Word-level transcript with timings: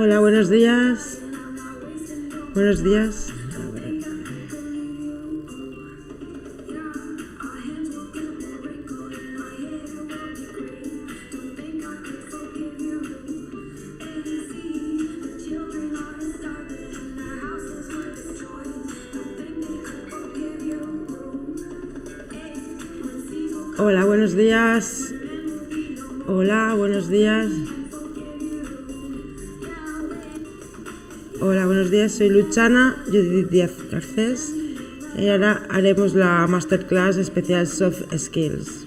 Hola, 0.00 0.20
buenos 0.20 0.48
días. 0.48 1.18
Buenos 2.54 2.84
días. 2.84 3.27
Judith 33.06 33.50
Díaz 33.50 33.72
Garcés. 33.90 34.54
Y 35.16 35.28
ahora 35.28 35.62
haremos 35.68 36.14
la 36.14 36.46
masterclass 36.46 37.16
especial 37.16 37.66
Soft 37.66 38.02
Skills. 38.16 38.86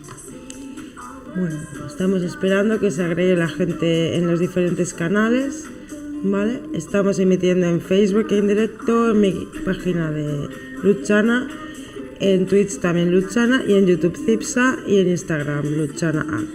Bueno, 1.36 1.60
estamos 1.88 2.24
esperando 2.24 2.80
que 2.80 2.92
se 2.92 3.04
agregue 3.04 3.36
la 3.36 3.48
gente 3.48 4.16
en 4.18 4.28
los 4.28 4.40
diferentes 4.40 4.94
canales. 4.94 5.66
¿Vale? 6.24 6.62
Estamos 6.74 7.18
emitiendo 7.20 7.66
en 7.68 7.82
Facebook 7.82 8.28
en 8.32 8.48
directo, 8.48 9.12
en 9.12 9.22
mi 9.22 9.48
página 9.66 10.12
de 10.12 10.50
Luchana 10.84 11.48
en 12.22 12.46
Twitch 12.46 12.78
también 12.80 13.12
Luchana 13.12 13.64
y 13.68 13.74
en 13.74 13.88
YouTube 13.88 14.16
Cipsa 14.16 14.78
y 14.86 14.98
en 14.98 15.08
Instagram 15.08 15.66
Luchana 15.76 16.46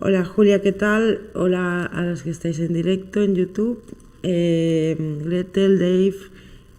Hola 0.00 0.24
Julia, 0.24 0.62
¿qué 0.62 0.72
tal? 0.72 1.20
Hola 1.34 1.84
a 1.84 2.02
los 2.02 2.22
que 2.22 2.30
estáis 2.30 2.58
en 2.60 2.72
directo 2.72 3.20
en 3.20 3.34
YouTube. 3.34 3.82
Eh, 4.22 4.96
Gretel, 5.24 5.78
Dave, 5.78 6.14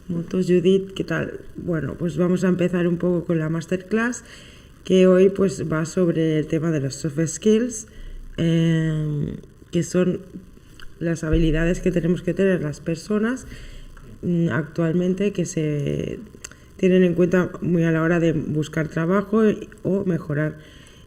Motos, 0.08 0.48
Judith, 0.48 0.94
¿qué 0.94 1.04
tal? 1.04 1.40
Bueno, 1.56 1.96
pues 1.98 2.18
vamos 2.18 2.44
a 2.44 2.48
empezar 2.48 2.88
un 2.88 2.98
poco 2.98 3.26
con 3.26 3.40
la 3.40 3.50
masterclass 3.50 4.24
que 4.84 5.08
hoy 5.08 5.30
pues 5.30 5.70
va 5.72 5.86
sobre 5.86 6.40
el 6.40 6.48
tema 6.48 6.72
de 6.72 6.82
los 6.82 6.96
soft 6.96 7.20
skills, 7.26 7.88
eh, 8.38 9.38
que 9.72 9.84
son 9.84 10.22
las 11.00 11.24
habilidades 11.24 11.80
que 11.80 11.92
tenemos 11.92 12.22
que 12.22 12.34
tener 12.34 12.62
las 12.62 12.80
personas 12.80 13.46
mm, 14.22 14.50
actualmente 14.50 15.32
que 15.32 15.46
se 15.46 16.20
tienen 16.78 17.04
en 17.04 17.14
cuenta 17.14 17.52
muy 17.62 17.84
a 17.84 17.92
la 17.92 18.02
hora 18.02 18.20
de 18.20 18.34
buscar 18.34 18.88
trabajo 18.88 19.42
o 19.84 20.06
mejorar 20.06 20.58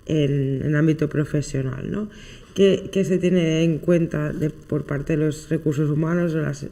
en, 0.07 0.63
el 0.63 0.75
ámbito 0.77 1.09
profesional. 1.09 1.91
¿no? 1.91 2.09
¿Qué, 2.57 3.05
se 3.05 3.19
tiene 3.19 3.65
en 3.65 3.77
cuenta 3.77 4.33
por 4.67 4.85
parte 4.85 5.15
de 5.15 5.27
los 5.27 5.51
recursos 5.51 5.91
humanos 5.91 6.35
o 6.35 6.39
las 6.39 6.67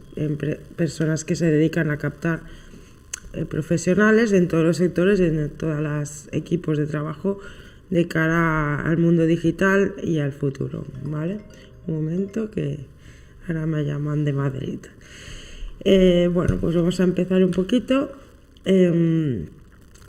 personas 0.77 1.27
que 1.27 1.37
se 1.37 1.45
dedican 1.45 1.91
a 1.91 1.99
captar 1.99 2.41
eh, 3.35 3.45
profesionales 3.45 4.33
en 4.33 4.49
todos 4.49 4.65
los 4.65 4.79
sectores, 4.79 5.21
en 5.21 5.51
todos 5.51 5.83
los 5.83 6.29
equipos 6.33 6.79
de 6.79 6.87
trabajo 6.87 7.39
de 7.91 8.09
cara 8.09 8.81
al 8.81 8.97
mundo 8.97 9.27
digital 9.27 9.95
y 10.03 10.21
al 10.21 10.33
futuro? 10.33 10.87
¿vale? 11.05 11.41
Un 11.87 11.97
momento 11.97 12.51
que 12.51 12.87
ahora 13.47 13.67
me 13.67 13.85
llaman 13.85 14.25
de 14.25 14.33
Madrid. 14.33 14.79
Eh, 15.85 16.31
bueno, 16.33 16.57
pues 16.63 16.75
vamos 16.75 16.99
a 16.99 17.05
empezar 17.05 17.45
un 17.45 17.51
poquito. 17.51 18.11
Em, 18.65 19.49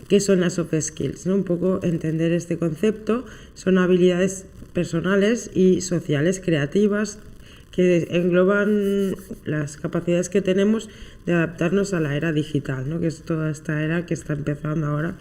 ¿Qué 0.08 0.22
son 0.22 0.40
las 0.40 0.54
soft 0.54 0.74
skills? 0.80 1.26
¿no? 1.26 1.36
Un 1.36 1.44
poco 1.44 1.82
entender 1.84 2.32
este 2.32 2.58
concepto. 2.58 3.26
Son 3.56 3.78
habilidades 3.78 4.46
personales 4.76 5.50
y 5.56 5.82
sociales 5.82 6.40
creativas 6.40 7.18
que 7.72 8.08
engloban 8.12 9.16
las 9.44 9.78
capacidades 9.78 10.30
que 10.30 10.42
tenemos 10.42 10.90
de 11.26 11.34
adaptarnos 11.34 11.94
a 11.94 12.00
la 12.00 12.16
era 12.16 12.32
digital, 12.32 12.88
¿no? 12.88 13.00
que 13.00 13.08
es 13.08 13.24
toda 13.24 13.50
esta 13.50 13.84
era 13.84 14.06
que 14.06 14.14
está 14.14 14.34
empezando 14.34 14.86
ahora 14.86 15.16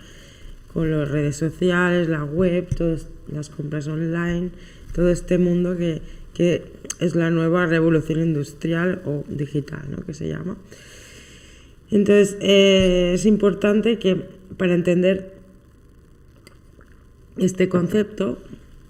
con 0.73 0.91
las 0.91 1.09
redes 1.09 1.37
sociales, 1.37 2.09
la 2.09 2.25
web, 2.25 2.69
todas 2.77 3.09
las 3.33 3.49
compras 3.49 3.89
online, 3.89 4.51
todo 4.93 5.09
este 5.09 5.39
mundo 5.39 5.77
que, 5.77 6.03
que 6.35 6.65
es 7.01 7.15
la 7.15 7.31
nueva 7.31 7.67
revolución 7.67 8.21
industrial 8.21 9.03
o 9.07 9.25
digital, 9.29 9.83
¿no? 9.91 10.05
que 10.05 10.15
se 10.15 10.29
llama. 10.29 10.57
Entonces, 11.91 12.37
eh, 12.41 13.13
es 13.15 13.25
importante 13.25 13.99
que 13.99 14.17
para 14.57 14.75
entender 14.75 15.33
este 17.37 17.69
concepto 17.69 18.39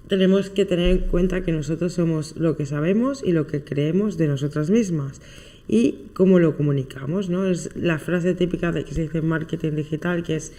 tenemos 0.09 0.51
que 0.51 0.65
tener 0.65 0.91
en 0.91 0.99
cuenta 0.99 1.43
que 1.43 1.53
nosotros 1.53 1.95
somos 1.95 2.37
lo 2.37 2.57
que 2.57 2.67
sabemos 2.67 3.23
y 3.25 3.33
lo 3.33 3.47
que 3.47 3.65
creemos 3.65 4.17
de 4.19 4.29
nosotras 4.29 4.71
mismas 4.71 5.21
y 5.67 6.07
cómo 6.13 6.39
lo 6.39 6.57
comunicamos, 6.57 7.31
¿no? 7.31 7.47
Es 7.47 7.71
la 7.75 7.99
frase 7.99 8.35
típica 8.35 8.71
de 8.71 8.85
que 8.85 8.95
se 8.95 9.03
dice 9.03 9.19
en 9.19 9.27
marketing 9.27 9.73
digital 9.73 10.23
que 10.23 10.37
es 10.37 10.53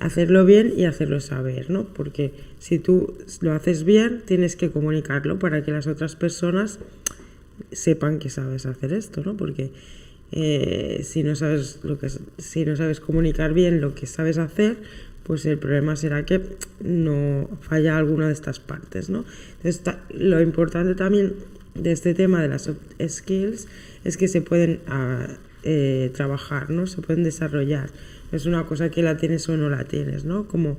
hacerlo 0.00 0.44
bien 0.44 0.72
y 0.76 0.86
hacerlo 0.86 1.20
saber, 1.20 1.70
¿no? 1.70 1.84
Porque 1.84 2.32
si 2.58 2.78
tú 2.78 3.16
lo 3.40 3.52
haces 3.52 3.84
bien, 3.84 4.22
tienes 4.24 4.56
que 4.56 4.70
comunicarlo 4.70 5.38
para 5.38 5.62
que 5.62 5.70
las 5.70 5.86
otras 5.86 6.16
personas 6.16 6.80
sepan 7.70 8.18
que 8.18 8.30
sabes 8.30 8.66
hacer 8.66 8.92
esto, 8.92 9.22
¿no? 9.24 9.36
Porque 9.36 9.70
eh, 10.32 11.00
si, 11.04 11.22
no 11.22 11.36
sabes 11.36 11.80
lo 11.84 11.98
que, 11.98 12.08
si 12.38 12.64
no 12.64 12.74
sabes 12.74 12.98
comunicar 12.98 13.54
bien 13.54 13.80
lo 13.80 13.94
que 13.94 14.06
sabes 14.06 14.38
hacer, 14.38 14.78
pues 15.24 15.44
el 15.46 15.58
problema 15.58 15.96
será 15.96 16.24
que 16.24 16.40
no 16.80 17.48
falla 17.60 17.96
alguna 17.96 18.26
de 18.28 18.32
estas 18.32 18.60
partes. 18.60 19.10
¿no? 19.10 19.24
lo 20.10 20.40
importante 20.40 20.94
también 20.94 21.34
de 21.74 21.92
este 21.92 22.14
tema 22.14 22.42
de 22.42 22.48
las 22.48 22.70
skills 23.08 23.66
es 24.04 24.16
que 24.16 24.28
se 24.28 24.40
pueden 24.42 24.80
ah, 24.86 25.26
eh, 25.62 26.10
trabajar, 26.14 26.70
¿no? 26.70 26.86
se 26.86 27.02
pueden 27.02 27.24
desarrollar. 27.24 27.90
Es 28.32 28.46
una 28.46 28.66
cosa 28.66 28.90
que 28.90 29.02
la 29.02 29.16
tienes 29.16 29.48
o 29.48 29.56
no 29.56 29.70
la 29.70 29.84
tienes, 29.84 30.24
¿no? 30.24 30.48
Como, 30.48 30.78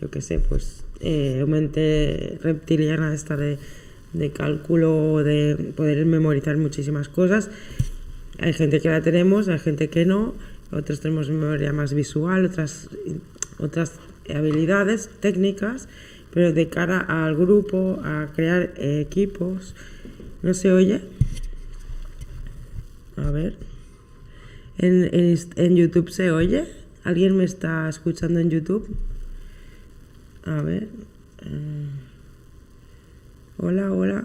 yo 0.00 0.10
qué 0.10 0.20
sé, 0.20 0.38
pues 0.38 0.84
eh, 1.00 1.44
mente 1.48 2.38
reptiliana 2.42 3.12
esta 3.12 3.36
de, 3.36 3.58
de 4.12 4.30
cálculo, 4.30 5.24
de 5.24 5.72
poder 5.76 6.06
memorizar 6.06 6.56
muchísimas 6.56 7.08
cosas 7.08 7.50
hay 8.38 8.52
gente 8.52 8.80
que 8.80 8.88
la 8.88 9.00
tenemos, 9.00 9.48
hay 9.48 9.58
gente 9.58 9.88
que 9.88 10.04
no, 10.04 10.34
otros 10.70 11.00
tenemos 11.00 11.28
memoria 11.28 11.72
más 11.72 11.94
visual, 11.94 12.46
otras, 12.46 12.88
otras 13.62 13.94
habilidades 14.28 15.08
técnicas, 15.20 15.88
pero 16.32 16.52
de 16.52 16.68
cara 16.68 16.98
al 16.98 17.36
grupo, 17.36 18.00
a 18.04 18.28
crear 18.34 18.72
equipos, 18.76 19.74
¿no 20.42 20.54
se 20.54 20.72
oye? 20.72 21.02
A 23.16 23.30
ver. 23.30 23.54
¿En, 24.78 25.10
en, 25.56 25.76
YouTube 25.76 26.10
se 26.10 26.30
oye? 26.30 26.64
¿Alguien 27.04 27.36
me 27.36 27.44
está 27.44 27.88
escuchando 27.88 28.40
en 28.40 28.50
YouTube? 28.50 28.88
A 30.44 30.62
ver. 30.62 30.88
Eh, 31.42 31.86
hola, 33.58 33.92
hola. 33.92 34.24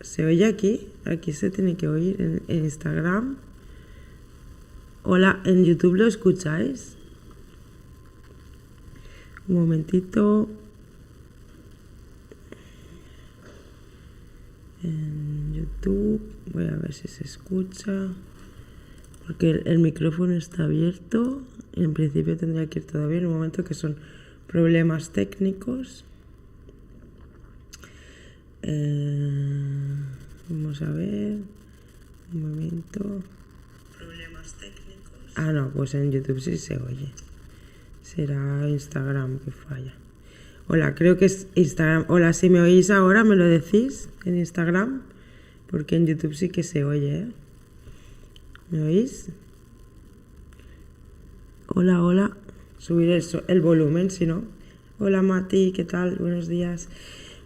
¿Se 0.00 0.24
oye 0.24 0.46
aquí? 0.46 0.88
Aquí 1.04 1.32
se 1.32 1.50
tiene 1.50 1.76
que 1.76 1.88
oír 1.88 2.16
en 2.48 2.64
Instagram. 2.64 3.36
Hola, 5.02 5.40
¿en 5.44 5.64
YouTube 5.64 5.96
lo 5.96 6.06
escucháis? 6.06 6.99
Un 9.50 9.56
momentito. 9.56 10.48
En 14.84 15.52
YouTube, 15.54 16.22
voy 16.52 16.68
a 16.68 16.76
ver 16.76 16.92
si 16.92 17.08
se 17.08 17.24
escucha. 17.24 18.12
Porque 19.26 19.50
el, 19.50 19.80
micrófono 19.80 20.34
está 20.34 20.64
abierto. 20.64 21.42
En 21.72 21.94
principio 21.94 22.36
tendría 22.36 22.68
que 22.68 22.78
ir 22.78 22.86
todo 22.86 23.08
bien. 23.08 23.26
Un 23.26 23.32
momento 23.32 23.64
que 23.64 23.74
son 23.74 23.96
problemas 24.46 25.10
técnicos. 25.10 26.04
Eh, 28.62 29.96
vamos 30.48 30.80
a 30.80 30.90
ver. 30.90 31.38
Un 32.32 32.40
momento. 32.40 33.24
Ah, 35.34 35.50
no, 35.50 35.70
pues 35.70 35.94
en 35.94 36.12
YouTube 36.12 36.40
sí 36.40 36.56
se 36.56 36.76
oye. 36.76 37.12
Será 38.14 38.68
Instagram 38.68 39.38
que 39.38 39.52
falla. 39.52 39.94
Hola, 40.66 40.96
creo 40.96 41.16
que 41.16 41.26
es 41.26 41.46
Instagram. 41.54 42.06
Hola, 42.08 42.32
si 42.32 42.50
me 42.50 42.60
oís 42.60 42.90
ahora, 42.90 43.22
¿me 43.22 43.36
lo 43.36 43.44
decís 43.44 44.08
en 44.24 44.36
Instagram? 44.36 45.02
Porque 45.68 45.94
en 45.94 46.08
YouTube 46.08 46.34
sí 46.34 46.48
que 46.48 46.64
se 46.64 46.82
oye, 46.82 47.18
¿eh? 47.18 47.28
¿Me 48.72 48.82
oís? 48.82 49.28
Hola, 51.68 52.02
hola. 52.02 52.36
Subir 52.78 53.10
el, 53.10 53.22
el 53.46 53.60
volumen, 53.60 54.10
si 54.10 54.26
no. 54.26 54.42
Hola, 54.98 55.22
Mati, 55.22 55.70
¿qué 55.70 55.84
tal? 55.84 56.16
Buenos 56.16 56.48
días. 56.48 56.88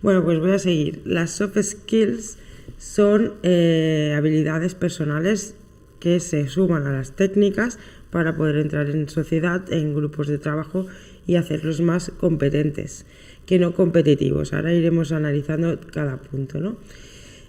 Bueno, 0.01 0.25
pues 0.25 0.39
voy 0.39 0.53
a 0.53 0.59
seguir. 0.59 1.03
Las 1.05 1.33
soft 1.33 1.59
skills 1.61 2.39
son 2.79 3.35
eh, 3.43 4.15
habilidades 4.17 4.75
personales 4.75 5.57
que 6.01 6.21
se 6.21 6.49
suman 6.49 6.87
a 6.87 6.93
las 6.93 7.17
técnicas 7.17 7.79
para 8.11 8.37
poder 8.37 8.57
entrar 8.57 8.91
en 8.91 9.09
sociedad, 9.09 9.73
en 9.73 9.95
grupos 9.95 10.29
de 10.29 10.39
trabajo 10.39 10.87
y 11.27 11.37
hacerlos 11.37 11.81
más 11.81 12.11
competentes 12.11 13.07
que 13.47 13.59
no 13.59 13.75
competitivos. 13.75 14.53
Ahora 14.53 14.73
iremos 14.73 15.13
analizando 15.13 15.79
cada 15.93 16.19
punto. 16.19 16.61
¿no? 16.61 16.77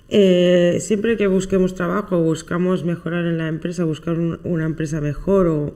Eh, 0.10 0.78
siempre 0.80 1.18
que 1.18 1.28
busquemos 1.28 1.74
trabajo, 1.76 2.22
buscamos 2.22 2.84
mejorar 2.84 3.26
en 3.26 3.38
la 3.38 3.48
empresa, 3.48 3.84
buscar 3.86 4.18
una 4.18 4.66
empresa 4.66 5.02
mejor 5.02 5.48
o, 5.48 5.76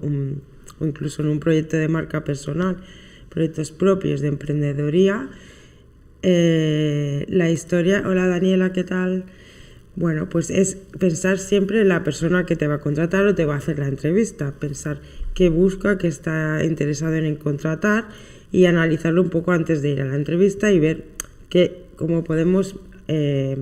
incluso 0.82 1.22
en 1.22 1.30
un 1.30 1.40
proyecto 1.40 1.78
de 1.78 1.88
marca 1.88 2.24
personal, 2.24 2.78
proyectos 3.30 3.72
propios 3.72 4.22
de 4.22 4.28
emprendedoría. 4.28 5.30
Eh, 6.22 7.26
la 7.30 7.50
historia, 7.50 8.04
hola 8.06 8.28
Daniela, 8.28 8.74
¿qué 8.74 8.84
tal? 8.84 9.26
Bueno, 10.00 10.30
pues 10.30 10.50
es 10.50 10.78
pensar 10.98 11.40
siempre 11.40 11.82
en 11.82 11.90
la 11.90 12.06
persona 12.06 12.46
que 12.46 12.56
te 12.56 12.68
va 12.68 12.76
a 12.76 12.80
contratar 12.80 13.28
o 13.28 13.36
te 13.36 13.44
va 13.44 13.56
a 13.56 13.58
hacer 13.58 13.80
la 13.80 13.90
entrevista, 13.90 14.54
pensar 14.58 15.02
qué 15.34 15.50
busca, 15.50 15.98
qué 15.98 16.08
está 16.08 16.64
interesado 16.64 17.16
en 17.16 17.36
contratar 17.36 18.08
y 18.50 18.64
analizarlo 18.64 19.22
un 19.22 19.30
poco 19.30 19.52
antes 19.52 19.82
de 19.82 19.90
ir 19.90 20.02
a 20.02 20.06
la 20.06 20.16
entrevista 20.16 20.72
y 20.72 20.80
ver 20.80 21.04
que, 21.50 21.84
cómo 21.98 22.24
podemos 22.24 22.78
eh, 23.10 23.58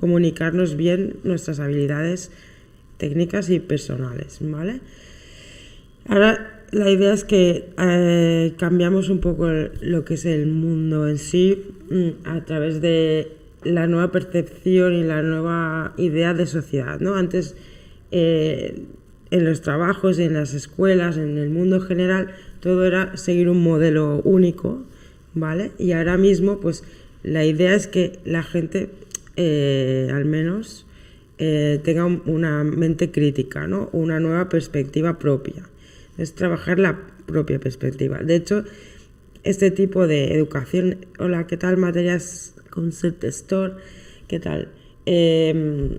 comunicarnos 0.00 0.76
bien 0.76 1.16
nuestras 1.24 1.60
habilidades 1.60 2.30
técnicas 2.96 3.50
y 3.50 3.60
personales, 3.60 4.38
¿vale? 4.40 4.80
Ahora 6.08 6.64
la 6.70 6.88
idea 6.88 7.12
es 7.12 7.24
que 7.24 7.68
eh, 7.76 8.54
cambiamos 8.56 9.10
un 9.10 9.20
poco 9.20 9.46
lo 9.82 10.06
que 10.06 10.14
es 10.14 10.24
el 10.24 10.46
mundo 10.46 11.06
en 11.06 11.18
sí 11.18 11.66
mm, 11.90 12.26
a 12.26 12.46
través 12.46 12.80
de 12.80 13.39
la 13.64 13.86
nueva 13.86 14.10
percepción 14.10 14.94
y 14.94 15.04
la 15.04 15.22
nueva 15.22 15.94
idea 15.96 16.34
de 16.34 16.46
sociedad, 16.46 17.00
¿no? 17.00 17.14
Antes 17.14 17.56
eh, 18.10 18.82
en 19.30 19.44
los 19.44 19.60
trabajos, 19.60 20.18
en 20.18 20.34
las 20.34 20.54
escuelas, 20.54 21.16
en 21.16 21.38
el 21.38 21.50
mundo 21.50 21.80
general, 21.80 22.34
todo 22.60 22.84
era 22.84 23.16
seguir 23.16 23.48
un 23.48 23.62
modelo 23.62 24.20
único, 24.24 24.82
¿vale? 25.34 25.72
Y 25.78 25.92
ahora 25.92 26.16
mismo, 26.16 26.60
pues 26.60 26.84
la 27.22 27.44
idea 27.44 27.74
es 27.74 27.86
que 27.86 28.18
la 28.24 28.42
gente 28.42 28.90
eh, 29.36 30.10
al 30.12 30.24
menos 30.24 30.86
eh, 31.38 31.80
tenga 31.82 32.04
una 32.04 32.64
mente 32.64 33.10
crítica, 33.10 33.66
¿no? 33.66 33.88
una 33.92 34.20
nueva 34.20 34.48
perspectiva 34.48 35.18
propia. 35.18 35.66
Es 36.18 36.34
trabajar 36.34 36.78
la 36.78 36.98
propia 37.26 37.58
perspectiva. 37.58 38.18
De 38.18 38.36
hecho, 38.36 38.64
este 39.42 39.70
tipo 39.70 40.06
de 40.06 40.34
educación, 40.34 41.06
hola, 41.18 41.46
¿qué 41.46 41.56
tal? 41.56 41.78
Materias 41.78 42.54
Concept 42.70 43.24
Store, 43.24 43.74
¿qué 44.28 44.40
tal? 44.40 44.68
Em, 45.06 45.98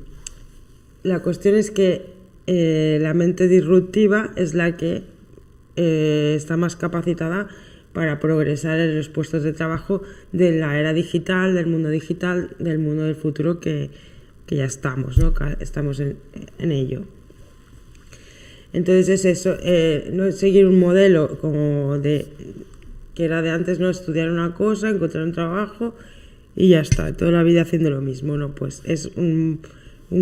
la 1.03 1.19
cuestión 1.19 1.55
es 1.55 1.71
que 1.71 2.05
eh, 2.47 2.97
la 3.01 3.13
mente 3.13 3.47
disruptiva 3.47 4.31
es 4.35 4.53
la 4.53 4.77
que 4.77 5.03
está 5.75 6.57
más 6.57 6.75
capacitada 6.75 7.47
para 7.93 8.19
progresar 8.19 8.79
en 8.79 8.97
los 8.97 9.09
puestos 9.09 9.43
de 9.43 9.53
trabajo 9.53 10.01
de 10.31 10.57
la 10.57 10.79
era 10.79 10.93
digital, 10.93 11.53
del 11.53 11.67
mundo 11.67 11.89
digital, 11.89 12.51
del 12.59 12.79
mundo 12.79 13.03
del 13.03 13.15
futuro 13.15 13.59
que, 13.59 13.89
ya 14.47 14.65
estamos, 14.65 15.17
¿no? 15.17 15.33
estamos 15.61 16.01
en, 16.01 16.17
ello. 16.59 17.03
Entonces 18.73 19.07
es 19.07 19.25
eso, 19.25 19.55
eh, 19.61 20.09
no 20.13 20.29
seguir 20.33 20.65
un 20.65 20.77
modelo 20.77 21.37
como 21.39 21.97
de 21.99 22.25
que 23.15 23.25
era 23.25 23.41
de 23.41 23.49
antes, 23.49 23.79
no 23.79 23.89
estudiar 23.89 24.29
una 24.29 24.53
cosa, 24.53 24.89
encontrar 24.89 25.23
un 25.23 25.31
trabajo 25.31 25.95
y 26.55 26.69
ya 26.69 26.81
está, 26.81 27.13
toda 27.13 27.31
la 27.31 27.43
vida 27.43 27.61
haciendo 27.61 27.89
lo 27.89 28.01
mismo, 28.01 28.37
¿no? 28.37 28.53
Pues 28.53 28.81
es 28.85 29.11
un, 29.15 29.61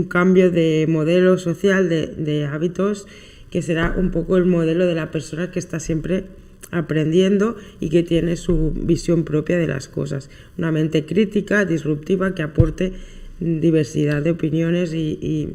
cambio 0.08 0.52
de 0.52 0.86
modelo 0.88 1.38
social, 1.38 1.90
de, 1.90 2.08
de 2.08 2.46
hábitos, 2.46 3.08
que 3.50 3.62
será 3.62 3.96
un 3.98 4.12
poco 4.12 4.38
el 4.38 4.46
modelo 4.46 4.86
de 4.86 4.94
la 4.94 5.10
persona 5.10 5.50
que 5.50 5.58
está 5.58 5.80
siempre 5.80 6.26
aprendiendo 6.72 7.56
y 7.80 7.90
que 7.90 8.04
tiene 8.04 8.36
su 8.36 8.72
visión 8.76 9.24
propia 9.24 9.58
de 9.58 9.68
las 9.68 9.88
cosas. 9.88 10.30
Una 10.58 10.72
mente 10.72 11.06
crítica, 11.06 11.66
disruptiva, 11.66 12.36
que 12.36 12.44
aporte 12.44 12.94
diversidad 13.40 14.22
de 14.22 14.32
opiniones 14.32 14.94
y, 14.94 15.50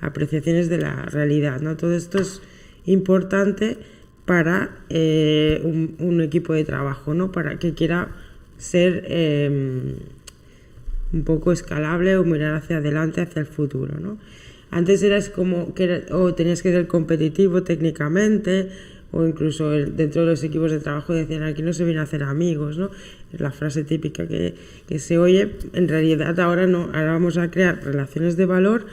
apreciaciones 0.00 0.68
de 0.68 0.78
la 0.78 1.04
realidad. 1.06 1.60
¿no? 1.60 1.76
Todo 1.76 1.94
esto 1.94 2.18
es 2.18 2.42
importante 2.86 3.78
para 4.24 4.84
eh, 4.88 5.60
un, 5.62 6.20
equipo 6.20 6.54
de 6.54 6.64
trabajo, 6.64 7.14
¿no? 7.14 7.30
para 7.30 7.60
que 7.60 7.74
quiera 7.74 8.08
ser 8.58 9.04
em, 9.06 9.94
un 11.12 11.24
poco 11.24 11.52
escalable 11.52 12.16
o 12.16 12.24
mirar 12.24 12.54
hacia 12.54 12.78
adelante, 12.78 13.20
hacia 13.20 13.40
el 13.40 13.46
futuro. 13.46 13.98
¿no? 14.00 14.18
Antes 14.70 15.02
eras 15.02 15.28
como 15.28 15.74
que 15.74 16.06
o 16.10 16.34
tenías 16.34 16.62
que 16.62 16.72
ser 16.72 16.86
competitivo 16.86 17.62
técnicamente, 17.62 18.70
o 19.12 19.26
incluso 19.26 19.70
dentro 19.70 20.22
de 20.22 20.28
los 20.28 20.42
equipos 20.42 20.70
de 20.70 20.80
trabajo 20.80 21.12
decían 21.12 21.42
aquí 21.42 21.60
no 21.60 21.74
se 21.74 21.84
viene 21.84 22.00
a 22.00 22.04
hacer 22.04 22.22
amigos, 22.22 22.78
¿no? 22.78 22.90
Es 23.30 23.40
la 23.40 23.50
frase 23.50 23.84
típica 23.84 24.26
que, 24.26 24.54
que 24.88 24.98
se 24.98 25.18
oye, 25.18 25.50
en 25.74 25.86
realidad 25.88 26.40
ahora 26.40 26.66
no, 26.66 26.84
ahora 26.94 27.12
vamos 27.12 27.36
a 27.36 27.50
crear 27.50 27.84
relaciones 27.84 28.38
de 28.38 28.46
valor 28.46 28.86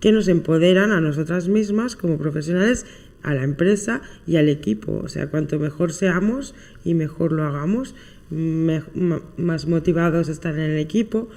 que 0.00 0.12
nos 0.12 0.28
empoderan 0.28 0.92
a 0.92 1.02
nosotras 1.02 1.48
mismas 1.48 1.94
como 1.96 2.16
profesionales, 2.16 2.86
a 3.22 3.34
la 3.34 3.42
empresa 3.42 4.02
y 4.26 4.36
al 4.36 4.48
equipo. 4.48 5.00
O 5.04 5.08
sea, 5.08 5.28
cuanto 5.28 5.58
mejor 5.58 5.92
seamos 5.92 6.54
y 6.84 6.94
mejor 6.94 7.32
lo 7.32 7.44
hagamos, 7.44 7.94
más 8.30 9.66
motivados 9.66 10.28
estarán 10.28 10.60
en 10.60 10.70
el 10.72 10.78
equipo, 10.78 11.28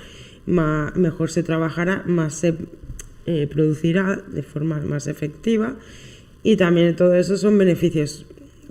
mejor 0.49 1.31
se 1.31 1.43
trabajará, 1.43 2.03
más 2.05 2.33
se 2.33 2.55
eh, 3.25 3.47
producirá 3.47 4.21
de 4.27 4.43
forma 4.43 4.79
más 4.79 5.07
efectiva 5.07 5.75
y 6.43 6.55
también 6.55 6.95
todo 6.95 7.15
eso 7.15 7.37
son 7.37 7.57
beneficios 7.57 8.25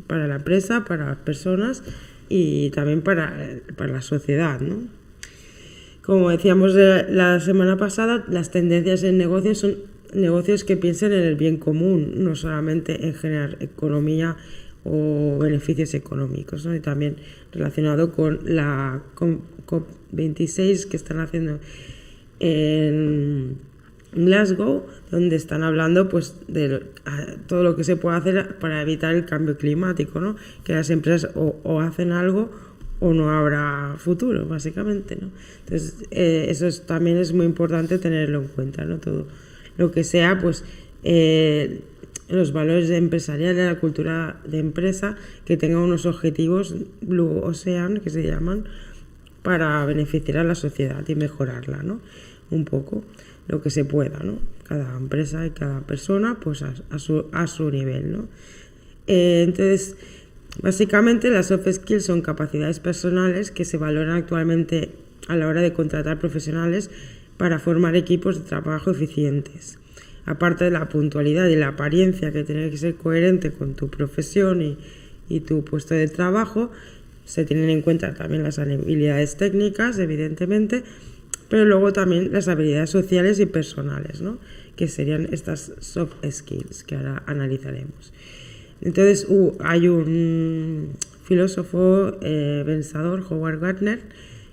para 0.07 0.27
la 0.27 0.37
empresa, 0.37 0.85
para 0.85 1.07
las 1.07 1.19
personas 1.19 1.83
y 2.29 2.71
también 2.71 3.03
para, 3.03 3.61
para 3.77 3.93
la 3.93 4.03
sociedad. 4.03 4.61
¿no? 4.61 4.79
Como 6.03 6.31
decíamos 6.31 6.75
la 6.75 7.39
semana 7.41 7.77
pasada, 7.77 8.25
las 8.29 8.51
tendencias 8.51 9.03
en 9.03 9.19
negocios 9.19 9.59
son 9.59 9.77
negocios 10.15 10.65
que 10.65 10.77
piensen 10.77 11.13
en 11.13 11.23
el 11.23 11.37
bien 11.37 11.59
común, 11.59 12.15
no 12.17 12.35
solamente 12.35 13.07
en 13.07 13.15
generar 13.15 13.59
economía 13.61 14.37
o 14.91 15.39
beneficios 15.39 15.95
económicos, 15.95 16.65
¿no? 16.65 16.75
y 16.75 16.81
también 16.81 17.17
relacionado 17.53 18.13
con 18.13 18.41
la 18.45 19.03
COP26 19.15 20.87
que 20.87 20.97
están 20.97 21.21
haciendo 21.21 21.59
en 22.41 23.59
Glasgow, 24.13 24.87
donde 25.11 25.37
están 25.37 25.63
hablando 25.63 26.09
pues 26.09 26.35
de 26.49 26.83
todo 27.47 27.63
lo 27.63 27.77
que 27.77 27.85
se 27.85 27.97
puede 27.97 28.17
hacer 28.17 28.59
para 28.59 28.81
evitar 28.81 29.15
el 29.15 29.25
cambio 29.27 29.57
climático, 29.57 30.21
¿no? 30.21 30.37
Que 30.65 30.73
las 30.73 30.91
empresas 30.91 31.31
o, 31.35 31.81
hacen 31.81 32.13
algo 32.13 32.51
o 33.01 33.13
no 33.13 33.31
habrá 33.31 33.97
futuro, 33.99 34.47
básicamente, 34.47 35.17
¿no? 35.21 35.31
Entonces, 35.61 36.07
eh, 36.11 36.47
eso 36.49 36.69
también 36.87 37.19
es 37.19 37.33
muy 37.33 37.47
importante 37.47 37.99
tenerlo 37.99 38.43
en 38.43 38.49
cuenta, 38.49 38.85
¿no? 38.85 38.99
Todo 38.99 39.27
lo 39.77 39.91
que 39.91 40.05
sea, 40.05 40.39
pues, 40.41 40.65
eh, 41.05 41.81
los 42.29 42.53
valores 42.53 42.91
empresariales, 42.91 43.67
la 43.67 43.81
cultura 43.81 44.41
de 44.47 44.59
empresa, 44.59 45.17
que 45.45 45.57
tenga 45.57 45.79
unos 45.79 46.07
objetivos 46.07 46.75
Blue 47.01 47.41
Ocean, 47.43 48.01
que 48.01 48.11
se 48.11 48.23
llaman, 48.23 48.65
para 49.43 49.85
beneficiar 49.87 50.39
a 50.39 50.45
la 50.45 50.55
sociedad 50.55 51.07
y 51.09 51.15
mejorarla, 51.15 51.83
¿no? 51.83 52.01
Un 52.51 52.65
poco 52.65 53.03
lo 53.47 53.63
que 53.63 53.71
se 53.71 53.85
pueda, 53.85 54.19
¿no? 54.23 54.39
Cada 54.65 54.97
empresa 54.97 55.47
y 55.47 55.51
cada 55.51 55.81
persona, 55.81 56.39
pues 56.41 56.63
a, 56.63 56.99
su, 56.99 57.27
a 57.33 57.47
su, 57.47 57.71
nivel, 57.71 58.13
¿no? 58.13 58.29
Eh, 59.07 59.45
entonces, 59.47 59.97
básicamente 60.63 61.31
las 61.31 61.47
soft 61.47 61.67
skills 61.67 62.05
son 62.05 62.21
capacidades 62.21 62.79
personales 62.79 63.51
que 63.51 63.65
se 63.65 63.79
valoran 63.79 64.17
actualmente 64.17 64.91
a 65.29 65.37
la 65.37 65.47
hora 65.47 65.63
de 65.63 65.73
contratar 65.73 66.19
profesionales 66.19 66.91
para 67.39 67.59
formar 67.59 67.97
equipos 67.97 68.39
de 68.39 68.45
trabajo 68.49 68.91
eficientes. 68.91 69.79
Aparte 70.29 70.65
de 70.65 70.71
la 70.71 70.91
puntualidad 70.91 71.47
y 71.49 71.57
la 71.57 71.69
apariencia 71.69 72.31
que 72.33 72.45
tiene 72.45 72.69
que 72.69 72.77
ser 72.77 72.97
coherente 72.97 73.51
con 73.51 73.75
tu 73.75 73.89
profesión 73.89 74.61
y, 74.61 75.41
tu 75.41 75.65
puesto 75.65 75.95
de 75.95 76.07
trabajo, 76.07 76.71
se 77.25 77.47
tienen 77.47 77.71
en 77.71 77.81
cuenta 77.81 78.13
también 78.13 78.43
las 78.43 78.59
habilidades 78.59 79.39
técnicas, 79.39 79.99
evidentemente, 79.99 80.85
pero 81.49 81.65
luego 81.65 81.95
también 81.95 82.31
las 82.31 82.47
habilidades 82.49 82.91
sociales 82.91 83.41
y 83.41 83.47
personales, 83.47 84.21
¿no? 84.21 84.37
que 84.77 84.87
serían 84.87 85.29
estas 85.33 85.73
soft 85.81 86.17
skills 86.31 86.85
que 86.85 86.97
ahora 86.97 87.23
analizaremos. 87.25 88.13
Entonces 88.83 89.27
uh, 89.31 89.57
hay 89.61 89.89
un 89.89 90.91
filósofo 91.25 92.19
eh, 92.21 92.65
pensador, 92.67 93.25
Howard 93.31 93.61
Gardner, 93.61 94.01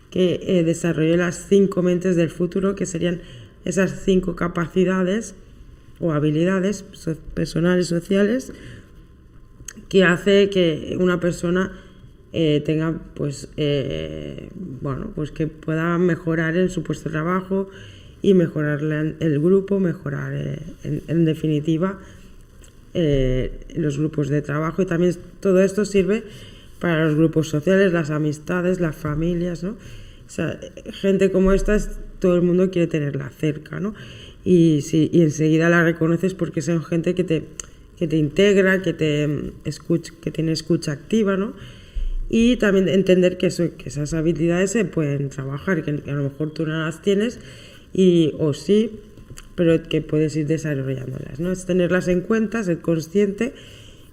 que 0.10 0.39
eh, 0.41 0.63
desarrolló 0.63 1.17
las 1.17 1.48
cinco 1.50 1.84
mentes 1.84 2.15
del 2.15 2.29
futuro, 2.29 2.75
que 2.75 2.86
serían 2.86 3.20
esas 3.65 4.03
cinco 4.05 4.38
capacidades 4.38 5.36
o 6.00 6.12
habilidades 6.12 6.84
personales, 7.34 7.88
sociales, 7.88 8.54
que 9.90 10.04
hace 10.04 10.50
que 10.50 10.98
una 11.00 11.20
persona 11.20 11.72
eh, 12.34 12.62
tenga 12.66 13.00
pues 13.14 13.48
eh, 13.56 14.50
bueno 14.82 15.12
pues 15.16 15.32
que 15.32 15.48
pueda 15.48 15.98
mejorar 15.98 16.58
en 16.58 16.70
su 16.70 16.84
puesto 16.84 17.08
de 17.08 17.14
trabajo 17.14 17.70
y 18.22 18.34
mejorar 18.34 18.82
el 18.82 19.40
grupo 19.40 19.80
mejorar 19.80 20.34
eh, 20.34 20.60
en, 20.84 21.24
definitiva 21.24 22.00
los 22.94 23.98
grupos 23.98 24.30
de 24.30 24.42
trabajo 24.42 24.82
y 24.82 24.86
también 24.86 25.16
todo 25.40 25.62
esto 25.62 25.86
sirve 25.86 26.24
para 26.80 27.06
los 27.06 27.16
grupos 27.16 27.48
sociales 27.48 27.94
las 27.94 28.10
amistades 28.10 28.82
las 28.82 28.96
familias 28.96 29.64
¿no? 29.64 29.72
O 30.28 30.30
sea, 30.30 30.60
gente 30.92 31.32
como 31.32 31.54
esta, 31.54 31.78
todo 32.20 32.36
el 32.36 32.42
mundo 32.42 32.72
quiere 32.72 32.88
tenerla 32.88 33.30
cerca, 33.30 33.80
¿no? 33.80 33.94
Y, 34.46 34.82
si, 34.82 35.10
y 35.12 35.24
enseguida 35.24 35.70
la 35.70 35.84
reconoces 35.84 36.34
porque 36.34 36.62
son 36.62 36.84
gente 36.84 37.16
que 37.16 37.25
te, 37.25 37.44
que 37.98 38.08
te 38.08 38.16
integra, 38.16 38.82
que, 38.82 38.94
te 38.94 39.52
escucha, 39.66 40.14
que 40.22 40.32
tiene 40.32 40.54
escucha 40.54 40.94
activa, 40.94 41.36
¿no? 41.36 41.54
Y 42.30 42.56
también 42.56 42.88
entender 42.88 43.38
que, 43.38 43.48
eso, 43.48 43.66
que 43.78 43.90
esas 43.90 44.14
habilidades 44.14 44.72
se 44.72 44.86
pueden 44.86 45.30
trabajar, 45.30 45.84
que, 45.84 45.92
a 45.92 46.14
lo 46.14 46.24
mejor 46.24 46.54
tú 46.54 46.66
no 46.66 46.86
las 46.86 47.02
tienes, 47.02 47.40
y, 47.92 48.34
o 48.40 48.54
sí, 48.54 49.00
pero 49.56 49.84
que 49.84 50.02
puedes 50.02 50.36
ir 50.36 50.48
desarrollándolas, 50.48 51.40
¿no? 51.40 51.52
Es 51.52 51.66
tenerlas 51.66 52.08
en 52.08 52.22
cuenta, 52.22 52.64
ser 52.64 52.80
consciente 52.80 53.54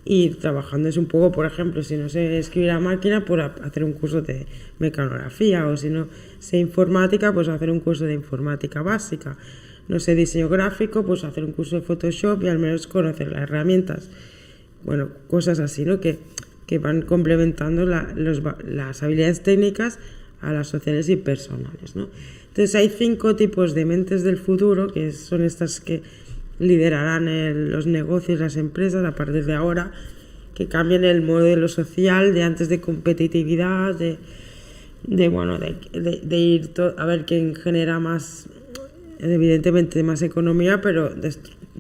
ir 0.05 0.39
trabajando. 0.39 0.89
Es 0.89 0.97
un 0.97 1.07
poco, 1.07 1.33
por 1.33 1.47
ejemplo, 1.47 1.83
si 1.83 1.97
no 1.97 2.09
sé 2.09 2.39
escribir 2.39 2.71
a 2.71 2.81
máquina, 2.81 3.25
por 3.25 3.41
hacer 3.41 3.85
un 3.85 3.93
curso 3.93 4.23
de 4.23 4.47
mecanografía, 4.79 5.67
o 5.67 5.77
si 5.77 5.91
no 5.91 6.09
sé 6.39 6.59
informática, 6.59 7.33
pues 7.33 7.49
hacer 7.49 7.71
un 7.71 7.81
curso 7.81 8.05
de 8.05 8.15
informática 8.15 8.83
básica. 8.83 9.37
No 9.89 10.01
sé 10.01 10.15
diseño 10.15 10.49
gráfico, 10.49 11.05
pues 11.05 11.25
hacer 11.25 11.45
un 11.45 11.53
curso 11.53 11.77
de 11.77 11.83
Photoshop 11.83 12.43
y 12.43 12.49
al 12.49 12.59
menos 12.59 12.87
conocer 12.87 13.33
las 13.33 13.43
herramientas. 13.43 14.11
Bueno, 14.85 15.09
cosas 15.29 15.61
así, 15.61 15.85
¿no? 15.85 16.01
Que, 16.01 16.19
que 16.67 16.79
van 16.79 17.03
complementando 17.03 17.85
las 17.87 19.03
habilidades 19.03 19.43
técnicas 19.43 19.99
a 20.41 20.53
las 20.53 20.69
sociales 20.69 21.09
y 21.09 21.17
personales, 21.17 21.95
¿no? 21.95 22.09
Entonces 22.49 22.75
hay 22.75 22.91
cinco 22.91 23.35
tipos 23.35 23.75
de 23.75 23.87
mentes 23.87 24.25
del 24.25 24.37
futuro, 24.37 24.89
que 24.89 25.13
son 25.13 25.43
estas 25.43 25.81
que 25.81 26.03
liderarán 26.59 27.71
los 27.71 27.87
negocios, 27.87 28.41
las 28.41 28.57
empresas 28.57 29.05
a 29.05 29.15
partir 29.15 29.47
de 29.47 29.55
ahora, 29.55 29.93
que 30.55 30.69
cambien 30.69 31.05
el 31.05 31.23
modelo 31.23 31.69
social 31.69 32.35
de 32.35 32.43
antes 32.43 32.69
de 32.69 32.81
competitividad, 32.81 33.95
de, 33.95 34.19
de 35.05 35.29
bueno, 35.29 35.59
de, 35.59 36.37
ir 36.37 36.71
a 36.99 37.07
ver 37.07 37.25
quién 37.25 37.55
genera 37.55 37.99
más, 38.01 38.49
evidentemente 39.31 40.03
más 40.03 40.23
economía, 40.23 40.81
pero 40.81 41.15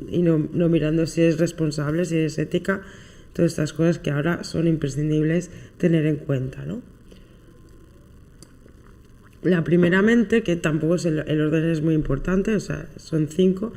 y 0.09 0.23
no, 0.23 0.39
mirando 0.69 1.07
si 1.07 1.23
es 1.23 1.39
responsable, 1.39 2.05
si 2.05 2.19
es 2.19 2.39
ética, 2.39 2.83
todas 3.33 3.53
estas 3.53 3.73
cosas 3.73 3.99
que 3.99 4.11
ahora 4.11 4.45
son 4.45 4.67
imprescindibles 4.69 5.51
tener 5.79 6.07
en 6.07 6.17
cuenta, 6.17 6.65
¿no? 6.65 6.83
La 9.43 9.65
primeramente, 9.65 10.45
que 10.45 10.55
tampoco 10.55 10.95
es 10.95 11.05
el, 11.05 11.25
el 11.27 11.41
orden 11.41 11.65
es 11.65 11.83
muy 11.83 11.95
importante, 11.95 12.55
o 12.55 12.61
sea, 12.61 12.87
son 12.97 13.27
cinco, 13.27 13.73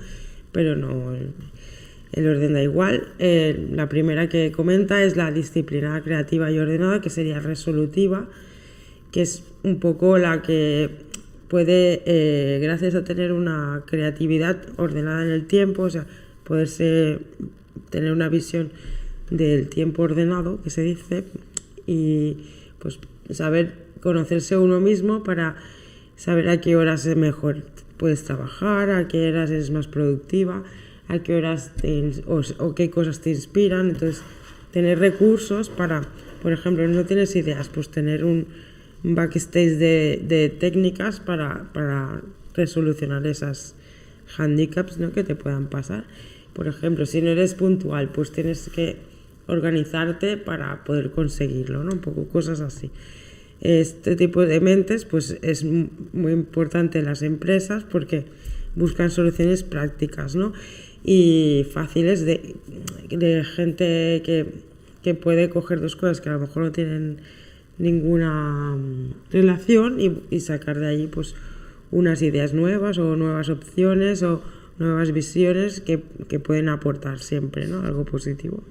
pero 0.51 0.75
no 0.75 1.15
el, 1.15 2.27
orden 2.27 2.53
da 2.53 2.61
igual. 2.61 3.07
Eh, 3.17 3.67
la 3.71 3.89
primera 3.89 4.29
que 4.29 4.51
comenta 4.51 5.03
es 5.03 5.17
la 5.17 5.31
disciplina 5.31 5.99
creativa 6.03 6.51
y 6.51 6.59
ordenada, 6.59 7.01
que 7.01 7.09
sería 7.09 7.39
resolutiva, 7.39 8.29
que 9.11 9.23
es 9.23 9.43
un 9.63 9.79
poco 9.79 10.19
la 10.19 10.43
que 10.43 11.04
puede, 11.55 12.01
eh, 12.05 12.59
gracias 12.61 12.95
a 12.95 13.05
tener 13.05 13.31
una 13.31 13.83
creatividad 13.87 14.57
ordenada 14.75 15.23
en 15.23 15.31
el 15.31 15.47
tiempo, 15.47 15.83
o 15.83 15.89
sea, 15.89 16.05
poderse 16.43 17.19
tener 17.89 18.11
una 18.11 18.27
visión 18.27 18.71
del 19.29 19.69
tiempo 19.69 20.01
ordenado, 20.03 20.61
que 20.61 20.69
se 20.69 20.81
dice, 20.81 21.23
y 21.87 22.39
pues 22.79 22.99
saber 23.29 23.71
conocerse 24.01 24.57
uno 24.57 24.81
mismo 24.81 25.23
para 25.23 25.55
saber 26.17 26.49
a 26.49 26.59
qué 26.59 26.75
horas 26.75 27.05
es 27.05 27.15
mejor 27.15 27.63
puedes 27.95 28.25
trabajar, 28.25 28.89
a 28.89 29.07
qué 29.07 29.29
horas 29.29 29.49
eres 29.49 29.71
más 29.71 29.87
productiva, 29.87 30.61
a 31.07 31.19
qué 31.19 31.35
horas 31.35 31.71
o, 32.59 32.75
qué 32.75 32.89
cosas 32.89 33.21
te 33.21 33.29
inspiran. 33.29 33.91
Entonces, 33.91 34.21
tener 34.73 34.99
recursos 34.99 35.69
para, 35.69 36.01
por 36.41 36.51
ejemplo, 36.51 36.85
no 36.85 37.05
tienes 37.05 37.33
ideas, 37.37 37.69
pues 37.69 37.87
tener 37.87 38.25
un, 38.25 38.45
backstage 39.13 39.77
de, 39.77 40.55
técnicas 40.59 41.19
para, 41.19 41.69
para, 41.73 42.21
resolucionar 42.53 43.27
esas 43.27 43.75
handicaps 44.37 44.97
¿no? 44.97 45.11
que 45.11 45.23
te 45.23 45.35
puedan 45.35 45.67
pasar. 45.67 46.05
Por 46.53 46.67
ejemplo, 46.67 47.05
si 47.05 47.21
no 47.21 47.29
eres 47.29 47.53
puntual, 47.53 48.09
pues 48.09 48.31
tienes 48.31 48.69
que 48.73 48.95
organizarte 49.47 50.37
para 50.37 50.85
poder 50.85 51.11
conseguirlo, 51.11 51.83
¿no? 51.83 51.91
Un 51.91 51.99
poco 51.99 52.29
cosas 52.29 52.61
así 52.61 52.91
este 53.61 54.15
tipo 54.15 54.45
de 54.45 54.59
mentes 54.59 55.05
pues 55.05 55.37
es 55.41 55.63
muy 55.63 56.31
importante 56.31 56.99
en 56.99 57.05
las 57.05 57.21
empresas 57.21 57.83
porque 57.83 58.25
buscan 58.75 59.09
soluciones 59.09 59.63
prácticas 59.63 60.35
¿no? 60.35 60.53
y 61.03 61.65
fáciles 61.71 62.25
de, 62.25 62.55
de 63.09 63.43
gente 63.43 64.21
que, 64.23 64.45
que, 65.03 65.13
puede 65.13 65.49
coger 65.49 65.79
dos 65.79 65.95
cosas 65.95 66.19
que 66.21 66.29
a 66.29 66.33
lo 66.33 66.39
mejor 66.39 66.63
no 66.63 66.71
tienen 66.71 67.17
ninguna 67.77 68.75
mm, 68.75 69.31
relación 69.31 69.97
y, 69.99 70.39
sacar 70.39 70.79
de 70.79 70.87
allí 70.87 71.07
pues 71.07 71.35
unas 71.91 72.21
ideas 72.21 72.53
nuevas 72.53 72.97
o 72.97 73.15
nuevas 73.15 73.49
opciones 73.49 74.23
o 74.23 74.41
nuevas 74.79 75.11
visiones 75.11 75.81
que, 75.81 76.01
que 76.27 76.39
pueden 76.39 76.69
aportar 76.69 77.19
siempre 77.19 77.67
¿no? 77.67 77.81
algo 77.81 78.05
positivo 78.05 78.63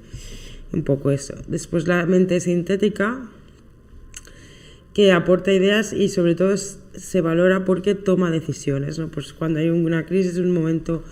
un 0.73 0.83
poco 0.83 1.11
eso 1.11 1.35
después 1.49 1.87
la 1.87 2.05
mente 2.07 2.41
sintética 2.41 3.29
que 4.95 5.11
aporta 5.13 5.53
ideas 5.53 5.93
y 5.93 6.09
sobre 6.09 6.37
todo 6.37 6.57
se 6.57 7.21
valora 7.21 7.65
porque 7.65 7.97
toma 7.97 8.31
decisiones, 8.31 8.99
¿no? 8.99 9.09
Pues 9.09 9.33
cuando 9.33 9.59
hay 9.59 9.69
una 9.69 10.07
crisis, 10.07 10.39
un 10.39 10.53
momento 10.53 11.03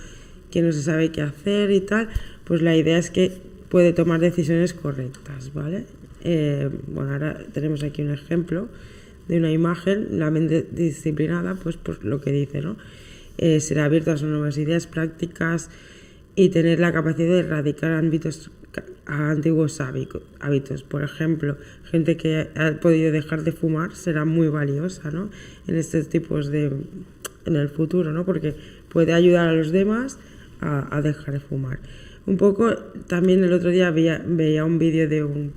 que 0.53 0.63
no 0.63 0.73
se 0.73 0.83
sabe 0.83 1.11
qué 1.11 1.21
hacer 1.21 1.73
y 1.73 1.81
tal, 1.81 2.09
pues 2.45 2.63
la 2.63 2.77
idea 2.77 2.97
es 2.97 3.11
que 3.11 3.33
puede 3.69 3.93
tomar 3.93 4.21
decisiones 4.21 4.73
correctas, 4.73 5.53
¿vale? 5.53 5.85
Eh, 6.23 6.71
bueno, 6.87 7.13
ahora 7.13 7.39
tenemos 7.53 7.83
aquí 7.83 8.03
un 8.03 8.11
ejemplo 8.11 8.69
de 9.29 9.39
una 9.39 9.51
imagen, 9.51 10.19
la 10.19 10.31
mente 10.31 10.67
disciplinada, 10.71 11.55
pues 11.55 11.77
por 11.77 12.05
lo 12.05 12.21
que 12.21 12.33
dice, 12.33 12.61
¿no? 12.61 12.77
Eh, 13.39 13.61
será 13.61 13.87
abierta 13.87 14.13
a 14.13 14.17
nuevas 14.17 14.59
ideas 14.59 14.87
prácticas 14.87 15.71
y 16.35 16.51
tener 16.51 16.81
la 16.81 16.93
capacidad 16.93 17.35
de 17.35 17.41
erradicar 17.41 17.93
ámbitos 17.93 18.51
a 19.07 19.31
antiguos 19.31 19.81
hábitos. 19.81 20.83
Por 20.83 21.03
ejemplo, 21.03 21.57
gente 21.85 22.17
que 22.17 22.49
ha 22.55 22.81
podido 22.81 23.13
dejar 23.13 23.43
de 23.43 23.53
fumar 23.53 23.95
será 23.95 24.25
muy 24.25 24.49
valiosa 24.49 25.11
¿no? 25.11 25.31
en 25.67 25.77
estos 25.77 26.09
tipos 26.09 26.49
de. 26.49 26.73
en 27.47 27.57
el 27.57 27.69
futuro, 27.69 28.13
¿no? 28.13 28.25
porque 28.25 28.55
puede 28.89 29.13
ayudar 29.13 29.49
a 29.49 29.53
los 29.53 29.73
demás 29.73 30.19
a, 30.61 31.01
dejar 31.03 31.35
de 31.35 31.41
fumar. 31.41 31.81
Un 32.25 32.37
poco, 32.37 32.73
también 33.09 33.43
el 33.43 33.53
otro 33.53 33.71
día 33.71 33.91
veía, 33.91 34.23
veía 34.25 34.65
un 34.65 34.79
vídeo 34.79 35.09
de 35.09 35.25
un, 35.25 35.53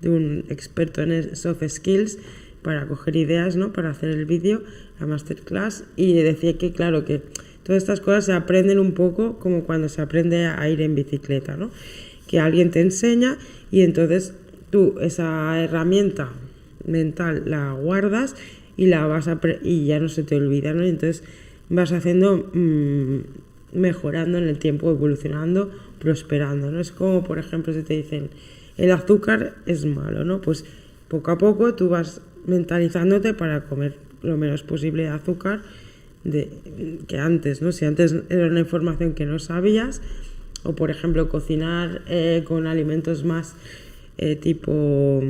de 0.00 0.10
un 0.10 0.44
experto 0.48 1.02
en 1.02 1.36
soft 1.36 1.62
skills 1.68 2.18
para 2.62 2.86
coger 2.86 3.16
ideas, 3.16 3.56
¿no? 3.56 3.72
Para 3.72 3.90
hacer 3.90 4.10
el 4.10 4.24
vídeo, 4.24 4.62
la 5.00 5.06
masterclass, 5.06 5.84
y 5.96 6.14
decía 6.14 6.58
que, 6.58 6.72
claro, 6.72 7.04
que 7.04 7.22
todas 7.62 7.82
estas 7.82 8.00
cosas 8.00 8.26
se 8.26 8.32
aprenden 8.32 8.78
un 8.78 8.92
poco 8.92 9.38
como 9.38 9.64
cuando 9.64 9.88
se 9.88 10.02
aprende 10.02 10.46
a 10.46 10.68
ir 10.68 10.80
en 10.80 10.94
bicicleta, 10.94 11.56
¿no? 11.56 11.70
que 12.28 12.38
alguien 12.38 12.70
te 12.70 12.80
enseña 12.80 13.38
y 13.72 13.80
entonces 13.80 14.34
tú 14.70 14.94
esa 15.00 15.60
herramienta 15.60 16.30
mental 16.86 17.42
la 17.46 17.72
guardas 17.72 18.36
y 18.76 18.86
la 18.86 19.06
vas 19.06 19.26
a 19.26 19.40
y 19.62 19.86
ya 19.86 19.98
no 19.98 20.08
se 20.08 20.22
te 20.22 20.36
olvida, 20.36 20.72
¿no? 20.72 20.84
entonces 20.84 21.24
vas 21.68 21.90
haciendo 21.90 22.50
mm, 22.54 23.18
mejorando 23.72 24.38
en 24.38 24.44
el 24.44 24.58
tiempo, 24.58 24.90
evolucionando, 24.90 25.70
prosperando, 25.98 26.70
¿no? 26.70 26.80
Es 26.80 26.92
como, 26.92 27.24
por 27.24 27.38
ejemplo, 27.38 27.72
si 27.74 27.82
te 27.82 27.94
dicen 27.94 28.30
el 28.78 28.92
azúcar 28.92 29.56
es 29.66 29.84
malo, 29.84 30.24
¿no? 30.24 30.40
Pues 30.40 30.64
poco 31.08 31.32
a 31.32 31.38
poco 31.38 31.74
tú 31.74 31.88
vas 31.90 32.22
mentalizándote 32.46 33.34
para 33.34 33.64
comer 33.64 33.96
lo 34.22 34.36
menos 34.36 34.62
posible 34.62 35.04
de 35.04 35.08
azúcar 35.10 35.62
de, 36.24 36.48
que 37.06 37.18
antes, 37.18 37.60
¿no? 37.60 37.72
Si 37.72 37.84
antes 37.84 38.14
era 38.28 38.46
una 38.46 38.60
información 38.60 39.14
que 39.14 39.26
no 39.26 39.38
sabías, 39.38 40.00
o 40.62 40.74
por 40.74 40.90
ejemplo 40.90 41.28
cocinar 41.28 42.02
eh, 42.08 42.42
con 42.46 42.66
alimentos 42.66 43.24
más 43.24 43.54
eh, 44.16 44.36
tipo 44.36 45.22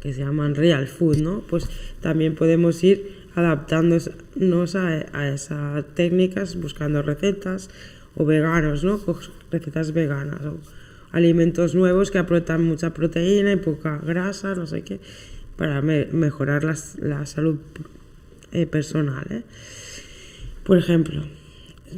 que 0.00 0.12
se 0.12 0.20
llaman 0.20 0.54
real 0.54 0.86
food, 0.86 1.18
¿no? 1.18 1.42
Pues 1.48 1.68
también 2.00 2.34
podemos 2.34 2.82
ir 2.84 3.18
adaptándonos 3.34 4.74
a, 4.76 5.28
esas 5.28 5.84
técnicas, 5.94 6.60
buscando 6.60 7.02
recetas 7.02 7.70
o 8.16 8.24
veganos, 8.24 8.84
¿no? 8.84 9.00
Recetas 9.50 9.92
veganas 9.92 10.40
alimentos 11.12 11.74
nuevos 11.74 12.10
que 12.10 12.18
aportan 12.18 12.64
mucha 12.64 12.94
proteína 12.94 13.52
y 13.52 13.56
poca 13.56 13.98
grasa, 14.04 14.54
no 14.54 14.66
sé 14.66 14.82
qué, 14.82 15.00
para 15.56 15.82
mejorar 15.82 16.64
la 16.64 17.26
salud 17.26 17.58
eh, 18.52 18.66
personal. 18.66 19.44
Por 20.64 20.78
ejemplo, 20.78 21.22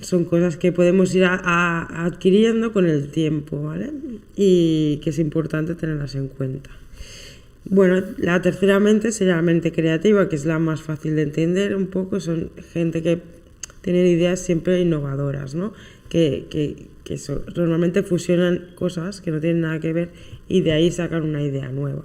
son 0.01 0.25
cosas 0.25 0.57
que 0.57 0.73
podemos 0.73 1.15
ir 1.15 1.25
adquiriendo 1.25 2.73
con 2.73 2.87
el 2.87 3.09
tiempo, 3.11 3.63
¿vale? 3.63 3.93
Y 4.37 5.01
que 5.03 5.11
es 5.11 5.19
importante 5.19 5.75
tenerlas 5.75 6.15
en 6.15 6.29
cuenta. 6.29 6.71
Bueno, 7.65 8.03
la 8.19 8.41
tercera 8.41 8.81
mente 8.81 9.13
sería 9.13 9.37
la 9.37 9.43
mente 9.43 9.73
creativa, 9.73 10.29
que 10.29 10.37
es 10.37 10.47
la 10.47 10.59
más 10.59 10.83
fácil 10.83 11.17
de 11.17 11.23
entender 11.23 11.77
un 11.77 11.89
poco. 11.89 12.21
Son 12.21 12.51
gente 12.73 13.03
que 13.03 13.21
tiene 13.83 14.09
ideas 14.09 14.41
siempre 14.41 14.81
innovadoras, 14.81 15.55
¿no? 15.55 15.73
Que, 16.09 16.47
que, 16.51 16.87
que 17.17 17.61
normalmente 17.61 18.03
fusionan 18.03 18.71
cosas 18.75 19.21
que 19.21 19.31
no 19.31 19.41
tienen 19.41 19.63
nada 19.63 19.81
que 19.81 19.93
ver 19.93 20.11
y 20.49 20.61
de 20.61 20.73
ahí 20.73 20.91
sacan 20.91 21.23
una 21.23 21.43
idea 21.43 21.71
nueva. 21.71 22.05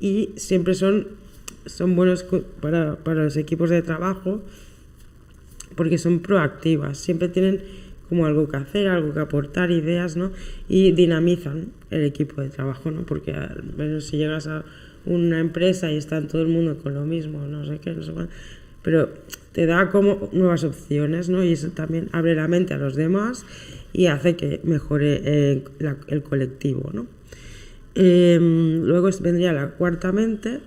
Y 0.00 0.30
siempre 0.36 0.74
son 0.74 1.18
son 1.66 1.96
buenos 1.96 2.24
para, 2.60 2.96
para 2.96 3.24
los 3.24 3.36
equipos 3.36 3.70
de 3.70 3.82
trabajo 3.82 4.42
porque 5.74 5.98
son 5.98 6.20
proactivas, 6.20 6.98
siempre 6.98 7.28
tienen 7.28 7.62
como 8.08 8.26
algo 8.26 8.48
que 8.48 8.56
hacer, 8.56 8.88
algo 8.88 9.12
que 9.12 9.20
aportar, 9.20 9.70
ideas, 9.70 10.16
¿no? 10.16 10.32
Y 10.68 10.92
dinamizan 10.92 11.72
el 11.90 12.04
equipo 12.04 12.40
de 12.40 12.48
trabajo, 12.48 12.90
¿no? 12.90 13.04
Porque 13.04 13.34
al 13.34 13.62
menos 13.76 14.06
si 14.06 14.16
llegas 14.16 14.46
a 14.46 14.64
una 15.04 15.40
empresa 15.40 15.92
y 15.92 15.96
está 15.96 16.26
todo 16.26 16.42
el 16.42 16.48
mundo 16.48 16.78
con 16.78 16.94
lo 16.94 17.04
mismo, 17.04 17.46
no 17.46 17.64
sé 17.66 17.78
qué, 17.78 17.92
no 17.92 18.02
sé 18.02 18.12
cuál, 18.12 18.28
pero 18.82 19.10
te 19.52 19.66
da 19.66 19.90
como 19.90 20.28
nuevas 20.32 20.64
opciones, 20.64 21.28
¿no? 21.28 21.42
Y 21.42 21.52
eso 21.52 21.70
también 21.70 22.08
abre 22.12 22.34
la 22.34 22.48
mente 22.48 22.74
a 22.74 22.78
los 22.78 22.94
demás 22.94 23.44
y 23.92 24.06
hace 24.06 24.36
que 24.36 24.60
mejore 24.64 25.20
eh, 25.24 25.64
el 26.08 26.22
colectivo, 26.22 26.90
¿no? 26.92 27.06
Em, 27.94 28.82
luego 28.84 29.08
vendría 29.20 29.52
la 29.52 29.70
cuarta 29.70 30.12
mente, 30.12 30.60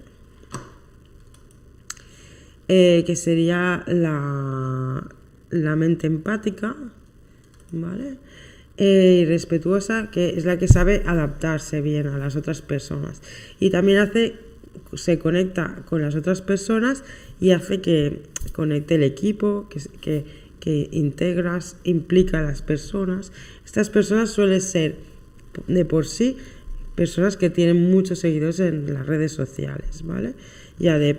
eh, 2.68 3.04
que 3.06 3.16
sería 3.16 3.84
la, 3.88 5.08
la 5.50 5.76
mente 5.76 6.08
empática, 6.08 6.76
¿vale? 7.72 8.18
Eh, 8.78 9.20
y 9.22 9.26
respetuosa, 9.26 10.10
que 10.12 10.30
es 10.30 10.46
la 10.46 10.58
que 10.58 10.68
sabe 10.68 11.04
adaptarse 11.06 11.82
bien 11.82 12.08
a 12.08 12.18
las 12.18 12.36
otras 12.36 12.62
personas. 12.62 13.22
Y 13.60 13.70
también 13.70 14.00
hace, 14.00 14.36
se 14.94 15.20
conecta 15.20 15.84
con 15.86 16.02
las 16.02 16.16
otras 16.16 16.42
personas 16.42 17.04
y 17.40 17.52
hace 17.52 17.82
que 17.82 18.24
conecte 18.54 18.96
el 18.96 19.04
equipo, 19.04 19.68
que, 20.02 20.26
que, 20.60 20.90
integras, 20.92 21.78
implica 21.84 22.40
a 22.40 22.44
las 22.44 22.62
personas. 22.62 23.32
Estas 23.66 23.90
personas 23.90 24.30
suelen 24.30 24.62
ser 24.62 24.96
de 25.68 25.86
por 25.86 26.06
sí 26.06 26.38
personas 26.96 27.38
que 27.38 27.50
tienen 27.50 27.90
muchos 27.90 28.20
seguidores 28.20 28.60
en 28.60 28.94
las 28.94 29.06
redes 29.06 29.32
sociales, 29.32 30.04
¿vale? 30.04 30.34
Ya 30.78 30.98
de 30.98 31.18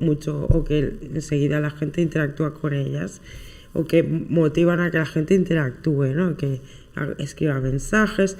mucho, 0.00 0.46
o 0.46 0.64
que 0.64 0.96
enseguida 1.14 1.60
la 1.60 1.70
gente 1.70 2.02
interactúa 2.02 2.54
con 2.54 2.72
ellas 2.72 3.20
o 3.74 3.84
que 3.84 4.02
motivan 4.02 4.80
a 4.80 4.90
que 4.90 4.98
la 4.98 5.06
gente 5.06 5.34
interactúe, 5.34 6.14
¿no? 6.14 6.36
que 6.36 6.60
escriba 7.18 7.60
mensajes. 7.60 8.36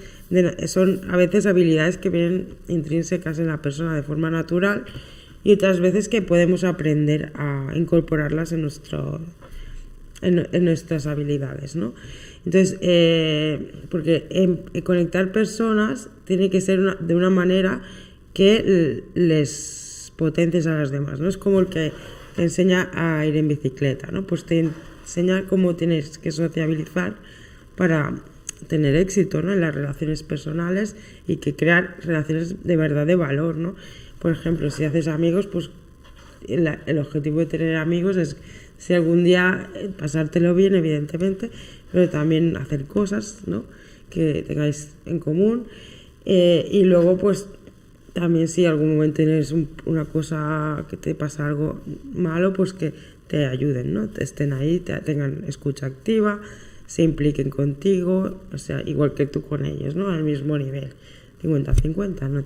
son 0.66 1.00
a 1.10 1.16
veces 1.16 1.46
habilidades 1.46 1.98
que 1.98 2.10
vienen 2.10 2.48
intrínsecas 2.68 3.38
en 3.38 3.48
la 3.48 3.62
persona 3.62 3.94
de 3.94 4.02
forma 4.02 4.30
natural 4.30 4.84
y 5.42 5.52
otras 5.52 5.80
veces 5.80 6.08
que 6.08 6.22
podemos 6.22 6.64
aprender 6.64 7.32
a 7.34 7.72
incorporarlas 7.74 8.52
en, 8.52 8.62
nuestro, 8.62 9.20
en, 10.22 10.64
nuestras 10.64 11.06
habilidades. 11.06 11.76
¿no? 11.76 11.94
Entonces, 12.44 12.78
eh, 12.80 13.72
porque 13.90 14.60
conectar 14.84 15.32
personas 15.32 16.08
tiene 16.24 16.50
que 16.50 16.60
ser 16.60 16.98
de 16.98 17.14
una 17.14 17.30
manera 17.30 17.82
que 18.32 19.04
les 19.14 20.12
potencies 20.16 20.66
a 20.66 20.74
las 20.74 20.90
demás. 20.90 21.20
¿no? 21.20 21.28
Es 21.28 21.36
como 21.36 21.60
el 21.60 21.66
que 21.66 21.92
te 22.36 22.42
enseña 22.42 22.90
a 22.94 23.24
ir 23.26 23.36
en 23.36 23.48
bicicleta, 23.48 24.10
¿no? 24.10 24.26
Pues 24.26 24.44
te 24.44 24.68
enseña 25.02 25.46
cómo 25.46 25.76
tienes 25.76 26.18
que 26.18 26.32
sociabilizar 26.32 27.16
para 27.76 28.14
tener 28.64 28.96
éxito 28.96 29.42
¿no? 29.42 29.52
en 29.52 29.60
las 29.60 29.74
relaciones 29.74 30.22
personales 30.22 30.96
y 31.26 31.36
que 31.36 31.54
crear 31.54 31.96
relaciones 32.02 32.64
de 32.64 32.76
verdad 32.76 33.06
de 33.06 33.16
valor. 33.16 33.56
¿no? 33.56 33.74
Por 34.18 34.32
ejemplo, 34.32 34.70
si 34.70 34.84
haces 34.84 35.08
amigos, 35.08 35.46
pues 35.46 35.70
el, 36.48 36.98
objetivo 36.98 37.40
de 37.40 37.46
tener 37.46 37.76
amigos 37.76 38.16
es 38.16 38.36
si 38.78 38.94
algún 38.94 39.24
día 39.24 39.70
eh, 39.74 39.90
pasártelo 39.96 40.54
bien, 40.54 40.74
evidentemente, 40.74 41.50
pero 41.92 42.10
también 42.10 42.56
hacer 42.56 42.84
cosas 42.84 43.42
¿no? 43.46 43.64
que 44.10 44.44
tengáis 44.46 44.94
en 45.06 45.18
común. 45.20 45.66
Eh, 46.26 46.68
y 46.70 46.84
luego, 46.84 47.16
pues 47.16 47.48
también 48.14 48.48
si 48.48 48.64
algún 48.64 48.94
momento 48.94 49.16
tienes 49.16 49.54
una 49.84 50.04
cosa 50.04 50.86
que 50.88 50.96
te 50.96 51.14
pasa 51.14 51.46
algo 51.46 51.80
malo, 52.14 52.52
pues 52.52 52.72
que 52.72 52.94
te 53.26 53.46
ayuden, 53.46 53.92
¿no? 53.92 54.08
Estén 54.18 54.52
ahí, 54.52 54.78
te, 54.80 54.96
tengan 55.00 55.44
escucha 55.48 55.86
activa, 55.86 56.40
se 56.86 57.02
impliquen 57.02 57.50
contigo, 57.50 58.40
o 58.52 58.58
sea, 58.58 58.82
igual 58.82 59.14
que 59.14 59.26
tú 59.26 59.42
con 59.42 59.64
ellos, 59.64 59.94
¿no? 59.96 60.08
Al 60.08 60.22
mismo 60.22 60.58
nivel, 60.58 60.90
50-50, 61.42 62.28
¿no? 62.28 62.44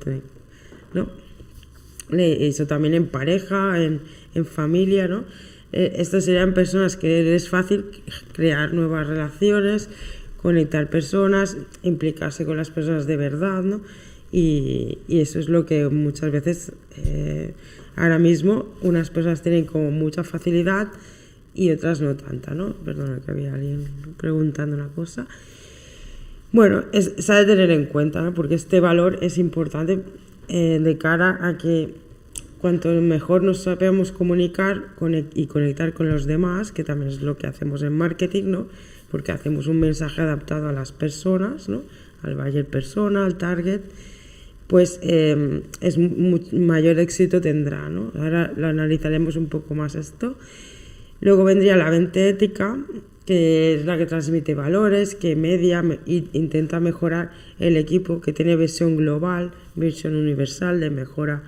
¿no? 0.95 1.09
Eso 2.11 2.67
también 2.67 2.95
en 2.95 3.07
pareja, 3.07 3.83
en, 3.83 4.01
en 4.35 4.47
familia, 4.47 5.09
¿no? 5.09 5.25
Eh, 5.73 5.97
estas 5.97 6.25
serían 6.25 6.55
personas 6.55 6.97
que 6.97 7.35
es 7.35 7.49
fácil 7.49 7.85
crear 8.33 8.73
nuevas 8.73 9.07
relaciones, 9.07 9.91
conectar 10.41 10.89
personas, 10.89 11.59
implicarse 11.83 12.47
con 12.47 12.57
las 12.57 12.71
personas 12.71 13.07
de 13.07 13.17
verdad, 13.17 13.63
¿no? 13.63 13.83
Y, 14.31 14.99
y 15.09 15.21
eso 15.21 15.39
es 15.39 15.49
lo 15.49 15.67
que 15.67 15.89
muchas 15.89 16.31
veces 16.31 16.73
eh, 16.97 17.55
Ahora 17.99 18.21
mismo 18.21 18.67
unas 18.81 19.11
personas 19.11 19.43
tienen 19.43 19.65
como 19.65 19.91
mucha 19.91 20.23
facilidad 20.23 20.87
y 21.59 21.73
otras 21.73 22.01
no 22.01 22.15
tanta, 22.15 22.55
¿no? 22.55 22.73
Perdona 22.73 23.19
que 23.25 23.33
había 23.33 23.53
alguien 23.53 23.85
preguntando 24.17 24.77
una 24.77 24.87
cosa. 24.89 25.27
Bueno, 26.53 26.85
es, 26.93 27.15
se 27.19 27.33
de 27.33 27.45
tener 27.45 27.73
en 27.73 27.87
cuenta, 27.87 28.23
¿no? 28.23 28.33
Porque 28.33 28.55
este 28.55 28.79
valor 28.79 29.19
es 29.23 29.39
importante 29.39 30.01
eh, 30.47 30.79
de 30.81 30.99
cara 30.99 31.39
a 31.43 31.59
que 31.59 31.95
cuanto 32.61 32.91
mejor 32.91 33.43
nos 33.43 33.65
sabemos 33.65 34.13
comunicar 34.13 34.85
y 35.35 35.47
conectar 35.47 35.93
con 35.95 36.09
los 36.09 36.27
demás, 36.27 36.71
que 36.71 36.85
también 36.85 37.11
es 37.11 37.23
lo 37.23 37.37
que 37.37 37.49
hacemos 37.49 37.83
en 37.83 37.93
marketing, 37.93 38.45
¿no? 38.45 38.69
Porque 39.11 39.33
hacemos 39.33 39.67
un 39.67 39.81
mensaje 39.81 40.23
adaptado 40.23 40.69
a 40.69 40.73
las 40.73 40.93
personas, 40.93 41.69
¿no? 41.69 41.83
Al 42.23 42.37
buyer 42.37 42.67
persona, 42.67 43.27
al 43.27 43.37
target 43.37 43.81
pues 44.69 45.01
em, 45.03 45.63
es 45.81 45.97
mayor 46.53 46.99
éxito 46.99 47.41
tendrá. 47.41 47.89
¿no? 47.89 48.13
Ahora 48.15 48.53
lo 48.55 48.69
analizaremos 48.69 49.35
un 49.37 49.47
poco 49.47 49.75
más 49.75 49.97
esto. 49.97 50.37
Luego 51.21 51.45
vendría 51.45 51.77
la 51.77 51.91
mente 51.91 52.29
ética, 52.29 52.79
que 53.27 53.75
es 53.75 53.85
la 53.85 53.99
que 53.99 54.07
transmite 54.07 54.55
valores, 54.55 55.15
que 55.15 55.37
media 55.37 55.85
e 56.07 56.25
intenta 56.33 56.81
mejorar 56.81 57.33
el 57.59 57.77
equipo, 57.77 58.21
que 58.21 58.33
tiene 58.33 58.57
visión 58.57 58.97
global, 58.97 59.53
visión 59.75 60.17
universal 60.17 60.81
de 60.81 60.91
mejora 60.91 61.43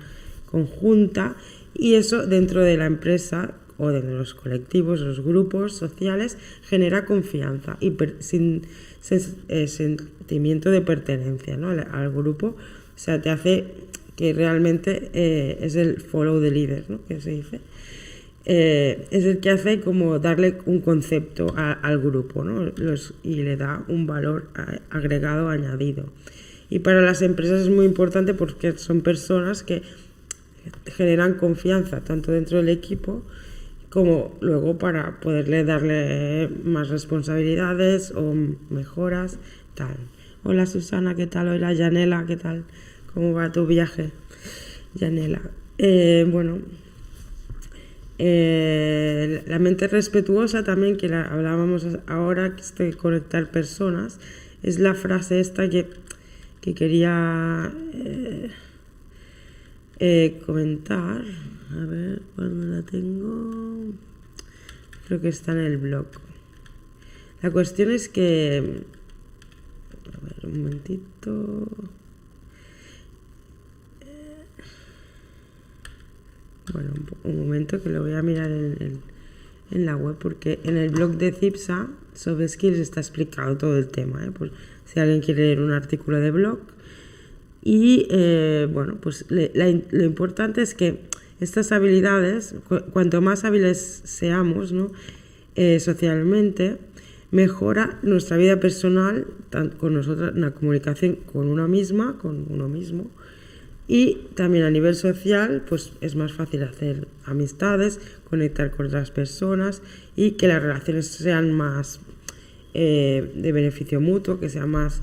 conjunta, 0.45 1.35
y 1.73 1.95
eso 1.95 2.27
dentro 2.27 2.63
de 2.63 2.77
la 2.77 2.85
empresa 2.85 3.53
o 3.77 3.89
de 3.89 4.01
los 4.03 4.35
colectivos, 4.35 4.99
los 4.99 5.21
grupos 5.21 5.73
sociales, 5.73 6.37
genera 6.63 7.05
confianza 7.05 7.77
y 7.79 7.93
sin, 8.19 8.63
eh, 9.47 9.67
sentimiento 9.67 10.69
de 10.69 10.81
pertenencia 10.81 11.57
¿no? 11.57 11.69
al 11.69 12.11
grupo 12.11 12.55
o 13.01 13.03
sea, 13.03 13.19
te 13.19 13.31
hace 13.31 13.65
que 14.15 14.31
realmente 14.31 15.09
eh, 15.13 15.57
es 15.61 15.75
el 15.75 15.99
follow 16.01 16.39
the 16.39 16.51
leader, 16.51 16.83
¿no? 16.87 16.99
Que 17.07 17.19
se 17.19 17.31
dice. 17.31 17.61
Eh, 18.45 19.07
es 19.11 19.25
el 19.25 19.39
que 19.39 19.51
hace 19.51 19.81
como 19.81 20.17
darle 20.17 20.57
un 20.65 20.81
concepto 20.81 21.53
al 21.55 21.99
grupo 21.99 22.43
¿no? 22.43 22.71
y 23.21 23.35
le 23.43 23.55
da 23.55 23.85
un 23.87 24.07
valor 24.07 24.47
agregado 24.89 25.49
añadido. 25.49 26.05
Y 26.69 26.79
para 26.79 27.01
las 27.01 27.21
empresas 27.21 27.61
es 27.61 27.69
muy 27.69 27.85
importante 27.85 28.33
porque 28.33 28.71
son 28.77 29.01
personas 29.01 29.61
que 29.61 29.83
generan 30.85 31.35
confianza 31.35 32.01
tanto 32.01 32.31
dentro 32.31 32.57
del 32.57 32.69
equipo 32.69 33.23
como 33.89 34.37
luego 34.39 34.77
para 34.77 35.19
poderle 35.19 35.65
darle 35.65 36.49
más 36.63 36.89
responsabilidades 36.89 38.11
o 38.11 38.33
mejoras, 38.69 39.37
tal. 39.75 39.97
Hola 40.43 40.65
Susana, 40.65 41.13
¿qué 41.13 41.27
tal? 41.27 41.49
Hola 41.49 41.75
Janela, 41.75 42.23
¿qué 42.25 42.37
tal? 42.37 42.63
¿Cómo 43.13 43.33
va 43.33 43.51
tu 43.51 43.67
viaje, 43.67 44.11
Janela? 44.97 45.41
Eh, 45.77 46.25
bueno, 46.31 46.59
eh, 48.23 49.43
la 49.47 49.57
mente 49.57 49.87
respetuosa 49.87 50.63
también, 50.63 50.95
que 50.95 51.09
la 51.09 51.23
hablábamos 51.23 51.87
ahora, 52.05 52.55
que 52.55 52.61
es 52.61 52.75
de 52.75 52.93
conectar 52.93 53.49
personas, 53.49 54.19
es 54.61 54.77
la 54.77 54.93
frase 54.93 55.39
esta 55.39 55.67
que, 55.67 55.87
que 56.61 56.75
quería 56.75 57.73
eh, 59.97 60.39
comentar. 60.45 61.23
A 61.71 61.85
ver, 61.85 62.21
¿cuándo 62.35 62.75
la 62.75 62.83
tengo? 62.83 63.91
Creo 65.07 65.19
que 65.19 65.29
está 65.29 65.53
en 65.53 65.57
el 65.57 65.77
blog. 65.77 66.05
La 67.41 67.49
cuestión 67.49 67.89
es 67.89 68.07
que... 68.07 68.83
A 70.13 70.25
ver, 70.25 70.35
un 70.43 70.61
momentito. 70.61 71.67
Bueno, 76.73 76.89
un 77.23 77.37
momento 77.39 77.81
que 77.81 77.89
lo 77.89 78.01
voy 78.01 78.13
a 78.13 78.21
mirar 78.21 78.49
en, 78.51 78.99
la 79.71 79.95
web 79.95 80.17
porque 80.19 80.59
en 80.63 80.77
el 80.77 80.89
blog 80.89 81.17
de 81.17 81.31
CIPSA, 81.31 81.87
Soft 82.13 82.45
Skills, 82.47 82.79
está 82.79 82.99
explicado 82.99 83.57
todo 83.57 83.77
el 83.77 83.87
tema. 83.87 84.25
¿eh? 84.25 84.31
Pues, 84.31 84.51
si 84.85 84.99
alguien 84.99 85.21
quiere 85.21 85.43
leer 85.43 85.61
un 85.61 85.71
artículo 85.71 86.19
de 86.19 86.31
blog. 86.31 86.59
Y 87.63 88.07
eh, 88.09 88.67
bueno, 88.71 88.97
pues 88.99 89.25
lo 89.29 90.03
importante 90.03 90.61
es 90.61 90.73
que 90.73 90.99
estas 91.39 91.71
habilidades, 91.71 92.55
cuanto 92.91 93.21
más 93.21 93.45
hábiles 93.45 94.01
seamos 94.03 94.71
¿no? 94.71 94.91
Eh, 95.55 95.79
socialmente, 95.79 96.77
mejora 97.31 97.99
nuestra 98.03 98.37
vida 98.37 98.59
personal, 98.59 99.27
tanto 99.49 99.77
con 99.77 99.93
nosotros, 99.93 100.35
la 100.35 100.51
comunicación 100.51 101.17
con 101.31 101.47
una 101.47 101.67
misma, 101.67 102.17
con 102.21 102.45
uno 102.49 102.67
mismo, 102.67 103.09
Y 103.93 104.29
también 104.35 104.63
a 104.63 104.69
nivel 104.69 104.95
social, 104.95 105.65
pues 105.67 105.91
es 105.99 106.15
más 106.15 106.31
fácil 106.31 106.63
hacer 106.63 107.09
amistades, 107.25 107.99
conectar 108.29 108.71
con 108.71 108.85
otras 108.85 109.11
personas 109.11 109.81
y 110.15 110.31
que 110.37 110.47
las 110.47 110.63
relaciones 110.63 111.07
sean 111.07 111.51
más 111.51 111.99
eh, 112.73 113.33
de 113.35 113.51
beneficio 113.51 113.99
mutuo, 113.99 114.39
que 114.39 114.47
sean 114.47 114.69
más 114.69 115.01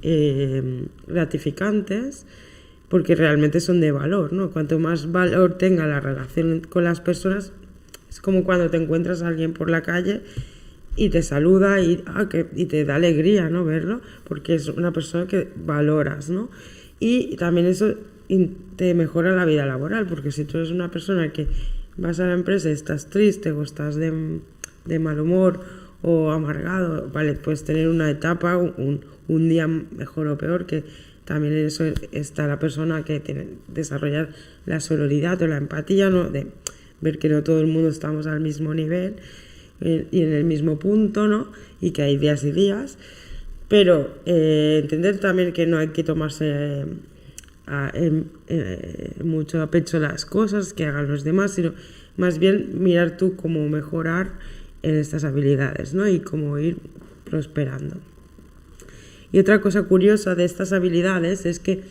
eh, 0.00 0.86
gratificantes, 1.06 2.24
porque 2.88 3.14
realmente 3.14 3.60
son 3.60 3.78
de 3.78 3.92
valor, 3.92 4.32
¿no? 4.32 4.50
Cuanto 4.52 4.78
más 4.78 5.12
valor 5.12 5.58
tenga 5.58 5.86
la 5.86 6.00
relación 6.00 6.62
con 6.66 6.84
las 6.84 7.02
personas, 7.02 7.52
es 8.08 8.22
como 8.22 8.44
cuando 8.44 8.70
te 8.70 8.78
encuentras 8.78 9.20
a 9.20 9.28
alguien 9.28 9.52
por 9.52 9.68
la 9.68 9.82
calle 9.82 10.22
y 10.96 11.10
te 11.10 11.20
saluda 11.20 11.78
y, 11.82 12.02
ah, 12.06 12.30
que, 12.30 12.46
y 12.56 12.64
te 12.64 12.86
da 12.86 12.94
alegría, 12.94 13.50
¿no? 13.50 13.66
Verlo, 13.66 14.00
porque 14.24 14.54
es 14.54 14.66
una 14.68 14.94
persona 14.94 15.26
que 15.26 15.48
valoras, 15.56 16.30
¿no? 16.30 16.48
Y 16.98 17.36
también 17.36 17.66
eso 17.66 17.96
te 18.76 18.94
mejora 18.94 19.34
la 19.34 19.44
vida 19.44 19.66
laboral, 19.66 20.06
porque 20.06 20.30
si 20.30 20.44
tú 20.44 20.58
eres 20.58 20.70
una 20.70 20.90
persona 20.90 21.32
que 21.32 21.46
vas 21.96 22.20
a 22.20 22.26
la 22.26 22.34
empresa 22.34 22.68
y 22.68 22.72
estás 22.72 23.10
triste 23.10 23.52
o 23.52 23.62
estás 23.62 23.96
de, 23.96 24.12
mal 24.98 25.20
humor 25.20 25.60
o 26.02 26.30
amargado, 26.30 27.10
vale, 27.12 27.34
puedes 27.34 27.64
tener 27.64 27.88
una 27.88 28.10
etapa, 28.10 28.56
un, 28.56 29.04
un 29.28 29.48
día 29.48 29.66
mejor 29.66 30.28
o 30.28 30.38
peor, 30.38 30.66
que 30.66 30.84
también 31.24 31.54
en 31.54 31.66
eso 31.66 31.84
está 32.12 32.46
la 32.46 32.58
persona 32.58 33.04
que 33.04 33.20
tiene 33.20 33.46
desarrollar 33.68 34.30
la 34.66 34.80
sororidad 34.80 35.40
o 35.42 35.46
la 35.46 35.58
empatía, 35.58 36.10
¿no? 36.10 36.28
De 36.28 36.46
ver 37.00 37.18
que 37.18 37.28
no 37.28 37.42
todo 37.42 37.60
el 37.60 37.66
mundo 37.66 37.88
estamos 37.88 38.26
al 38.26 38.40
mismo 38.40 38.74
nivel 38.74 39.14
eh, 39.80 40.06
y 40.10 40.22
en 40.22 40.32
el 40.32 40.44
mismo 40.44 40.78
punto, 40.78 41.28
¿no? 41.28 41.52
Y 41.80 41.92
que 41.92 42.02
hay 42.02 42.16
días 42.16 42.44
y 42.44 42.52
días. 42.52 42.98
Pero 43.68 44.12
eh, 44.26 44.80
entender 44.82 45.20
también 45.20 45.52
que 45.52 45.66
no 45.66 45.78
hay 45.78 45.88
que 45.88 46.02
tomarse 46.02 46.84
eh, 47.68 49.12
mucho 49.24 49.62
a 49.62 49.70
pecho 49.70 49.98
las 49.98 50.24
cosas 50.24 50.72
que 50.72 50.86
hagan 50.86 51.08
los 51.08 51.24
demás, 51.24 51.52
sino 51.52 51.72
más 52.16 52.38
bien 52.38 52.82
mirar 52.82 53.16
tú 53.16 53.36
cómo 53.36 53.68
mejorar 53.68 54.32
en 54.82 54.96
estas 54.96 55.24
habilidades, 55.24 55.94
¿no? 55.94 56.08
Y 56.08 56.20
cómo 56.20 56.58
ir 56.58 56.78
prosperando. 57.24 57.96
Y 59.32 59.38
otra 59.38 59.60
cosa 59.60 59.84
curiosa 59.84 60.34
de 60.34 60.44
estas 60.44 60.72
habilidades 60.72 61.46
es 61.46 61.60
que 61.60 61.82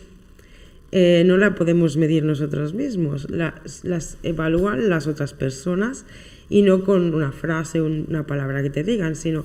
eh, 0.92 1.22
no 1.24 1.36
la 1.36 1.54
podemos 1.54 1.96
medir 1.96 2.24
nosotros 2.24 2.74
mismos, 2.74 3.30
las, 3.30 3.84
las, 3.84 4.18
evalúan 4.24 4.90
las 4.90 5.06
otras 5.06 5.34
personas 5.34 6.04
y 6.48 6.62
no 6.62 6.84
con 6.84 7.14
una 7.14 7.30
frase, 7.30 7.80
una 7.80 8.26
palabra 8.26 8.60
que 8.62 8.70
te 8.70 8.82
digan, 8.82 9.14
sino 9.14 9.44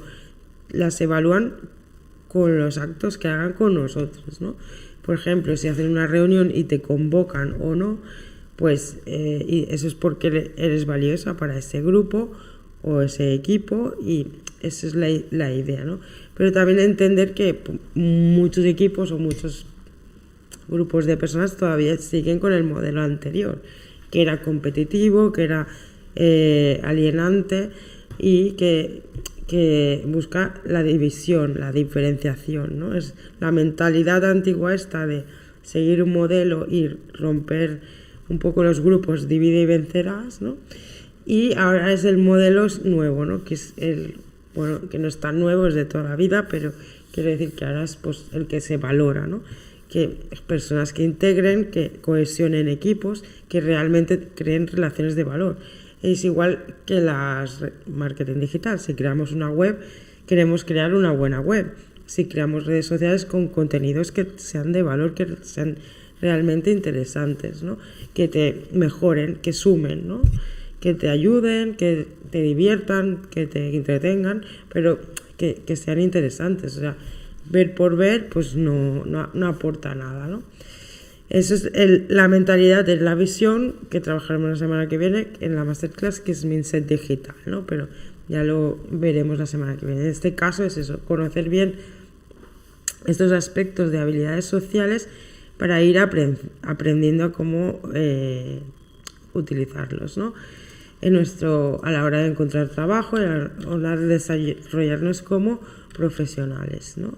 las 0.69 0.99
evalúan 1.01 1.53
con 2.27 2.57
los 2.57 2.79
actos 2.79 3.17
que 3.19 3.27
hagan 3.27 3.53
con 3.53 3.75
nosotros, 3.75 4.41
¿no? 4.41 4.55
Por 5.05 5.15
ejemplo, 5.15 5.55
si 5.55 5.67
hacen 5.67 5.89
una 5.91 6.07
reunión 6.07 6.51
y 6.53 6.63
te 6.63 6.81
convocan 6.81 7.55
o 7.61 7.75
no, 7.75 7.99
pues 8.55 8.97
eh, 9.05 9.67
eso 9.69 9.87
es 9.87 9.93
porque 9.93 10.51
eres 10.57 10.85
valiosa 10.85 11.37
para 11.37 11.57
ese 11.57 11.81
grupo 11.81 12.31
o 12.81 13.01
ese 13.01 13.33
equipo 13.33 13.93
y 14.01 14.27
esa 14.61 14.87
es 14.87 14.95
la, 14.95 15.07
la 15.31 15.53
idea, 15.53 15.83
¿no? 15.83 15.99
pero 16.35 16.51
también 16.51 16.79
entender 16.79 17.33
que 17.33 17.57
muchos 17.95 18.65
equipos 18.65 19.11
o 19.11 19.17
muchos 19.17 19.65
grupos 20.67 21.05
de 21.05 21.17
personas 21.17 21.57
todavía 21.57 21.97
siguen 21.97 22.39
con 22.39 22.53
el 22.53 22.63
modelo 22.63 23.01
anterior, 23.01 23.61
que 24.11 24.21
era 24.21 24.41
competitivo, 24.41 25.31
que 25.31 25.43
era 25.43 25.67
eh, 26.15 26.81
alienante 26.83 27.69
y 28.17 28.51
que, 28.51 29.01
que, 29.47 30.03
busca 30.07 30.55
la 30.65 30.83
división, 30.83 31.59
la 31.59 31.71
diferenciación. 31.71 32.79
¿no? 32.79 32.95
Es 32.95 33.13
la 33.39 33.51
mentalidad 33.51 34.23
antigua 34.29 34.73
esta 34.73 35.05
de 35.05 35.23
seguir 35.63 36.03
un 36.03 36.13
modelo 36.13 36.67
y 36.69 36.89
romper 37.13 37.81
un 38.29 38.39
poco 38.39 38.63
los 38.63 38.81
grupos, 38.81 39.27
divide 39.27 39.61
y 39.61 39.65
vencerás, 39.65 40.41
¿no? 40.41 40.57
Y 41.27 41.53
ahora 41.55 41.91
es 41.91 42.05
el 42.05 42.17
modelo 42.17 42.67
nuevo, 42.83 43.25
¿no? 43.25 43.43
que 43.43 43.55
es 43.55 43.73
el 43.77 44.15
bueno, 44.55 44.89
que 44.89 44.97
no 44.99 45.07
es 45.07 45.17
tan 45.17 45.39
nuevo, 45.39 45.67
es 45.67 45.73
de 45.73 45.85
toda 45.85 46.05
la 46.05 46.15
vida, 46.15 46.47
pero 46.49 46.71
quiero 47.11 47.29
decir 47.29 47.51
que 47.51 47.65
ahora 47.65 47.83
es 47.83 47.97
pues, 47.97 48.25
el 48.31 48.47
que 48.47 48.61
se 48.61 48.77
valora, 48.77 49.27
¿no? 49.27 49.43
que 49.89 50.17
personas 50.47 50.93
que 50.93 51.03
integren, 51.03 51.65
que 51.71 51.91
cohesionen 52.01 52.67
equipos, 52.67 53.23
que 53.49 53.61
realmente 53.61 54.29
creen 54.33 54.67
relaciones 54.67 55.15
de 55.15 55.23
valor. 55.23 55.57
Es 56.05 56.23
igual 56.23 56.75
que 56.85 57.01
las 57.01 57.63
marketing 57.87 58.39
digital. 58.39 58.79
Si 58.79 58.93
creamos 58.93 59.31
una 59.31 59.49
web, 59.49 59.79
queremos 60.27 60.63
crear 60.63 60.93
una 60.93 61.11
buena 61.11 61.39
web. 61.39 61.73
Si 62.05 62.25
creamos 62.25 62.67
redes 62.67 62.85
sociales 62.85 63.25
con 63.25 63.47
contenidos 63.47 64.11
que 64.11 64.27
sean 64.35 64.71
de 64.71 64.83
valor, 64.83 65.15
que 65.15 65.25
sean 65.41 65.77
realmente 66.21 66.71
interesantes, 66.71 67.63
¿no? 67.63 67.79
que 68.13 68.27
te 68.27 68.65
mejoren, 68.71 69.37
que 69.37 69.51
sumen, 69.51 70.07
¿no? 70.07 70.21
que 70.79 70.93
te 70.93 71.09
ayuden, 71.09 71.73
que 71.73 72.05
te 72.29 72.43
diviertan, 72.43 73.23
que 73.31 73.47
te 73.47 73.75
entretengan, 73.75 74.43
pero 74.71 74.99
que, 75.37 75.75
sean 75.75 75.99
interesantes. 75.99 76.77
O 76.77 76.81
sea, 76.81 76.95
ver 77.49 77.73
por 77.73 77.95
ver, 77.95 78.29
pues 78.29 78.55
no, 78.55 79.03
no, 79.05 79.47
aporta 79.47 79.95
nada, 79.95 80.27
¿no? 80.27 80.43
Esa 81.29 81.55
es 81.55 81.69
la 82.07 82.27
mentalidad 82.27 82.85
de 82.85 82.97
la 82.97 83.15
visión 83.15 83.75
que 83.89 83.99
trabajaremos 83.99 84.49
la 84.49 84.55
semana 84.55 84.87
que 84.87 84.97
viene 84.97 85.27
en 85.39 85.55
la 85.55 85.63
masterclass, 85.63 86.19
que 86.19 86.31
es 86.31 86.45
Mindset 86.45 86.87
Digital, 86.87 87.35
¿no? 87.45 87.65
Pero 87.65 87.87
ya 88.27 88.43
lo 88.43 88.77
veremos 88.89 89.39
la 89.39 89.45
semana 89.45 89.75
que 89.75 89.85
viene. 89.85 90.01
En 90.01 90.07
este 90.07 90.35
caso 90.35 90.63
es 90.63 90.77
eso, 90.77 90.99
conocer 90.99 91.49
bien 91.49 91.75
estos 93.05 93.31
aspectos 93.31 93.91
de 93.91 93.99
habilidades 93.99 94.45
sociales 94.45 95.07
para 95.57 95.81
ir 95.81 95.97
aprendiendo 95.99 97.23
a 97.25 97.31
cómo 97.31 97.79
eh, 97.93 98.59
utilizarlos, 99.33 100.17
¿no? 100.17 100.33
en 101.01 101.13
nuestro, 101.13 101.81
a 101.83 101.91
la 101.91 102.03
hora 102.03 102.19
de 102.19 102.27
encontrar 102.27 102.69
trabajo, 102.69 103.17
a 103.17 103.19
la 103.19 103.51
hora 103.67 103.95
de 103.95 104.07
desarrollarnos 104.07 105.21
como 105.21 105.59
profesionales. 105.93 106.97
¿no? 106.97 107.13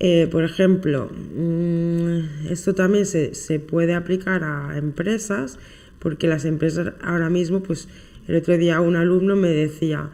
Eh, 0.00 0.28
por 0.30 0.44
ejemplo, 0.44 1.10
mm, 1.10 2.48
esto 2.50 2.74
también 2.74 3.04
se, 3.04 3.34
se, 3.34 3.58
puede 3.58 3.94
aplicar 3.94 4.44
a 4.44 4.78
empresas, 4.78 5.58
porque 5.98 6.28
las 6.28 6.44
empresas 6.44 6.92
ahora 7.02 7.30
mismo, 7.30 7.62
pues 7.62 7.88
el 8.28 8.36
otro 8.36 8.56
día 8.56 8.80
un 8.80 8.94
alumno 8.94 9.34
me 9.36 9.48
decía, 9.48 10.10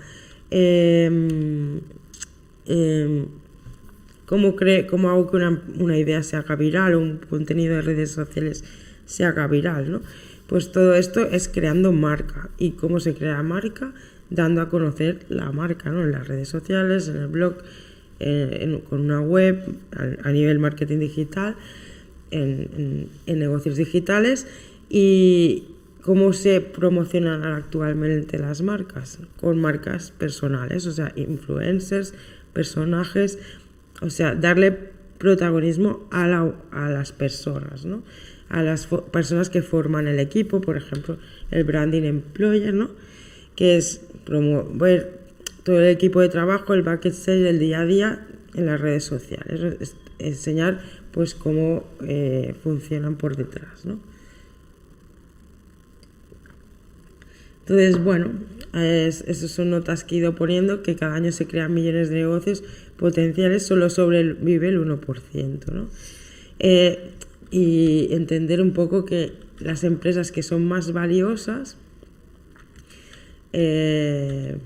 em, 0.50 1.80
¿cómo, 4.26 4.56
cree, 4.56 4.86
¿cómo 4.86 5.10
hago 5.10 5.30
que 5.30 5.36
una, 5.36 5.62
una 5.78 5.98
idea 5.98 6.22
se 6.22 6.36
haga 6.36 6.56
viral 6.56 6.94
o 6.94 7.00
un 7.00 7.18
contenido 7.18 7.76
de 7.76 7.82
redes 7.82 8.12
sociales 8.12 8.64
se 9.04 9.24
haga 9.24 9.46
viral? 9.48 9.90
¿no? 9.90 10.00
Pues 10.46 10.72
todo 10.72 10.94
esto 10.94 11.26
es 11.26 11.48
creando 11.48 11.92
marca. 11.92 12.50
¿Y 12.58 12.72
cómo 12.72 13.00
se 13.00 13.14
crea 13.14 13.42
marca? 13.42 13.92
Dando 14.30 14.62
a 14.62 14.68
conocer 14.68 15.26
la 15.28 15.50
marca 15.52 15.90
¿no? 15.90 16.02
en 16.02 16.12
las 16.12 16.28
redes 16.28 16.48
sociales, 16.48 17.08
en 17.08 17.16
el 17.16 17.28
blog, 17.28 17.56
con 18.18 19.00
una 19.00 19.20
web, 19.20 19.76
a, 20.22 20.32
nivel 20.32 20.58
marketing 20.58 20.98
digital, 20.98 21.56
en, 22.30 23.08
negocios 23.26 23.76
digitales 23.76 24.46
y 24.88 25.64
cómo 26.02 26.32
se 26.32 26.60
promocionan 26.60 27.42
actualmente 27.44 28.38
las 28.38 28.62
marcas, 28.62 29.18
con 29.40 29.60
marcas 29.60 30.10
personales, 30.10 30.86
o 30.86 30.92
sea, 30.92 31.12
influencers, 31.16 32.14
personajes, 32.52 33.38
o 34.00 34.10
sea, 34.10 34.34
darle 34.34 34.76
protagonismo 35.18 36.06
a, 36.10 36.24
a 36.70 36.90
las 36.90 37.12
personas, 37.12 37.84
¿no? 37.84 38.02
a 38.48 38.62
las 38.62 38.86
personas 38.86 39.50
que 39.50 39.62
forman 39.62 40.06
el 40.06 40.20
equipo, 40.20 40.60
por 40.60 40.76
ejemplo, 40.76 41.16
el 41.50 41.64
branding 41.64 42.02
employer, 42.02 42.74
¿no? 42.74 42.90
que 43.56 43.76
es 43.76 44.00
promover 44.24 45.23
todo 45.64 45.80
el 45.80 45.88
equipo 45.88 46.20
de 46.20 46.28
trabajo, 46.28 46.74
el 46.74 46.82
backstage, 46.82 47.46
el 47.46 47.58
día 47.58 47.80
a 47.80 47.86
día 47.86 48.26
en 48.54 48.66
las 48.66 48.80
redes 48.80 49.04
sociales, 49.04 49.96
enseñar 50.18 50.80
pues 51.10 51.34
cómo 51.34 51.84
eh, 52.06 52.54
funcionan 52.62 53.16
por 53.16 53.36
detrás. 53.36 53.84
¿no? 53.84 53.98
Entonces, 57.60 58.02
bueno, 58.02 58.32
esas 58.74 59.50
son 59.50 59.70
notas 59.70 60.04
que 60.04 60.16
he 60.16 60.18
ido 60.18 60.34
poniendo, 60.34 60.82
que 60.82 60.96
cada 60.96 61.14
año 61.14 61.32
se 61.32 61.46
crean 61.46 61.72
millones 61.72 62.10
de 62.10 62.16
negocios 62.16 62.62
potenciales, 62.98 63.64
solo 63.64 63.88
sobrevive 63.88 64.68
el 64.68 64.78
1%. 64.84 65.72
¿no? 65.72 65.88
Eh, 66.58 67.10
y 67.50 68.12
entender 68.12 68.60
un 68.60 68.72
poco 68.72 69.04
que 69.04 69.32
las 69.60 69.84
empresas 69.84 70.30
que 70.30 70.42
son 70.42 70.66
más 70.66 70.92
valiosas, 70.92 71.78
eh, 73.52 74.58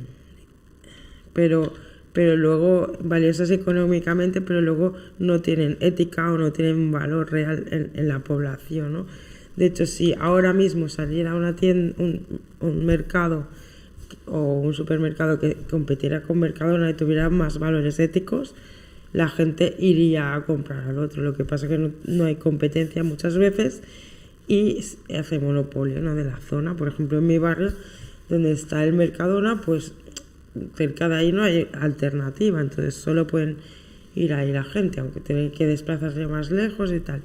pero, 1.38 1.72
pero 2.12 2.36
luego 2.36 2.98
valiosas 2.98 3.52
económicamente, 3.52 4.40
pero 4.40 4.60
luego 4.60 4.94
no 5.20 5.40
tienen 5.40 5.76
ética 5.78 6.32
o 6.32 6.36
no 6.36 6.50
tienen 6.50 6.90
valor 6.90 7.30
real 7.30 7.64
en, 7.70 8.08
la 8.08 8.18
población. 8.18 8.92
¿no? 8.92 9.06
De 9.54 9.66
hecho, 9.66 9.86
si 9.86 10.14
ahora 10.18 10.52
mismo 10.52 10.88
saliera 10.88 11.36
una 11.36 11.54
tienda, 11.54 11.94
un, 11.96 12.84
mercado 12.84 13.46
o 14.26 14.54
un 14.58 14.74
supermercado 14.74 15.38
que 15.38 15.56
competiera 15.70 16.22
con 16.22 16.40
Mercadona 16.40 16.90
y 16.90 16.94
tuviera 16.94 17.30
más 17.30 17.60
valores 17.60 18.00
éticos, 18.00 18.56
la 19.12 19.28
gente 19.28 19.76
iría 19.78 20.34
a 20.34 20.44
comprar 20.44 20.88
al 20.88 20.98
otro. 20.98 21.22
Lo 21.22 21.34
que 21.34 21.44
pasa 21.44 21.66
es 21.66 21.70
que 21.70 21.92
no, 22.04 22.24
hay 22.24 22.34
competencia 22.34 23.04
muchas 23.04 23.38
veces 23.38 23.80
y 24.48 24.80
hace 25.16 25.38
monopolio 25.38 26.00
¿no? 26.00 26.16
de 26.16 26.24
la 26.24 26.38
zona. 26.38 26.76
Por 26.76 26.88
ejemplo, 26.88 27.18
en 27.18 27.28
mi 27.28 27.38
barrio, 27.38 27.70
donde 28.28 28.50
está 28.50 28.82
el 28.82 28.92
Mercadona, 28.92 29.60
pues 29.64 29.94
cerca 30.74 31.08
de 31.08 31.16
ahí 31.16 31.32
no 31.32 31.42
hay 31.42 31.68
alternativa, 31.72 32.60
entonces 32.60 32.94
solo 32.94 33.26
pueden 33.26 33.58
ir 34.14 34.32
ahí 34.34 34.52
la 34.52 34.64
gente, 34.64 35.00
aunque 35.00 35.20
tienen 35.20 35.50
que 35.50 35.66
desplazarse 35.66 36.26
más 36.26 36.50
lejos 36.50 36.92
y 36.92 37.00
tal. 37.00 37.22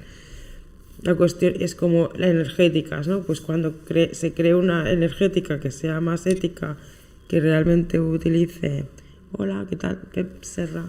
La 1.02 1.14
cuestión 1.14 1.54
es 1.60 1.74
como 1.74 2.10
la 2.16 2.28
energética, 2.28 3.00
¿no? 3.02 3.22
Pues 3.22 3.40
cuando 3.40 3.74
se 4.12 4.32
cree 4.32 4.54
una 4.54 4.90
energética 4.90 5.60
que 5.60 5.70
sea 5.70 6.00
más 6.00 6.26
ética, 6.26 6.76
que 7.28 7.40
realmente 7.40 8.00
utilice, 8.00 8.84
hola, 9.32 9.66
¿qué 9.68 9.76
tal? 9.76 9.98
Pep 10.12 10.42
Serra, 10.42 10.88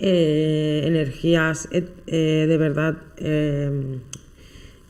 eh, 0.00 0.82
energías 0.84 1.68
eh, 1.72 2.46
de 2.48 2.56
verdad 2.56 2.98
eh, 3.16 3.98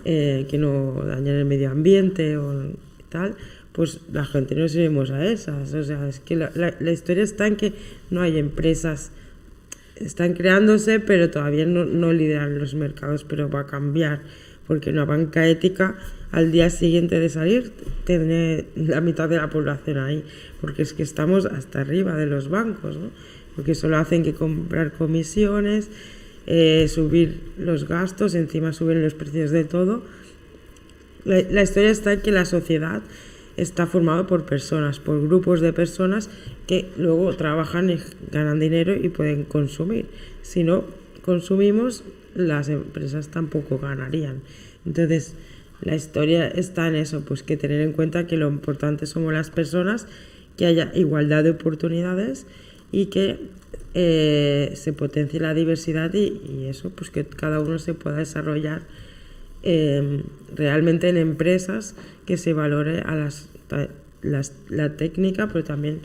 que 0.05 0.59
no 0.59 1.03
dañen 1.05 1.37
el 1.37 1.45
medio 1.45 1.71
ambiente 1.71 2.37
o 2.37 2.73
tal, 3.09 3.37
pues 3.79 4.01
la 4.13 4.25
gente 4.25 4.57
no 4.57 4.69
seguimos 4.69 5.13
a 5.13 5.25
esas. 5.25 5.73
O 5.73 5.85
sea, 5.85 6.09
es 6.09 6.19
que 6.19 6.35
la, 6.35 6.51
la, 6.57 6.91
historia 6.91 7.23
está 7.23 7.47
en 7.47 7.55
que 7.55 7.75
no 8.11 8.23
hay 8.23 8.37
empresas, 8.37 9.13
están 9.95 10.33
creándose, 10.33 10.99
pero 10.99 11.31
todavía 11.31 11.65
no, 11.65 11.85
no 11.85 12.13
lideran 12.13 12.59
los 12.59 12.75
mercados, 12.75 13.23
pero 13.23 13.49
va 13.49 13.61
a 13.61 13.67
cambiar, 13.67 14.23
porque 14.67 14.91
una 14.91 15.05
banca 15.05 15.47
ética 15.47 15.97
al 16.33 16.51
día 16.51 16.71
siguiente 16.71 17.21
de 17.21 17.29
salir 17.29 17.71
tiene 18.03 18.65
la 18.75 19.01
mitad 19.01 19.29
de 19.29 19.37
la 19.37 19.49
población 19.49 19.99
ahí, 19.99 20.25
porque 20.61 20.83
es 20.83 20.93
que 20.93 21.05
estamos 21.05 21.47
hasta 21.47 21.81
arriba 21.81 22.17
de 22.17 22.27
los 22.27 22.49
bancos, 22.49 22.97
¿no? 22.97 23.11
porque 23.55 23.77
solo 23.77 23.97
hacen 23.99 24.25
que 24.25 24.35
comprar 24.35 24.91
comisiones, 24.91 25.89
eh, 26.49 26.89
subir 26.89 27.43
los 27.57 27.87
gastos, 27.87 28.35
encima 28.35 28.73
suben 28.73 29.05
los 29.05 29.15
precios 29.15 29.53
de 29.53 29.63
todo. 29.63 30.03
La, 31.25 31.41
la 31.43 31.63
historia 31.63 31.91
está 31.91 32.15
en 32.15 32.23
que 32.23 32.33
la 32.33 32.45
sociedad 32.45 33.03
está 33.59 33.87
formada 33.87 34.27
por 34.27 34.45
personas, 34.45 35.01
por 35.01 35.21
grupos 35.21 35.61
de 35.61 35.73
personas 35.73 36.31
que 36.67 36.89
luego 36.97 37.35
trabajan 37.37 37.91
y 37.91 37.99
ganan 38.31 38.61
dinero 38.61 38.95
y 38.95 39.09
pueden 39.09 39.45
consumir. 39.45 40.07
Si 40.43 40.65
no 40.65 40.85
consumimos, 41.23 42.05
las 42.35 42.69
empresas 42.69 43.29
tampoco 43.29 43.79
ganarían. 43.79 44.43
Entonces, 44.87 45.35
la 45.81 45.95
historia 45.95 46.49
está 46.49 46.89
en 46.89 46.97
eso, 46.97 47.23
pues 47.25 47.43
que 47.43 47.57
tener 47.57 47.81
en 47.81 47.93
cuenta 47.93 48.27
que 48.27 48.37
lo 48.37 48.49
importante 48.49 49.07
somos 49.07 49.33
las 49.33 49.51
personas, 49.51 50.07
que 50.57 50.67
haya 50.67 50.91
igualdad 50.95 51.45
de 51.45 51.51
oportunidades 51.51 52.47
y 52.91 53.07
que 53.07 53.39
eh, 53.95 54.73
se 54.75 54.93
potencie 54.93 55.41
la 55.41 55.55
diversidad 55.55 56.13
y, 56.15 56.67
eso, 56.69 56.91
pues 56.91 57.11
que 57.11 57.25
cada 57.25 57.61
uno 57.61 57.79
se 57.79 57.95
pueda 57.95 58.17
desarrollar 58.17 58.83
em, 59.63 60.23
realmente 60.55 61.09
en 61.09 61.17
empresas 61.17 61.95
que 62.27 62.37
se 62.37 62.53
valore 62.53 63.01
a 63.01 63.15
las, 63.15 63.49
la 64.69 64.97
técnica, 64.97 65.49
pero 65.49 65.65
también 65.65 66.01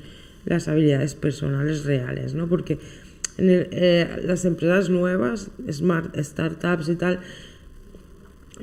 las 0.46 0.68
habilidades 0.68 1.16
personales 1.16 1.86
reales, 1.86 2.34
¿no? 2.34 2.48
Porque 2.48 2.80
en 3.38 3.68
eh, 3.72 4.22
las 4.24 4.46
empresas 4.46 4.90
nuevas, 4.90 5.50
smart 5.72 6.16
startups 6.18 6.90
y 6.90 6.96
tal, 6.96 7.20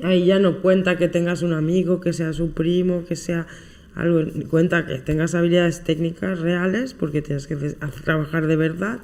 ahí 0.03 0.25
ya 0.25 0.39
no 0.39 0.61
cuenta 0.61 0.97
que 0.97 1.07
tengas 1.07 1.41
un 1.41 1.53
amigo, 1.53 1.99
que 1.99 2.13
sea 2.13 2.33
su 2.33 2.51
primo, 2.53 3.03
que 3.05 3.15
sea 3.15 3.47
algo, 3.95 4.21
cuenta 4.49 4.85
que 4.85 4.99
tengas 4.99 5.35
habilidades 5.35 5.83
técnicas 5.83 6.39
reales, 6.39 6.93
porque 6.93 7.21
tienes 7.21 7.47
que 7.47 7.55
trabajar 8.03 8.47
de 8.47 8.55
verdad, 8.55 8.99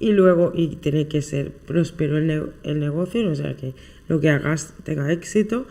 y 0.00 0.12
luego, 0.12 0.52
y 0.54 0.76
tiene 0.76 1.08
que 1.08 1.22
ser 1.22 1.50
próspero 1.50 2.18
el, 2.18 2.50
el 2.62 2.80
negocio, 2.80 3.28
o 3.30 3.34
sea, 3.34 3.54
que 3.56 3.74
lo 4.08 4.20
que 4.20 4.30
hagas 4.30 4.74
tenga 4.84 5.12
éxito, 5.12 5.66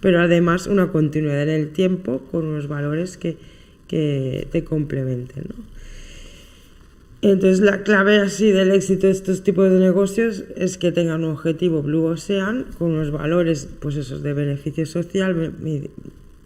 pero 0.00 0.20
además 0.20 0.66
una 0.66 0.92
continuidad 0.92 1.42
en 1.42 1.48
el 1.48 1.70
tiempo 1.70 2.20
con 2.30 2.46
unos 2.46 2.68
valores 2.68 3.16
que, 3.16 3.36
que 3.88 4.46
te 4.50 4.64
complementen, 4.64 5.44
¿no? 5.48 5.70
Entonces 7.22 7.60
la 7.60 7.82
clave 7.82 8.16
así 8.16 8.50
del 8.50 8.70
éxito 8.70 9.06
de 9.06 9.12
estos 9.12 9.42
tipos 9.42 9.70
de 9.70 9.78
negocios 9.78 10.44
es 10.56 10.78
que 10.78 10.90
tengan 10.90 11.22
un 11.22 11.32
objetivo 11.32 11.82
Blue 11.82 12.06
Ocean 12.06 12.64
con 12.78 12.92
unos 12.92 13.10
valores 13.10 13.68
pues 13.78 13.96
esos 13.96 14.22
de 14.22 14.32
beneficio 14.32 14.86
social, 14.86 15.52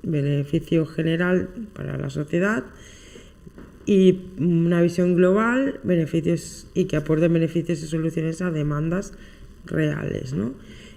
beneficio 0.03 0.85
general 0.85 1.49
para 1.75 1.97
la 1.97 2.11
sociedad 2.11 2.65
y 3.87 4.21
una 4.39 4.81
visión 4.81 5.15
global, 5.15 5.81
beneficios 5.83 6.67
y 6.75 6.85
que 6.85 6.97
aporten 6.97 7.33
beneficios 7.33 7.83
y 7.83 7.87
soluciones 7.87 8.41
a 8.43 8.51
demandas 8.51 9.13
reales, 9.67 10.33
¿no? 10.33 10.55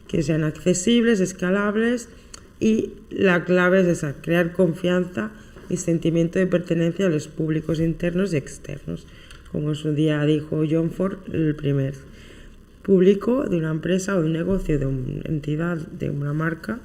que 0.07 0.23
sean 0.23 0.43
accesibles, 0.43 1.19
escalables 1.19 2.09
y 2.59 2.93
la 3.09 3.43
clave 3.43 3.81
es 3.81 3.87
esa, 3.87 4.21
crear 4.21 4.53
confianza 4.53 5.31
y 5.69 5.77
sentimiento 5.77 6.39
de 6.39 6.47
pertenencia 6.47 7.07
a 7.07 7.09
los 7.09 7.27
públicos 7.27 7.79
internos 7.79 8.33
y 8.33 8.37
externos 8.37 9.05
como 9.51 9.69
en 9.69 9.75
su 9.75 9.93
día 9.93 10.23
dijo 10.25 10.63
John 10.69 10.91
Ford, 10.91 11.17
el 11.31 11.55
primer 11.55 11.95
público 12.83 13.45
de 13.45 13.57
una 13.57 13.71
empresa 13.71 14.15
o 14.15 14.21
de 14.21 14.27
un 14.27 14.33
negocio, 14.33 14.79
de 14.79 14.85
una 14.85 15.21
entidad, 15.25 15.77
de 15.77 16.09
una 16.09 16.33
marca, 16.33 16.79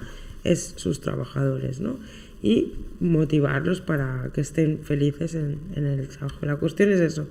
es 0.44 0.74
sus 0.76 1.00
trabajadores, 1.00 1.80
¿no? 1.80 1.98
Y 2.42 2.72
motivarlos 3.00 3.80
para 3.80 4.30
que 4.34 4.40
estén 4.40 4.80
felices 4.80 5.34
en, 5.34 5.58
el 5.76 6.08
trabajo. 6.08 6.44
La 6.44 6.56
cuestión 6.56 6.92
es 6.92 7.00
eso, 7.00 7.28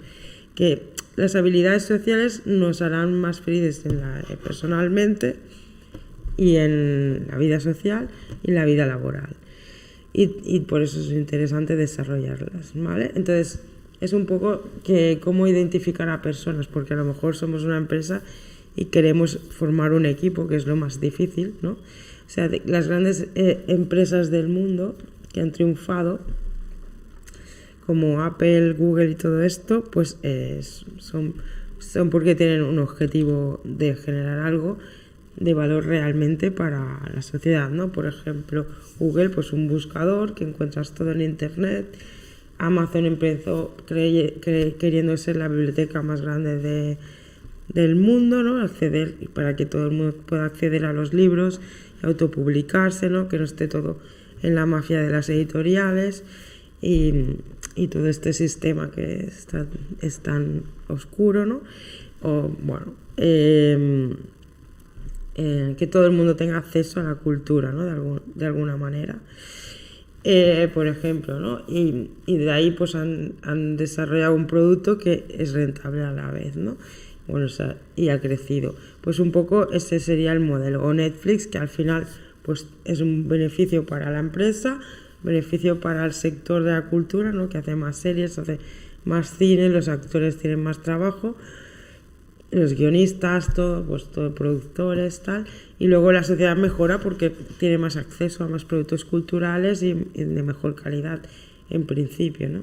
que 0.55 0.83
las 1.15 1.35
habilidades 1.35 1.83
sociales 1.83 2.43
nos 2.45 2.81
harán 2.81 3.19
más 3.19 3.41
felices 3.41 3.85
en 3.85 3.99
la, 3.99 4.23
personalmente 4.43 5.35
y 6.37 6.55
en 6.55 7.27
la 7.29 7.37
vida 7.37 7.59
social 7.59 8.09
y 8.43 8.49
en 8.49 8.55
la 8.55 8.65
vida 8.65 8.85
laboral. 8.85 9.35
Y, 10.13 10.37
y 10.43 10.61
por 10.61 10.81
eso 10.81 10.99
es 10.99 11.11
interesante 11.11 11.75
desarrollarlas, 11.75 12.71
¿vale? 12.75 13.11
Entonces, 13.15 13.61
es 14.01 14.13
un 14.13 14.25
poco 14.25 14.67
que 14.83 15.19
cómo 15.21 15.47
identificar 15.47 16.09
a 16.09 16.21
personas, 16.21 16.67
porque 16.67 16.95
a 16.95 16.97
lo 16.97 17.05
mejor 17.05 17.35
somos 17.35 17.63
una 17.63 17.77
empresa 17.77 18.21
y 18.75 18.85
queremos 18.85 19.39
formar 19.51 19.93
un 19.93 20.05
equipo, 20.05 20.47
que 20.47 20.55
es 20.55 20.65
lo 20.65 20.75
más 20.75 20.99
difícil, 20.99 21.53
¿no? 21.61 21.77
O 22.31 22.33
sea, 22.33 22.49
las 22.63 22.87
grandes 22.87 23.27
eh, 23.35 23.59
empresas 23.67 24.31
del 24.31 24.47
mundo 24.47 24.95
que 25.33 25.41
han 25.41 25.51
triunfado, 25.51 26.21
como 27.85 28.21
Apple, 28.21 28.71
Google 28.71 29.11
y 29.11 29.15
todo 29.15 29.43
esto, 29.43 29.83
pues 29.83 30.17
son, 30.99 31.33
son 31.79 32.09
porque 32.09 32.33
tienen 32.35 32.61
un 32.63 32.79
objetivo 32.79 33.59
de 33.65 33.95
generar 33.95 34.39
algo 34.39 34.77
de 35.35 35.53
valor 35.53 35.85
realmente 35.87 36.51
para 36.51 37.01
la 37.13 37.21
sociedad, 37.21 37.69
¿no? 37.69 37.91
Por 37.91 38.05
ejemplo, 38.05 38.65
Google, 38.97 39.29
pues 39.31 39.51
un 39.51 39.67
buscador 39.67 40.33
que 40.33 40.45
encuentras 40.45 40.95
todo 40.95 41.11
en 41.11 41.19
Internet, 41.19 41.97
Amazon 42.59 43.07
empezó 43.07 43.75
queriendo 43.87 45.17
ser 45.17 45.35
la 45.35 45.49
biblioteca 45.49 46.01
más 46.01 46.21
grande 46.21 46.59
de, 46.59 46.97
del 47.67 47.97
mundo, 47.97 48.41
¿no? 48.41 48.61
Acceder 48.61 49.15
para 49.33 49.57
que 49.57 49.65
todo 49.65 49.87
el 49.87 49.91
mundo 49.91 50.15
pueda 50.25 50.45
acceder 50.45 50.85
a 50.85 50.93
los 50.93 51.13
libros, 51.13 51.59
autopublicarse, 52.03 53.09
¿no? 53.09 53.27
Que 53.27 53.37
no 53.37 53.43
esté 53.43 53.67
todo 53.67 53.99
en 54.41 54.55
la 54.55 54.65
mafia 54.65 55.01
de 55.01 55.11
las 55.11 55.29
editoriales 55.29 56.23
y, 56.81 57.37
todo 57.89 58.07
este 58.07 58.33
sistema 58.33 58.91
que 58.91 59.25
está, 59.25 59.65
es 60.01 60.19
tan 60.19 60.63
oscuro, 60.87 61.45
¿no? 61.45 61.61
O, 62.21 62.49
bueno, 62.61 62.93
em, 63.17 64.15
eh, 65.35 65.75
que 65.77 65.87
todo 65.87 66.05
el 66.05 66.11
mundo 66.11 66.35
tenga 66.35 66.57
acceso 66.57 66.99
a 66.99 67.03
la 67.03 67.15
cultura, 67.15 67.71
¿no? 67.71 67.83
De, 67.85 68.21
de 68.35 68.45
alguna 68.45 68.77
manera. 68.77 69.19
Eh, 70.23 70.69
por 70.71 70.85
ejemplo, 70.85 71.39
¿no? 71.39 71.63
Y, 71.67 72.09
de 72.27 72.51
ahí 72.51 72.71
pues 72.71 72.93
han, 72.93 73.77
desarrollado 73.77 74.35
un 74.35 74.45
producto 74.45 74.99
que 74.99 75.25
es 75.29 75.53
rentable 75.53 76.03
a 76.03 76.11
la 76.11 76.29
vez, 76.29 76.55
¿no? 76.55 76.77
Bueno, 77.31 77.47
y 77.95 78.09
ha 78.09 78.19
crecido. 78.19 78.75
Pues 79.01 79.19
un 79.19 79.31
poco 79.31 79.71
ese 79.71 79.99
sería 79.99 80.33
el 80.33 80.41
modelo. 80.41 80.83
O 80.83 80.93
Netflix, 80.93 81.47
que 81.47 81.57
al 81.57 81.69
final 81.69 82.05
pues 82.43 82.67
es 82.85 83.01
un 83.01 83.27
beneficio 83.29 83.85
para 83.85 84.11
la 84.11 84.19
empresa, 84.19 84.79
beneficio 85.23 85.79
para 85.79 86.05
el 86.05 86.13
sector 86.13 86.63
de 86.63 86.71
la 86.71 86.85
cultura, 86.85 87.31
¿no? 87.31 87.49
Que 87.49 87.59
hace 87.59 87.75
más 87.75 87.97
series, 87.97 88.37
hace 88.37 88.59
más 89.05 89.37
cine, 89.37 89.69
los 89.69 89.87
actores 89.87 90.37
tienen 90.37 90.61
más 90.61 90.81
trabajo, 90.81 91.35
los 92.51 92.73
guionistas, 92.73 93.53
todo, 93.53 93.83
pues 93.85 94.05
todo, 94.11 94.35
productores, 94.35 95.21
tal, 95.21 95.45
y 95.79 95.87
luego 95.87 96.11
la 96.11 96.23
sociedad 96.23 96.57
mejora 96.57 96.99
porque 96.99 97.31
tiene 97.59 97.77
más 97.77 97.95
acceso 97.95 98.43
a 98.43 98.47
más 98.47 98.65
productos 98.65 99.05
culturales 99.05 99.81
y, 99.83 99.93
de 99.93 100.43
mejor 100.43 100.75
calidad, 100.75 101.21
en 101.69 101.85
principio, 101.85 102.49
¿no? 102.49 102.61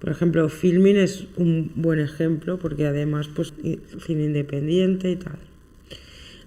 Por 0.00 0.10
ejemplo, 0.10 0.48
Filming 0.48 0.96
es 0.96 1.26
un 1.36 1.72
buen 1.74 1.98
ejemplo 1.98 2.58
porque 2.58 2.86
además, 2.86 3.28
pues, 3.28 3.52
cine 4.06 4.24
independiente 4.24 5.10
y 5.10 5.16
tal. 5.16 5.38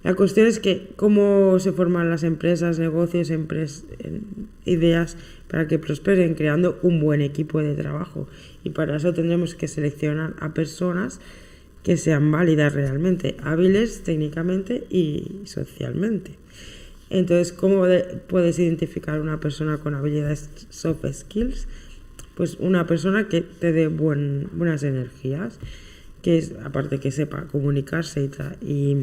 La 0.03 0.15
cuestión 0.15 0.47
es 0.47 0.59
que 0.59 0.87
cómo 0.95 1.59
se 1.59 1.73
forman 1.73 2.09
las 2.09 2.23
empresas, 2.23 2.79
negocios, 2.79 3.31
ideas 4.65 5.17
para 5.47 5.67
que 5.67 5.77
prosperen 5.77 6.33
creando 6.33 6.79
un 6.81 6.99
buen 6.99 7.21
equipo 7.21 7.61
de 7.61 7.75
trabajo. 7.75 8.27
Y 8.63 8.71
para 8.71 8.95
eso 8.95 9.13
tendremos 9.13 9.53
que 9.53 9.67
seleccionar 9.67 10.33
a 10.39 10.55
personas 10.55 11.19
que 11.83 11.97
sean 11.97 12.31
válidas 12.31 12.73
realmente, 12.73 13.35
hábiles 13.43 14.01
técnicamente 14.03 14.85
y 14.89 15.41
socialmente. 15.45 16.31
Entonces, 17.11 17.51
¿cómo 17.51 17.85
puedes 18.27 18.57
identificar 18.57 19.19
una 19.19 19.39
persona 19.39 19.77
con 19.77 19.93
habilidades 19.93 20.49
soft 20.69 21.05
skills? 21.11 21.67
Pues 22.41 22.57
una 22.59 22.87
persona 22.87 23.27
que 23.27 23.41
te 23.41 23.71
dé 23.71 23.87
buenas 23.87 24.81
energías, 24.81 25.59
que 26.23 26.39
es, 26.39 26.55
aparte 26.63 26.99
que 26.99 27.11
sepa 27.11 27.43
comunicarse 27.43 28.31
y, 28.63 28.97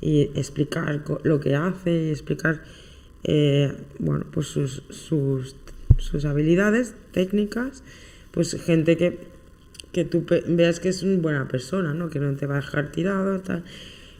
y, 0.00 0.30
explicar 0.36 1.02
lo 1.24 1.40
que 1.40 1.56
hace, 1.56 1.90
y 1.90 2.10
explicar 2.10 2.62
eh, 3.24 3.72
bueno, 3.98 4.26
pues 4.30 4.46
sus, 4.46 5.56
habilidades 6.24 6.94
técnicas, 7.10 7.82
pues 8.30 8.56
gente 8.62 8.96
que, 8.96 9.18
que 9.90 10.04
tú 10.04 10.24
veas 10.46 10.78
que 10.78 10.90
es 10.90 11.02
una 11.02 11.20
buena 11.20 11.48
persona, 11.48 11.94
¿no? 11.94 12.10
que 12.10 12.20
no 12.20 12.36
te 12.36 12.46
va 12.46 12.58
a 12.58 12.60
dejar 12.60 12.92
tirado, 12.92 13.40
tal. 13.40 13.64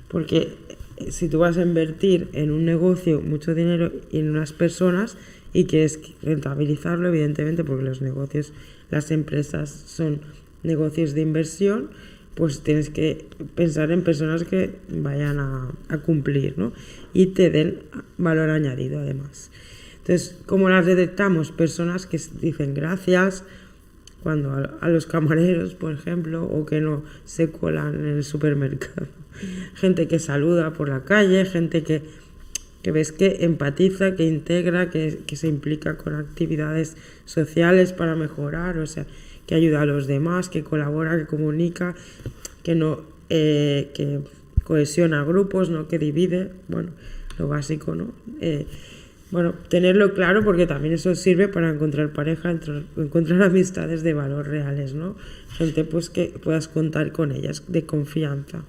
porque 0.09 0.57
si 1.11 1.29
tú 1.29 1.39
vas 1.39 1.59
a 1.59 1.63
invertir 1.63 2.29
en 2.33 2.51
un 2.51 2.65
negocio 2.65 3.21
mucho 3.21 3.55
dinero 3.55 3.93
y 4.11 4.19
en 4.19 4.31
unas 4.31 4.53
personas 4.53 5.17
y 5.53 5.65
quieres 5.65 6.01
rentabilizarlo, 6.23 7.09
evidentemente, 7.09 7.65
porque 7.65 7.85
los 7.85 8.03
negocios, 8.03 8.53
las 8.91 9.11
empresas 9.11 9.71
son 9.71 10.21
negocios 10.63 11.15
de 11.15 11.23
inversión, 11.23 11.91
pues 12.35 12.61
tienes 12.63 12.91
que 12.91 13.27
pensar 13.55 13.91
en 13.91 14.03
personas 14.03 14.45
que 14.45 14.71
vayan 14.89 15.39
a, 15.39 15.73
cumplir 16.05 16.57
¿no? 16.57 16.73
y 17.13 17.27
te 17.27 17.51
den 17.51 17.81
valor 18.19 18.51
añadido 18.51 19.01
además. 19.01 19.51
Entonces, 19.99 20.39
¿cómo 20.47 20.69
las 20.69 20.87
detectamos? 20.87 21.53
Personas 21.53 22.07
que 22.07 22.21
dicen 22.41 22.75
gracias 22.75 23.45
cuando 24.23 24.53
a, 24.81 24.89
los 24.89 25.07
camareros, 25.07 25.75
por 25.75 25.93
ejemplo, 25.93 26.45
o 26.45 26.67
que 26.67 26.81
no 26.81 27.03
se 27.25 27.51
colan 27.51 27.95
en 27.95 28.07
el 28.07 28.25
supermercado. 28.25 29.09
Gente 29.75 30.09
que 30.09 30.19
saluda 30.19 30.73
por 30.73 30.89
la 30.89 31.05
calle, 31.05 31.45
gente 31.45 31.83
que, 31.83 32.03
que 32.83 32.93
ves 32.93 33.13
que 33.13 33.39
empatiza, 33.41 34.15
que 34.17 34.27
integra, 34.27 34.91
que, 34.91 35.21
que 35.27 35.37
se 35.37 35.49
implica 35.49 35.97
con 35.97 36.15
actividades 36.15 36.97
sociales 37.25 37.93
para 37.93 38.17
mejorar, 38.17 38.79
o 38.79 38.87
sea, 38.87 39.07
que 39.47 39.55
ayuda 39.55 39.83
a 39.83 39.87
los 39.87 40.07
demás, 40.07 40.49
que 40.49 40.63
colabora, 40.63 41.17
que 41.19 41.27
comunica, 41.27 41.95
que 42.63 42.75
no 42.75 43.03
eh, 43.29 43.91
que 43.95 44.21
cohesiona 44.65 45.25
grupos, 45.25 45.71
no 45.71 45.89
que 45.89 45.99
divide, 45.99 46.51
bueno, 46.69 46.91
lo 47.39 47.49
básico, 47.49 47.95
¿no? 47.95 48.13
Eh, 48.41 48.67
bueno, 49.31 49.55
tenerlo 49.69 50.15
claro 50.15 50.43
porque 50.45 50.67
también 50.67 50.95
eso 50.95 51.15
sirve 51.15 51.47
para 51.47 51.71
encontrar 51.71 52.13
pareja, 52.13 52.51
encontrar 52.97 53.43
amistades 53.45 54.03
de 54.03 54.15
valor 54.15 54.49
reales, 54.49 54.95
¿no? 54.95 55.17
Gente 55.57 55.85
pues 55.85 56.11
que 56.11 56.35
puedas 56.43 56.67
contar 56.67 57.13
con 57.13 57.31
ellas, 57.31 57.63
de 57.69 57.87
confianza. 57.87 58.65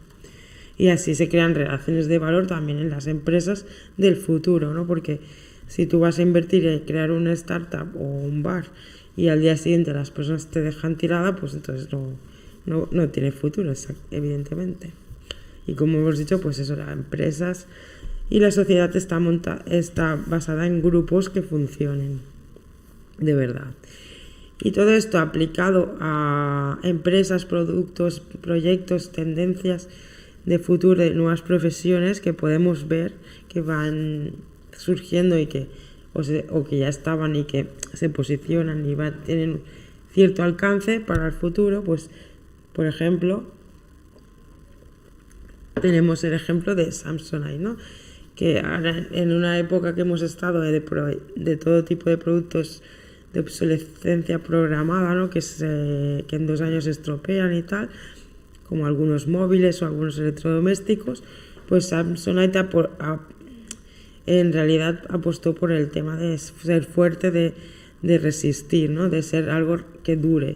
Y 0.81 0.89
así 0.89 1.13
se 1.13 1.29
crean 1.29 1.53
relaciones 1.53 2.07
de 2.07 2.17
valor 2.17 2.47
también 2.47 2.79
en 2.79 2.89
las 2.89 3.05
empresas 3.05 3.67
del 3.97 4.15
futuro, 4.15 4.73
¿no? 4.73 4.87
Porque 4.87 5.19
si 5.67 5.85
tú 5.85 5.99
vas 5.99 6.17
a 6.17 6.23
invertir 6.23 6.65
en 6.65 6.79
crear 6.79 7.11
una 7.11 7.33
startup 7.33 7.95
o 7.95 7.99
un 7.99 8.41
bar 8.41 8.65
y 9.15 9.27
al 9.27 9.41
día 9.41 9.55
siguiente 9.57 9.93
las 9.93 10.09
personas 10.09 10.47
te 10.47 10.59
dejan 10.59 10.95
tirada, 10.95 11.35
pues 11.35 11.53
entonces 11.53 11.87
no, 12.65 12.89
no, 12.89 13.09
tiene 13.09 13.31
futuro, 13.31 13.71
evidentemente. 14.09 14.89
Y 15.67 15.75
como 15.75 15.99
hemos 15.99 16.17
dicho, 16.17 16.41
pues 16.41 16.57
eso, 16.57 16.75
las 16.75 16.91
empresas 16.91 17.67
y 18.31 18.39
la 18.39 18.49
sociedad 18.49 18.95
está, 18.95 19.19
monta 19.19 19.63
está 19.67 20.17
basada 20.25 20.65
en 20.65 20.81
grupos 20.81 21.29
que 21.29 21.43
funcionen 21.43 22.21
de 23.19 23.35
verdad. 23.35 23.75
Y 24.59 24.71
todo 24.71 24.89
esto 24.89 25.19
aplicado 25.19 25.95
a 25.99 26.79
empresas, 26.81 27.45
productos, 27.45 28.23
proyectos, 28.41 29.11
tendencias 29.11 29.87
de 30.45 30.59
futuro, 30.59 31.01
de 31.01 31.11
nuevas 31.11 31.41
profesiones 31.41 32.21
que 32.21 32.33
podemos 32.33 32.87
ver 32.87 33.13
que 33.47 33.61
van 33.61 34.33
surgiendo 34.71 35.37
y 35.37 35.45
que 35.45 35.67
o, 36.13 36.63
que 36.63 36.77
ya 36.77 36.89
estaban 36.89 37.35
y 37.35 37.45
que 37.45 37.67
se 37.93 38.09
posicionan 38.09 38.85
y 38.85 38.95
tienen 39.25 39.61
cierto 40.11 40.43
alcance 40.43 40.99
para 40.99 41.27
el 41.27 41.31
futuro, 41.31 41.83
pues, 41.83 42.09
por 42.73 42.85
ejemplo, 42.85 43.45
tenemos 45.81 46.23
el 46.23 46.33
ejemplo 46.33 46.75
de 46.75 46.91
Samsonite, 46.91 47.59
¿no? 47.59 47.77
que 48.35 48.59
ahora, 48.59 49.07
en 49.11 49.31
una 49.31 49.59
época 49.59 49.93
que 49.93 50.01
hemos 50.01 50.21
estado 50.21 50.61
de, 50.61 50.81
de, 51.35 51.57
todo 51.57 51.83
tipo 51.83 52.09
de 52.09 52.17
productos 52.17 52.81
de 53.33 53.39
obsolescencia 53.39 54.39
programada, 54.39 55.13
¿no? 55.15 55.29
que, 55.29 55.41
se, 55.41 56.25
que 56.27 56.35
en 56.35 56.47
dos 56.47 56.61
años 56.61 56.85
se 56.85 56.91
estropean 56.91 57.53
y 57.53 57.61
tal, 57.63 57.89
como 58.71 58.85
algunos 58.85 59.27
móviles 59.27 59.81
o 59.81 59.85
algunos 59.85 60.17
electrodomésticos, 60.17 61.23
pues 61.67 61.89
Samsonite 61.89 62.57
en 64.25 64.53
realidad 64.53 65.01
apostó 65.09 65.53
por 65.53 65.73
el 65.73 65.89
tema 65.89 66.15
de 66.15 66.37
ser 66.37 66.85
fuerte, 66.85 67.31
de, 67.31 67.53
de 68.01 68.17
resistir, 68.17 68.89
¿no? 68.89 69.09
de 69.09 69.23
ser 69.23 69.49
algo 69.49 69.81
que 70.05 70.15
dure. 70.15 70.55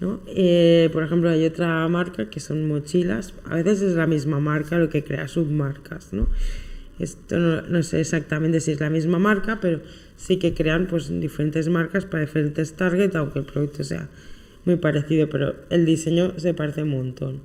¿no? 0.00 0.20
Eh, 0.28 0.88
por 0.94 1.02
ejemplo, 1.02 1.28
hay 1.28 1.44
otra 1.44 1.86
marca 1.88 2.30
que 2.30 2.40
son 2.40 2.66
mochilas. 2.66 3.34
A 3.44 3.56
veces 3.56 3.82
es 3.82 3.96
la 3.96 4.06
misma 4.06 4.40
marca 4.40 4.78
lo 4.78 4.88
que 4.88 5.04
crea 5.04 5.28
submarcas. 5.28 6.14
¿no? 6.14 6.26
Esto 6.98 7.38
no, 7.38 7.60
no, 7.60 7.82
sé 7.82 8.00
exactamente 8.00 8.60
si 8.60 8.70
es 8.70 8.80
la 8.80 8.88
misma 8.88 9.18
marca, 9.18 9.58
pero 9.60 9.80
sí 10.16 10.38
que 10.38 10.54
crean 10.54 10.86
pues, 10.86 11.10
diferentes 11.20 11.68
marcas 11.68 12.06
para 12.06 12.22
diferentes 12.22 12.72
targets, 12.72 13.14
aunque 13.14 13.40
el 13.40 13.44
producto 13.44 13.84
sea 13.84 14.08
muy 14.64 14.76
parecido, 14.76 15.28
pero 15.28 15.54
el 15.70 15.86
diseño 15.86 16.38
se 16.38 16.54
parece 16.54 16.82
un 16.82 16.90
montón. 16.90 17.40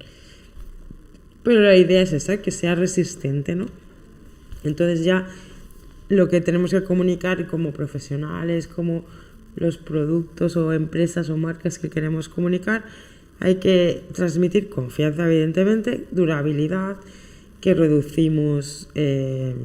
Pero 1.43 1.61
la 1.61 1.75
idea 1.75 2.01
es 2.01 2.13
esa, 2.13 2.37
que 2.41 2.51
sea 2.51 2.75
resistente, 2.75 3.55
¿no? 3.55 3.67
Entonces 4.63 5.03
ya 5.03 5.27
lo 6.09 6.27
que 6.27 6.41
tenemos 6.41 6.71
que 6.71 6.83
comunicar 6.83 7.47
como 7.47 7.71
profesionales, 7.71 8.67
como 8.67 9.05
los 9.55 9.77
productos 9.77 10.57
o 10.57 10.73
empresas 10.73 11.29
o 11.29 11.37
marcas 11.37 11.79
que 11.79 11.89
queremos 11.89 12.29
comunicar, 12.29 12.83
hay 13.39 13.55
que 13.55 14.03
transmitir 14.13 14.69
confianza, 14.69 15.25
evidentemente, 15.25 16.05
durabilidad, 16.11 16.97
que 17.61 17.73
reducimos 17.73 18.89
eh, 18.95 19.55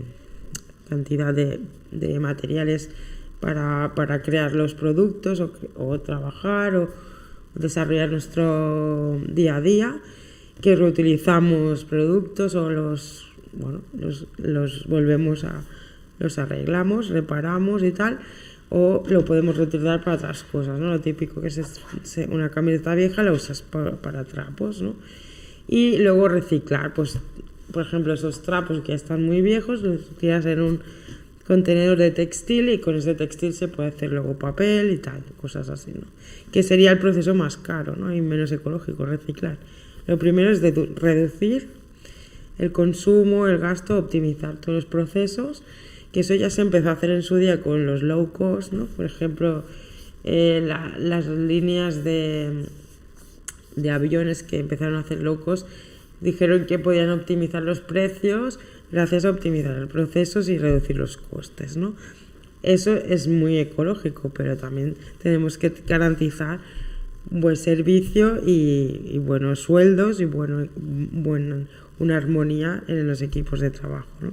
cantidad 0.88 1.34
de, 1.34 1.60
materiales 2.18 2.90
para, 3.40 3.92
crear 4.24 4.54
los 4.54 4.74
productos 4.74 5.42
o, 5.76 6.00
trabajar 6.00 6.76
o, 6.76 6.88
desarrollar 7.54 8.10
nuestro 8.10 9.20
día 9.26 9.56
a 9.56 9.60
día, 9.60 10.00
que 10.60 10.76
reutilizamos 10.76 11.84
productos 11.84 12.54
o 12.54 12.70
los 12.70 13.30
bueno, 13.52 13.80
los, 13.98 14.26
los 14.38 14.86
volvemos 14.86 15.44
a, 15.44 15.62
los 16.18 16.38
arreglamos, 16.38 17.08
reparamos 17.08 17.82
y 17.82 17.90
tal, 17.90 18.20
o 18.68 19.02
lo 19.08 19.24
podemos 19.24 19.56
reutilizar 19.56 20.04
para 20.04 20.16
otras 20.16 20.44
cosas, 20.44 20.78
¿no? 20.78 20.90
Lo 20.90 21.00
típico 21.00 21.40
que 21.40 21.48
es 21.48 21.80
una 22.28 22.50
camiseta 22.50 22.94
vieja 22.94 23.22
la 23.22 23.32
usas 23.32 23.62
para, 23.62 24.24
trapos, 24.24 24.80
¿no? 24.82 24.94
Y 25.66 25.98
luego 25.98 26.28
reciclar, 26.28 26.94
pues, 26.94 27.18
por 27.72 27.84
ejemplo, 27.84 28.12
esos 28.12 28.42
trapos 28.42 28.80
que 28.80 28.94
están 28.94 29.24
muy 29.24 29.40
viejos 29.40 29.82
los 29.82 30.06
tiras 30.18 30.46
en 30.46 30.60
un 30.60 30.80
contenedor 31.50 31.98
de 31.98 32.12
textil 32.12 32.68
y 32.68 32.78
con 32.78 32.94
ese 32.94 33.16
textil 33.16 33.52
se 33.52 33.66
puede 33.66 33.88
hacer 33.88 34.12
luego 34.12 34.38
papel 34.38 34.92
y 34.92 34.98
tal, 34.98 35.20
cosas 35.40 35.68
así, 35.68 35.90
¿no? 35.92 36.06
Que 36.52 36.62
sería 36.62 36.92
el 36.92 37.00
proceso 37.00 37.34
más 37.34 37.56
caro, 37.56 37.96
¿no? 37.96 38.14
Y 38.14 38.20
menos 38.20 38.52
ecológico, 38.52 39.04
reciclar. 39.04 39.56
Lo 40.06 40.16
primero 40.16 40.48
es 40.48 40.62
reducir 40.62 41.66
el 42.60 42.70
consumo, 42.70 43.48
el 43.48 43.58
gasto, 43.58 43.98
optimizar 43.98 44.58
todos 44.58 44.76
los 44.76 44.84
procesos, 44.84 45.64
que 46.12 46.20
eso 46.20 46.36
ya 46.36 46.50
se 46.50 46.60
empezó 46.62 46.90
a 46.90 46.92
hacer 46.92 47.10
en 47.10 47.22
su 47.22 47.34
día 47.34 47.60
con 47.62 47.84
los 47.84 48.04
low 48.04 48.30
cost, 48.30 48.72
¿no? 48.72 48.86
Por 48.86 49.06
ejemplo, 49.06 49.64
eh, 50.22 50.62
las 50.64 51.26
líneas 51.26 52.04
de, 52.04 52.66
de 53.74 53.90
aviones 53.90 54.44
que 54.44 54.60
empezaron 54.60 54.94
a 54.94 55.00
hacer 55.00 55.20
low 55.20 55.40
cost 55.40 55.66
dijeron 56.20 56.66
que 56.66 56.78
podían 56.78 57.10
optimizar 57.10 57.64
los 57.64 57.80
precios 57.80 58.60
gracias 58.92 59.24
a 59.24 59.30
optimizar 59.30 59.76
los 59.76 59.90
procesos 59.90 60.48
y 60.48 60.58
reducir 60.58 60.96
los 60.96 61.16
costes, 61.16 61.76
¿no? 61.76 61.94
Eso 62.62 62.94
es 62.94 63.26
muy 63.26 63.58
ecológico, 63.58 64.30
pero 64.30 64.56
también 64.56 64.96
tenemos 65.22 65.56
que 65.56 65.72
garantizar 65.86 66.60
buen 67.30 67.56
servicio 67.56 68.40
y, 68.44 69.18
buenos 69.18 69.60
sueldos 69.60 70.20
y 70.20 70.24
bueno, 70.24 70.66
buen, 70.76 71.68
una 71.98 72.16
armonía 72.16 72.82
en 72.86 73.06
los 73.06 73.22
equipos 73.22 73.60
de 73.60 73.70
trabajo. 73.70 74.08
¿no? 74.20 74.32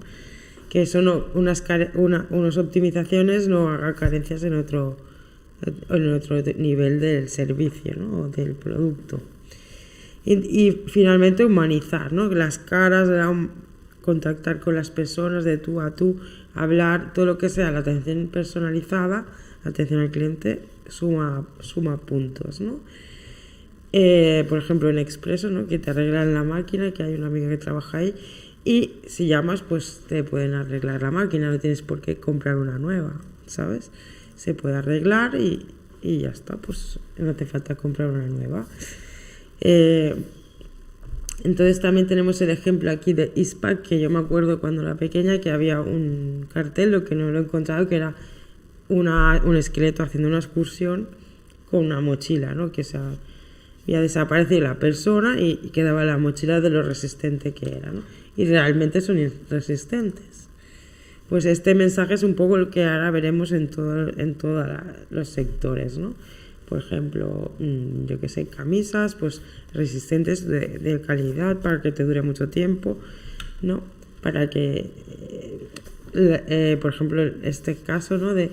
Que 0.70 0.82
eso 0.82 1.02
no, 1.02 1.26
unas, 1.34 1.64
unas 1.94 2.58
optimizaciones 2.58 3.48
no 3.48 3.70
haga 3.70 3.94
carencias 3.94 4.44
en 4.44 4.56
otro, 4.56 4.98
en 5.90 6.14
otro 6.14 6.42
nivel 6.58 7.00
del 7.00 7.30
servicio 7.30 7.96
¿no? 7.98 8.22
o 8.22 8.30
del 8.30 8.54
producto. 8.54 9.22
Y, 10.26 10.82
finalmente 10.88 11.46
humanizar, 11.46 12.12
¿no? 12.12 12.30
las 12.30 12.58
caras, 12.58 13.08
contactar 14.08 14.62
con 14.62 14.74
las 14.74 14.90
personas 14.90 15.44
de 15.44 15.58
tú 15.58 15.82
a 15.82 15.94
tú, 15.94 16.16
hablar, 16.54 17.12
todo 17.14 17.26
lo 17.26 17.38
que 17.38 17.50
sea 17.50 17.72
la 17.72 17.80
atención 17.80 18.28
personalizada, 18.28 19.26
atención 19.66 20.00
al 20.00 20.12
cliente, 20.12 20.62
suma, 20.88 21.46
suma 21.60 21.98
puntos. 21.98 22.62
¿no? 22.62 22.80
Eh, 23.92 24.46
por 24.48 24.60
ejemplo, 24.60 24.90
en 24.90 24.98
Expreso, 24.98 25.50
¿no? 25.50 25.68
que 25.68 25.78
te 25.78 25.90
arreglan 25.90 26.34
la 26.34 26.46
máquina, 26.46 26.94
que 26.94 27.04
hay 27.04 27.16
una 27.16 27.28
amiga 27.28 27.50
que 27.50 27.58
trabaja 27.58 27.98
ahí, 27.98 28.16
y 28.64 28.94
si 29.08 29.28
llamas, 29.28 29.62
pues 29.62 30.04
te 30.08 30.24
pueden 30.24 30.54
arreglar 30.54 31.02
la 31.02 31.12
máquina, 31.12 31.52
no 31.52 31.60
tienes 31.60 31.82
por 31.82 32.00
qué 32.00 32.16
comprar 32.16 32.56
una 32.56 32.80
nueva, 32.80 33.20
¿sabes? 33.46 33.92
Se 34.38 34.54
puede 34.54 34.78
arreglar 34.78 35.36
y, 35.36 35.66
y 36.02 36.20
ya 36.20 36.30
está, 36.30 36.56
pues 36.56 36.98
no 37.18 37.36
te 37.36 37.46
falta 37.46 37.76
comprar 37.76 38.10
una 38.10 38.28
nueva. 38.28 38.66
Eh, 39.60 40.16
entonces 41.44 41.80
también 41.80 42.08
tenemos 42.08 42.42
el 42.42 42.50
ejemplo 42.50 42.90
aquí 42.90 43.14
de 43.14 43.32
ISPAC, 43.36 43.84
que 43.84 44.00
yo 44.00 44.10
me 44.10 44.20
acuerdo 44.20 44.60
cuando 44.60 44.82
era 44.82 44.96
pequeña 44.96 45.40
que 45.40 45.52
había 45.52 45.82
un 45.82 46.48
cartel, 46.52 46.92
lo 46.92 47.04
que 47.04 47.16
no 47.16 47.30
lo 47.30 47.38
he 47.38 47.42
encontrado, 47.42 47.88
que 47.88 47.96
era 47.96 48.16
una, 48.90 49.42
un 49.44 49.56
esqueleto 49.56 50.04
haciendo 50.04 50.30
una 50.30 50.38
excursión 50.38 51.08
con 51.70 51.86
una 51.86 52.02
mochila, 52.02 52.56
¿no? 52.56 52.72
Que 52.72 52.84
se 52.84 52.98
había 52.98 54.02
desaparecido 54.02 54.62
la 54.62 54.80
persona 54.80 55.40
y, 55.40 55.58
quedaba 55.72 56.06
la 56.06 56.18
mochila 56.18 56.60
de 56.60 56.70
lo 56.70 56.82
resistente 56.82 57.54
que 57.54 57.70
era, 57.70 57.92
¿no? 57.92 58.02
Y 58.36 58.46
realmente 58.46 59.02
son 59.02 59.18
resistentes. 59.50 60.48
Pues 61.30 61.46
este 61.46 61.76
mensaje 61.76 62.14
es 62.14 62.24
un 62.24 62.36
poco 62.36 62.56
el 62.56 62.70
que 62.70 62.86
ahora 62.86 63.12
veremos 63.12 63.52
en, 63.52 63.68
todo, 63.68 64.10
en 64.18 64.36
todos 64.36 64.68
los 65.10 65.28
sectores, 65.28 65.98
¿no? 65.98 66.16
Por 66.68 66.80
ejemplo, 66.80 67.52
mm, 67.60 68.06
yo 68.08 68.20
que 68.20 68.30
sé, 68.30 68.46
camisas, 68.48 69.16
pues 69.16 69.42
resistentes 69.74 70.48
de, 70.48 71.02
calidad 71.06 71.58
para 71.58 71.82
que 71.82 71.92
te 71.92 72.04
dure 72.04 72.22
mucho 72.22 72.50
tiempo, 72.50 72.98
¿no? 73.62 73.82
Para 74.22 74.50
que, 74.50 74.90
eh, 76.14 76.44
eh, 76.48 76.78
por 76.82 76.94
ejemplo, 76.94 77.24
este 77.44 77.76
caso, 77.76 78.18
¿no? 78.18 78.34
De 78.34 78.52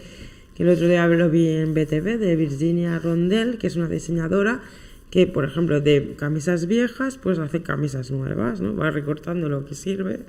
que 0.54 0.62
el 0.62 0.68
otro 0.68 0.86
día 0.86 1.06
lo 1.08 1.28
vi 1.28 1.48
en 1.48 1.74
BTV 1.74 2.18
de 2.18 2.36
Virginia 2.36 2.98
Rondell, 3.00 3.58
que 3.58 3.66
es 3.66 3.76
una 3.76 3.88
diseñadora 3.88 4.62
que, 5.10 5.26
por 5.26 5.44
ejemplo, 5.44 5.80
de 5.80 6.14
camisas 6.16 6.66
viejas, 6.66 7.18
pues 7.18 7.38
hace 7.38 7.62
camisas 7.62 8.12
nuevas, 8.12 8.60
¿no? 8.60 8.76
Va 8.76 8.90
recortando 8.92 9.48
lo 9.48 9.64
que 9.64 9.74
sirve 9.74 10.20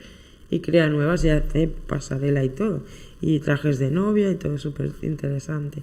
y 0.50 0.60
crea 0.60 0.90
nuevas 0.90 1.24
y 1.24 1.30
hace 1.30 1.68
pasarela 1.68 2.44
y 2.44 2.50
todo. 2.50 2.82
Y 3.22 3.40
trajes 3.40 3.78
de 3.78 3.92
novia 3.92 4.32
y 4.32 4.36
todo 4.36 4.58
súper 4.58 4.92
interesante. 5.04 5.82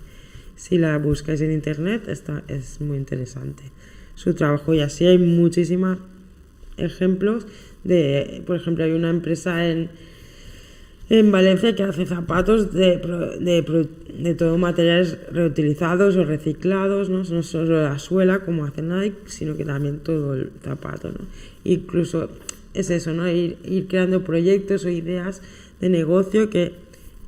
Si 0.56 0.78
la 0.78 0.98
buscáis 0.98 1.40
en 1.40 1.52
internet, 1.52 2.08
está, 2.08 2.42
es 2.48 2.80
muy 2.80 2.96
interesante 2.96 3.62
su 4.14 4.34
trabajo. 4.34 4.74
Y 4.74 4.80
así 4.80 5.06
hay 5.06 5.18
muchísimos 5.18 5.98
ejemplos 6.76 7.46
de, 7.84 8.42
por 8.46 8.56
ejemplo, 8.56 8.84
hay 8.84 8.92
una 8.92 9.10
empresa 9.10 9.68
en, 9.68 9.90
en 11.10 11.32
Valencia 11.32 11.74
que 11.74 11.82
hace 11.82 12.06
zapatos 12.06 12.72
de, 12.72 12.98
de, 13.40 13.88
de 14.18 14.34
todo 14.34 14.56
materiales 14.58 15.18
reutilizados 15.30 16.16
o 16.16 16.24
reciclados, 16.24 17.10
¿no? 17.10 17.22
no 17.24 17.42
solo 17.42 17.82
la 17.82 17.98
suela 17.98 18.40
como 18.40 18.64
hace 18.64 18.82
Nike, 18.82 19.16
sino 19.26 19.56
que 19.56 19.64
también 19.64 19.98
todo 19.98 20.34
el 20.34 20.50
zapato. 20.62 21.08
¿no? 21.08 21.26
Incluso 21.64 22.30
es 22.74 22.90
eso, 22.90 23.12
¿no? 23.12 23.28
ir, 23.28 23.56
ir 23.64 23.88
creando 23.88 24.22
proyectos 24.22 24.84
o 24.84 24.88
ideas 24.88 25.42
de 25.80 25.88
negocio 25.88 26.48
que 26.48 26.81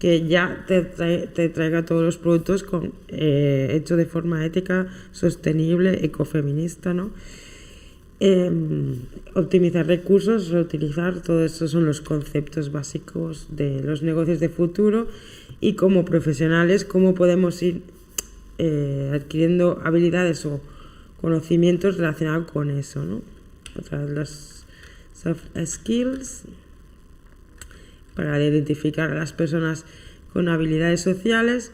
que 0.04 0.28
ya 0.28 0.66
te, 0.68 0.82
te 0.82 1.48
traiga 1.48 1.86
todos 1.86 2.02
los 2.02 2.18
productos 2.18 2.62
con, 2.62 2.92
eh, 3.08 3.70
hecho 3.72 3.96
de 3.96 4.04
forma 4.04 4.44
ética, 4.44 4.86
sostenible, 5.12 6.04
ecofeminista, 6.04 6.92
¿no? 6.92 7.10
Em, 8.20 8.96
optimizar 9.34 9.86
recursos, 9.86 10.50
reutilizar, 10.50 11.22
todo 11.22 11.42
eso 11.42 11.68
son 11.68 11.86
los 11.86 12.02
conceptos 12.02 12.70
básicos 12.70 13.46
de 13.48 13.82
los 13.82 14.02
negocios 14.02 14.40
de 14.40 14.50
futuro 14.50 15.08
y 15.62 15.72
como 15.72 16.04
profesionales 16.04 16.84
cómo 16.84 17.14
podemos 17.14 17.62
ir 17.62 17.80
eh, 18.58 19.10
adquiriendo 19.14 19.80
habilidades 19.84 20.44
o 20.44 20.60
conocimientos 21.22 21.96
relacionados 21.96 22.50
con 22.52 22.68
eso, 22.68 23.06
¿no? 23.06 23.22
Otra 23.78 24.04
de 24.04 24.14
las 24.16 24.66
soft 25.14 25.44
skills, 25.64 26.44
para 28.14 28.42
identificar 28.42 29.10
a 29.10 29.14
las 29.14 29.32
personas 29.32 29.84
con 30.32 30.48
habilidades 30.48 31.00
sociales 31.00 31.72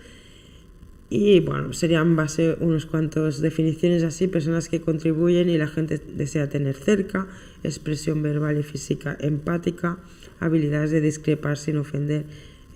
y 1.13 1.41
bueno, 1.41 1.73
serían 1.73 2.15
base 2.15 2.57
unos 2.61 2.87
cuantos 2.87 3.41
definiciones 3.41 4.05
así, 4.05 4.29
personas 4.29 4.69
que 4.69 4.81
contribuyen 4.81 5.49
y 5.49 5.59
la 5.59 5.67
gente 5.67 6.01
desea 6.15 6.49
tener 6.49 6.77
cerca, 6.77 7.27
expresión 7.65 8.23
verbal 8.23 8.59
y 8.59 8.63
física 8.63 9.19
empática, 9.21 9.99
habilidades 10.39 10.93
de 10.93 11.01
discrepar 11.01 11.59
sin 11.59 11.79
ofender 11.79 12.27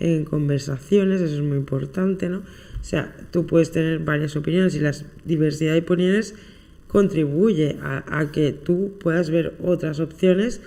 en 0.01 0.25
conversaciones, 0.25 1.21
eso 1.21 1.37
es 1.37 1.43
muy 1.43 1.57
importante, 1.57 2.29
¿no? 2.29 2.39
O 2.39 2.85
sea, 2.85 3.17
tú 3.31 3.47
puedes 3.47 3.71
tener 3.71 4.01
varias 4.01 4.35
opiniones 4.35 4.75
y 4.75 4.81
la 4.81 4.93
diversidad 5.25 5.75
de 5.75 5.79
opiniones 5.79 6.35
contribuye 6.89 7.79
a, 7.83 8.19
a 8.19 8.33
que 8.33 8.53
tú 8.53 8.95
puedas 8.99 9.31
ver 9.31 9.55
otras 9.63 10.01
opciones 10.01 10.61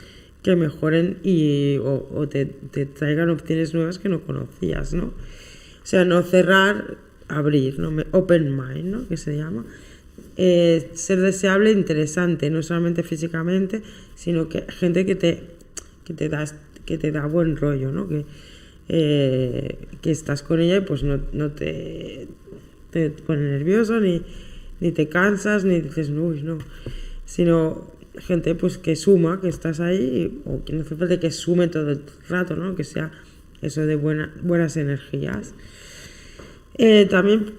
que 0.43 0.55
mejoren 0.55 1.17
y, 1.23 1.77
o, 1.77 2.27
te, 2.29 2.45
traigan 2.45 3.29
opciones 3.29 3.73
nuevas 3.73 3.99
que 3.99 4.09
no 4.09 4.21
conocías, 4.21 4.93
¿no? 4.93 5.05
O 5.05 5.85
sea, 5.89 6.05
no 6.05 6.21
cerrar, 6.23 6.97
abrir, 7.27 7.79
¿no? 7.79 7.91
Open 8.11 8.55
mind, 8.55 8.85
¿no? 8.85 9.07
Que 9.07 9.17
se 9.17 9.35
llama. 9.35 9.65
Eh, 10.37 10.91
ser 10.93 11.19
deseable 11.19 11.71
interesante, 11.71 12.49
no 12.49 12.61
solamente 12.63 13.03
físicamente, 13.03 13.81
sino 14.15 14.49
que 14.49 14.63
gente 14.69 15.05
que 15.05 15.15
te, 15.15 15.43
que 16.05 16.13
te, 16.13 16.29
da, 16.29 16.45
que 16.85 16.97
te 16.97 17.11
da 17.11 17.25
buen 17.25 17.57
rollo, 17.57 17.91
¿no? 17.91 18.07
Que, 18.07 18.25
eh, 18.89 19.77
que 20.01 20.11
estás 20.11 20.43
con 20.43 20.59
ella 20.59 20.77
y 20.77 20.81
pues 20.81 21.03
no, 21.03 21.19
no 21.33 21.51
te, 21.51 22.27
te 22.91 23.09
pone 23.09 23.41
nervioso, 23.41 23.99
ni, 23.99 24.21
ni 24.79 24.91
te 24.91 25.09
cansas, 25.09 25.65
ni 25.65 25.81
dices, 25.81 26.09
uy, 26.09 26.41
no, 26.43 26.57
sino 27.25 27.96
gente 28.19 28.55
pues 28.55 28.77
que 28.77 28.95
suma, 28.95 29.39
que 29.41 29.49
estás 29.49 29.79
ahí, 29.79 30.41
o 30.45 30.63
que 30.63 30.73
no 30.73 30.81
hace 30.81 30.95
falta 30.95 31.19
que 31.19 31.31
sume 31.31 31.67
todo 31.67 31.91
el 31.91 32.01
rato, 32.29 32.55
¿no? 32.55 32.75
Que 32.75 32.83
sea 32.83 33.11
eso 33.61 33.85
de 33.85 33.95
buena, 33.95 34.33
buenas 34.41 34.77
energías. 34.77 35.53
Eh, 36.77 37.07
también 37.09 37.53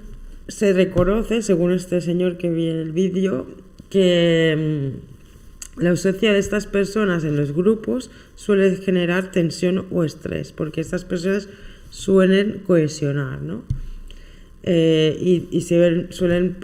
se 0.49 0.73
reconoce, 0.73 1.43
según 1.43 1.73
este 1.73 2.01
señor 2.01 2.37
que 2.39 2.51
vi 2.51 2.69
en 2.69 2.77
el 2.77 2.93
vídeo, 2.93 3.47
que 3.91 4.93
mm, 5.77 5.83
la 5.83 5.91
ausencia 5.91 6.33
de 6.33 6.39
estas 6.39 6.67
personas 6.67 7.25
en 7.25 7.37
los 7.37 7.53
grupos 7.53 8.11
suele 8.35 8.77
generar 8.77 9.31
tensión 9.31 9.87
o 9.91 10.05
estrés, 10.05 10.53
porque 10.53 10.81
estas 10.81 11.05
personas 11.05 11.49
suelen 11.91 12.63
cohesionar, 12.67 13.43
¿no? 13.43 13.63
Eh, 14.71 15.47
y, 15.51 15.63
se 15.63 16.13
suelen 16.13 16.59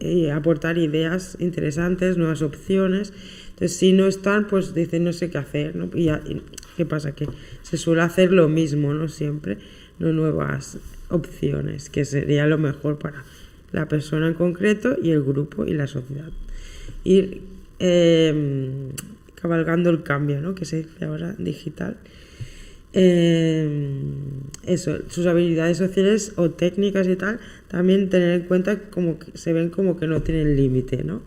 eh, 0.00 0.30
aportar 0.30 0.78
ideas 0.78 1.36
interesantes, 1.38 2.16
nuevas 2.16 2.40
opciones. 2.40 3.12
Entonces, 3.50 3.76
si 3.76 3.92
no 3.92 4.06
están, 4.06 4.46
pues 4.46 4.74
dicen 4.74 5.04
no 5.04 5.12
sé 5.12 5.28
qué 5.28 5.36
hacer, 5.36 5.74
¿qué 6.78 6.86
pasa? 6.86 7.12
Que 7.12 7.28
se 7.60 7.76
suele 7.76 8.00
hacer 8.00 8.32
lo 8.32 8.48
mismo, 8.48 8.94
¿no? 8.94 9.06
Siempre, 9.08 9.58
no 9.98 10.14
nuevas 10.14 10.78
opciones, 11.10 11.90
que 11.90 12.06
sería 12.06 12.46
lo 12.46 12.56
mejor 12.56 12.98
para 12.98 13.22
la 13.70 13.86
persona 13.86 14.28
en 14.28 14.34
concreto 14.34 14.96
y 15.02 15.10
el 15.10 15.22
grupo 15.22 15.66
y 15.66 15.74
la 15.74 15.86
sociedad. 15.86 16.30
Ir 17.04 17.42
em, 17.80 18.92
cabalgando 19.34 19.90
el 19.90 20.02
cambio, 20.02 20.40
¿no? 20.40 20.54
Que 20.54 20.64
se 20.64 20.84
dice 20.84 21.04
ahora 21.04 21.34
digital. 21.36 21.98
Em, 22.94 24.12
eso, 24.66 24.98
sus 25.08 25.26
habilidades 25.26 25.78
sociales 25.78 26.32
o 26.36 26.50
técnicas 26.50 27.08
y 27.08 27.16
tal, 27.16 27.40
también 27.68 28.10
tener 28.10 28.40
en 28.40 28.46
cuenta 28.46 28.90
como 28.90 29.18
que 29.18 29.36
se 29.36 29.52
ven 29.52 29.70
como 29.70 29.96
que 29.96 30.06
no 30.06 30.22
tienen 30.22 30.56
límite, 30.56 31.02
¿no? 31.02 31.22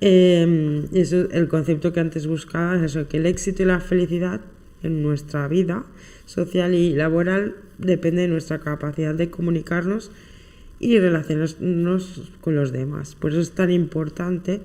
Eh, 0.00 0.86
eso, 0.92 1.28
el 1.32 1.48
concepto 1.48 1.92
que 1.92 2.00
antes 2.00 2.26
buscaba 2.26 2.76
es 2.76 2.82
eso, 2.82 3.08
que 3.08 3.16
el 3.16 3.26
éxito 3.26 3.64
y 3.64 3.66
la 3.66 3.80
felicidad 3.80 4.40
en 4.82 5.02
nuestra 5.02 5.48
vida 5.48 5.84
social 6.26 6.74
y 6.74 6.94
laboral 6.94 7.56
depende 7.78 8.22
de 8.22 8.28
nuestra 8.28 8.60
capacidad 8.60 9.14
de 9.14 9.30
comunicarnos 9.30 10.12
y 10.78 10.98
relacionarnos 10.98 12.30
con 12.40 12.54
los 12.54 12.72
demás. 12.72 13.16
Por 13.16 13.32
eso 13.32 13.40
es 13.40 13.50
tan 13.50 13.70
importante, 13.70 14.60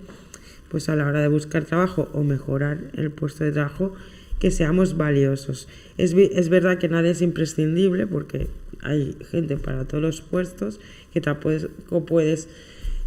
pues 0.69 0.89
a 0.89 0.95
la 0.95 1.07
hora 1.07 1.21
de 1.21 1.27
buscar 1.27 1.65
trabajo 1.65 2.09
o 2.13 2.23
mejorar 2.23 2.91
el 2.93 3.09
puesto 3.09 3.43
de 3.43 3.51
trabajo, 3.51 3.95
que 4.43 4.51
seamos 4.51 4.97
valiosos. 4.97 5.69
Es, 5.97 6.13
es 6.13 6.49
verdad 6.49 6.77
que 6.77 6.89
nadie 6.89 7.11
es 7.11 7.21
imprescindible 7.21 8.07
porque 8.07 8.49
hay 8.81 9.15
gente 9.31 9.55
para 9.55 9.85
todos 9.85 10.03
los 10.03 10.19
puestos 10.19 10.81
que 11.13 11.21
tampoco 11.21 12.05
puedes 12.05 12.49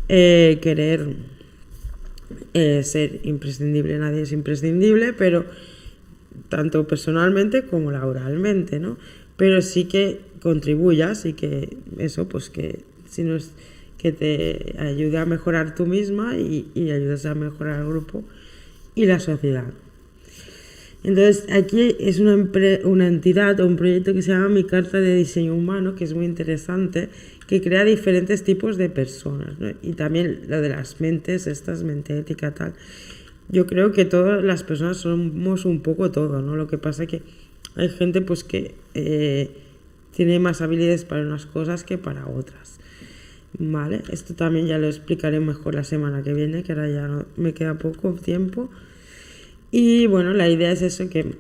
eh, 0.09 0.59
querer 0.63 1.09
eh, 2.55 2.83
ser 2.85 3.21
imprescindible, 3.25 3.99
nadie 3.99 4.23
es 4.23 4.33
imprescindible, 4.33 5.13
pero 5.13 5.45
tanto 6.49 6.89
personalmente 6.89 7.67
como 7.67 7.93
laboralmente, 7.93 8.81
¿no? 8.81 8.97
Pero 9.37 9.61
sí 9.61 9.85
que 9.85 10.21
contribuyas 10.41 11.27
y 11.27 11.35
que 11.35 11.77
eso, 11.99 12.31
pues 12.31 12.49
que 12.49 12.81
si 13.11 13.25
no 13.25 13.37
que 13.99 14.13
te 14.13 14.75
ayude 14.79 15.19
a 15.19 15.27
mejorar 15.27 15.75
tú 15.75 15.85
misma 15.85 16.39
y, 16.39 16.71
y 16.75 16.93
ayudas 16.93 17.27
a 17.27 17.35
mejorar 17.35 17.81
el 17.81 17.89
grupo 17.89 18.25
y 18.95 19.05
la 19.05 19.21
sociedad. 19.21 19.75
Entonces, 21.05 21.47
aquí 21.53 21.97
es 22.01 22.19
una, 22.19 22.35
una 22.85 23.07
entidad 23.07 23.61
o 23.61 23.67
un 23.67 23.77
proyecto 23.77 24.13
que 24.13 24.23
se 24.23 24.33
llama 24.33 24.49
Mi 24.49 24.65
Carta 24.65 24.99
de 24.99 25.15
Diseño 25.15 25.55
Humano, 25.55 25.95
que 25.95 26.05
es 26.05 26.15
muy 26.15 26.25
interesante, 26.25 27.11
que 27.47 27.61
crea 27.61 27.85
diferentes 27.85 28.43
tipos 28.43 28.77
de 28.77 28.91
personas. 28.91 29.55
Y 29.83 29.93
también 29.93 30.43
lo 30.49 30.61
de 30.61 30.69
las 30.71 31.01
mentes, 31.01 31.47
estas 31.47 31.85
mente 31.85 32.19
ética 32.19 32.53
tal. 32.53 32.75
yo 33.49 33.67
creo 33.67 33.93
que 33.93 34.05
todas 34.05 34.43
las 34.43 34.65
personas 34.65 34.97
somos 34.97 35.65
un 35.65 35.81
poco 35.81 36.11
todo, 36.11 36.43
¿no? 36.43 36.57
Lo 36.57 36.67
que 36.67 36.79
pasa 36.79 37.05
es 37.05 37.09
que 37.09 37.23
hay 37.77 37.89
gente 37.89 38.21
pues 38.21 38.43
que 38.43 38.75
eh, 38.95 39.51
tiene 40.13 40.41
más 40.41 40.61
habilidades 40.63 41.05
para 41.05 41.23
unas 41.23 41.47
cosas 41.47 41.85
que 41.85 41.99
para 41.99 42.27
otras. 42.27 42.81
Vale, 43.59 44.03
esto 44.11 44.35
también 44.35 44.67
ya 44.67 44.79
lo 44.79 44.87
explicaré 44.87 45.41
mejor 45.41 45.75
la 45.75 45.85
semana 45.85 46.23
que 46.23 46.35
viene, 46.35 46.63
que 46.63 46.73
ahora 46.73 46.89
ya 46.89 47.07
no, 47.07 47.27
me 47.37 47.55
queda 47.55 47.79
poco 47.79 48.13
tiempo. 48.15 48.71
Y 49.71 50.07
bueno, 50.07 50.33
la 50.33 50.49
idea 50.49 50.71
es 50.73 50.83
eso, 50.83 51.09
que, 51.09 51.35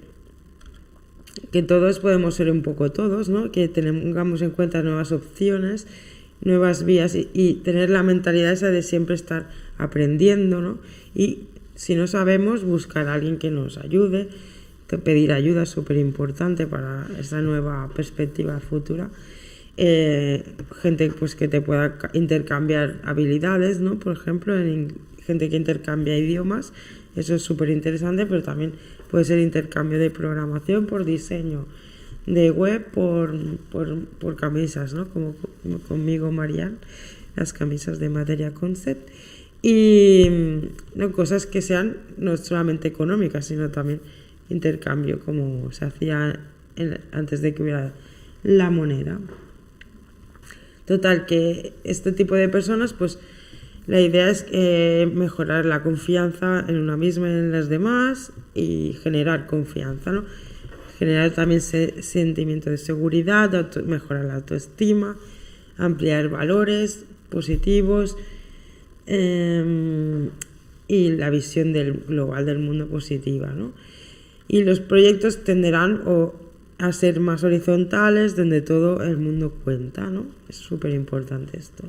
que 1.53 1.62
todos 1.62 2.01
podemos 2.01 2.35
ser 2.35 2.51
un 2.51 2.62
poco 2.62 2.91
todos, 2.91 3.29
¿no? 3.29 3.53
Que 3.53 3.68
tengamos 3.68 4.43
en 4.43 4.51
cuenta 4.51 4.83
nuevas 4.83 5.12
opciones, 5.12 5.87
nuevas 6.41 6.85
vías 6.85 7.14
y, 7.14 7.55
tener 7.64 7.91
la 7.91 8.03
mentalidad 8.03 8.53
esa 8.53 8.70
de 8.70 8.83
siempre 8.83 9.14
estar 9.14 9.49
aprendiendo, 9.79 10.61
¿no? 10.61 10.79
Y 11.14 11.45
si 11.74 11.95
no 11.95 12.07
sabemos, 12.07 12.64
buscar 12.64 13.09
a 13.09 13.14
alguien 13.14 13.39
que 13.39 13.51
nos 13.51 13.79
ayude, 13.79 14.29
pedir 15.03 15.33
ayuda 15.33 15.64
es 15.64 15.70
súper 15.70 15.97
importante 15.97 16.66
para 16.66 17.07
esa 17.18 17.41
nueva 17.43 17.91
perspectiva 17.95 18.61
futura. 18.61 19.11
Eh, 19.79 20.43
gente 20.81 21.11
pues 21.11 21.35
que 21.35 21.49
te 21.49 21.61
pueda 21.61 21.99
intercambiar 22.14 23.01
habilidades, 23.05 23.81
¿no? 23.81 23.99
Por 23.99 24.16
ejemplo, 24.16 24.55
gente 25.22 25.51
que 25.51 25.57
intercambia 25.57 26.16
idiomas, 26.16 26.72
eso 27.17 27.35
es 27.35 27.43
súper 27.43 27.71
interesante, 27.71 28.27
pero 28.27 28.43
también 28.43 28.75
puede 29.11 29.25
ser 29.25 29.39
intercambio 29.39 29.99
de 29.99 30.11
programación 30.11 30.87
por 30.87 31.05
diseño, 31.05 31.67
de 32.27 32.51
web 32.51 32.85
por, 32.93 33.35
por, 33.71 34.37
camisas, 34.37 34.93
¿no? 34.93 35.09
Como, 35.09 35.35
conmigo, 35.89 36.31
Marian, 36.31 36.79
las 37.35 37.53
camisas 37.53 37.99
de 37.99 38.11
Materia 38.11 38.53
Concept 38.53 39.09
y 39.62 40.29
no 40.95 41.12
cosas 41.12 41.47
que 41.47 41.62
sean 41.62 41.97
no 42.19 42.37
solamente 42.37 42.89
económicas, 42.89 43.47
sino 43.47 43.71
también 43.71 44.01
intercambio, 44.49 45.21
como 45.21 45.73
se 45.73 45.87
hacía 45.87 46.41
antes 47.12 47.41
de 47.41 47.55
que 47.55 47.62
hubiera 47.62 47.93
la 48.43 48.71
moneda. 48.71 49.19
Total, 50.85 51.27
que 51.27 51.73
este 51.83 52.12
tipo 52.12 52.35
de 52.35 52.49
personas, 52.49 52.93
pues 52.93 53.19
la 53.87 54.01
idea 54.01 54.30
es 54.30 54.47
mejorar 55.12 55.64
la 55.64 55.82
confianza 55.82 56.64
en 56.66 56.76
una 56.76 56.97
misma 56.97 57.28
y 57.28 57.32
en 57.32 57.53
las 57.53 57.68
demás 57.68 58.32
y 58.55 58.97
generar 59.03 59.47
confianza, 59.47 60.12
¿no? 60.12 60.24
Generar 60.99 61.30
también 61.32 61.61
sentimiento 61.61 62.70
de 62.70 62.78
seguridad, 62.78 63.74
mejorar 63.84 64.24
la 64.24 64.37
autoestima, 64.37 65.16
ampliar 65.76 66.30
valores 66.30 67.05
positivos, 67.28 68.16
Em, 69.07 70.30
y 70.89 71.11
la 71.11 71.30
visión 71.30 71.72
del 71.72 71.93
global 72.09 72.45
del 72.45 72.59
mundo 72.59 72.87
positiva. 72.87 73.53
¿no? 73.53 73.72
Y 74.49 74.64
los 74.64 74.80
proyectos 74.80 75.45
tenderán 75.45 76.03
a 76.78 76.93
ser 76.93 77.20
más 77.20 77.43
horizontales, 77.45 78.37
donde 78.37 78.61
todo 78.61 79.03
el 79.03 79.16
mundo 79.16 79.53
cuenta. 79.64 80.11
¿no? 80.11 80.26
Es 80.49 80.57
súper 80.57 80.93
importante 80.93 81.59
esto. 81.59 81.84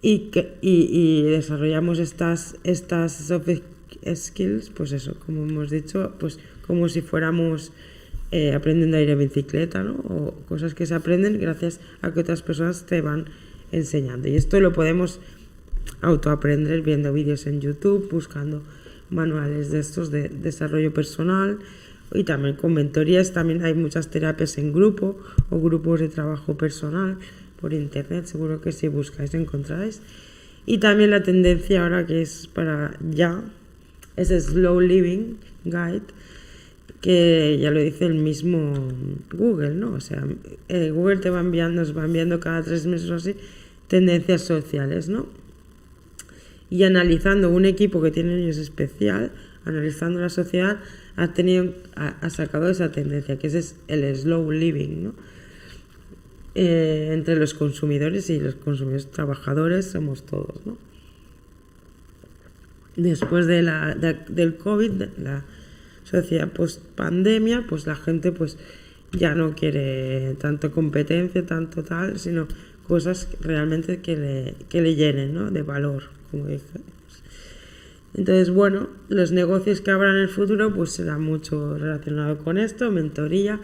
Y, 0.00 0.30
que, 0.30 0.54
y, 0.60 1.22
desarrollamos 1.22 1.98
estas, 1.98 2.56
estas 2.62 3.12
soft 3.12 3.48
skills, 4.14 4.70
pues 4.70 4.92
eso, 4.92 5.16
como 5.26 5.44
hemos 5.44 5.70
dicho, 5.70 6.14
pues 6.20 6.38
como 6.66 6.88
si 6.88 7.00
fuéramos 7.00 7.72
eh, 8.30 8.54
aprendiendo 8.54 8.96
a 8.96 9.00
ir 9.00 9.10
en 9.10 9.18
bicicleta, 9.18 9.82
¿no? 9.82 9.94
O 9.94 10.34
cosas 10.48 10.74
que 10.74 10.86
se 10.86 10.94
aprenden 10.94 11.40
gracias 11.40 11.80
a 12.02 12.12
que 12.12 12.20
otras 12.20 12.42
personas 12.42 12.86
te 12.86 13.00
van 13.00 13.24
enseñando. 13.72 14.28
Y 14.28 14.36
esto 14.36 14.60
lo 14.60 14.72
podemos 14.72 15.20
autoaprender 16.00 16.82
viendo 16.82 17.12
vídeos 17.12 17.46
en 17.46 17.60
YouTube, 17.60 18.08
buscando 18.10 18.62
manuales 19.10 19.70
de 19.70 19.80
estos 19.80 20.10
de 20.10 20.28
desarrollo 20.28 20.92
personal 20.92 21.58
y 22.12 22.24
también 22.24 22.56
con 22.56 22.74
mentorías. 22.74 23.32
También 23.32 23.64
hay 23.64 23.74
muchas 23.74 24.10
terapias 24.10 24.58
en 24.58 24.72
grupo 24.72 25.18
o 25.50 25.58
grupos 25.58 26.00
de 26.00 26.08
trabajo 26.08 26.56
personal 26.56 27.18
por 27.60 27.72
internet. 27.72 28.26
Seguro 28.26 28.60
que 28.60 28.72
si 28.72 28.88
buscáis 28.88 29.34
encontráis. 29.34 30.00
Y 30.66 30.78
también 30.78 31.10
la 31.10 31.22
tendencia 31.22 31.82
ahora 31.82 32.06
que 32.06 32.22
es 32.22 32.46
para 32.46 32.96
ya 33.00 33.42
es 34.16 34.28
Slow 34.28 34.80
Living 34.80 35.36
Guide 35.64 36.02
que 37.00 37.58
ya 37.60 37.70
lo 37.70 37.78
dice 37.78 38.06
el 38.06 38.14
mismo 38.14 38.74
Google, 39.32 39.76
¿no? 39.76 39.92
O 39.92 40.00
sea, 40.00 40.26
eh, 40.68 40.90
Google 40.90 41.18
te 41.18 41.30
va 41.30 41.38
enviando, 41.38 41.80
nos 41.80 41.96
va 41.96 42.04
enviando 42.04 42.40
cada 42.40 42.62
tres 42.64 42.86
meses 42.86 43.08
o 43.10 43.14
así 43.14 43.36
tendencias 43.86 44.42
sociales, 44.42 45.08
¿no? 45.08 45.28
y 46.70 46.84
analizando 46.84 47.50
un 47.50 47.64
equipo 47.64 48.02
que 48.02 48.10
tiene 48.10 48.38
ellos 48.38 48.58
especial, 48.58 49.32
analizando 49.64 50.20
la 50.20 50.28
sociedad, 50.28 50.78
ha, 51.16 51.32
tenido, 51.32 51.74
ha, 51.96 52.30
sacado 52.30 52.68
esa 52.68 52.92
tendencia, 52.92 53.38
que 53.38 53.46
es 53.46 53.76
el 53.88 54.16
slow 54.16 54.50
living, 54.50 55.04
¿no? 55.04 55.14
Eh, 56.60 57.10
entre 57.12 57.36
los 57.36 57.54
consumidores 57.54 58.30
y 58.30 58.40
los 58.40 58.56
consumidores 58.56 59.08
trabajadores 59.12 59.92
somos 59.92 60.26
todos. 60.26 60.56
¿no? 60.66 60.76
Después 62.96 63.46
del 63.46 64.56
COVID, 64.56 65.02
la 65.22 65.44
sociedad 66.02 66.50
post 66.50 66.82
pandemia, 66.96 67.64
pues 67.68 67.86
la 67.86 67.94
gente 67.94 68.32
pues 68.32 68.58
ya 69.12 69.36
no 69.36 69.54
quiere 69.54 70.34
tanto 70.40 70.72
competencia, 70.72 71.46
tanto 71.46 71.84
tal, 71.84 72.18
sino 72.18 72.48
cosas 72.88 73.28
realmente 73.40 74.00
que 74.00 74.16
le, 74.16 74.54
que 74.68 74.82
le 74.82 74.96
llenen 74.96 75.34
¿no? 75.34 75.52
de 75.52 75.62
valor 75.62 76.10
como 76.32 76.48
Entonces, 78.14 78.50
bueno, 78.50 78.88
los 79.08 79.30
negocios 79.30 79.80
que 79.80 79.92
habrá 79.92 80.10
en 80.10 80.16
el 80.16 80.28
futuro, 80.28 80.74
pues 80.74 80.90
será 80.90 81.18
mucho 81.18 81.78
relacionado 81.78 82.38
con 82.38 82.58
esto, 82.58 82.90
mentoría, 82.90 83.60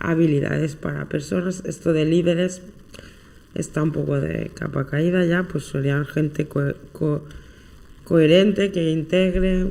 habilidades 0.00 0.74
para 0.74 1.08
personas, 1.08 1.62
esto 1.66 1.92
de 1.92 2.06
líderes 2.06 2.62
está 3.54 3.82
un 3.82 3.92
poco 3.92 4.18
de 4.20 4.50
capa 4.54 4.86
caída 4.86 5.24
ya, 5.24 5.44
pues 5.44 5.64
serían 5.66 6.06
gente 6.06 6.48
coherente, 8.04 8.72
que 8.72 8.90
integre, 8.90 9.66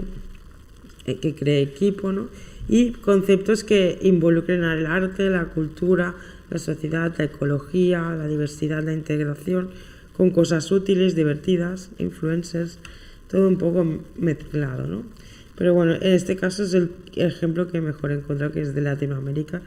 eh, 1.05 1.15
que 1.15 1.35
cree 1.35 1.61
equipo, 1.61 2.11
¿no? 2.11 2.29
Y 2.67 2.91
conceptos 2.91 3.63
que 3.63 3.97
involucren 4.01 4.63
al 4.63 4.85
arte, 4.85 5.29
la 5.29 5.45
cultura, 5.45 6.15
la 6.49 6.59
sociedad, 6.59 7.13
la 7.17 7.25
ecología, 7.25 8.01
la 8.15 8.27
diversidad, 8.27 8.83
la 8.83 8.93
integración, 8.93 9.69
con 10.15 10.29
cosas 10.31 10.71
útiles, 10.71 11.15
divertidas, 11.15 11.89
influencers, 11.97 12.77
todo 13.29 13.47
un 13.47 13.57
poco 13.57 14.03
mezclado, 14.17 14.85
¿no? 14.85 15.03
Pero 15.55 15.73
bueno, 15.73 15.95
en 15.95 16.13
este 16.13 16.35
caso 16.35 16.63
es 16.63 16.73
el 16.73 16.91
ejemplo 17.15 17.67
que 17.67 17.81
mejor 17.81 18.11
he 18.11 18.15
encontrado, 18.15 18.51
que 18.51 18.61
es 18.61 18.75
de 18.75 18.81
Latinoamérica, 18.81 19.61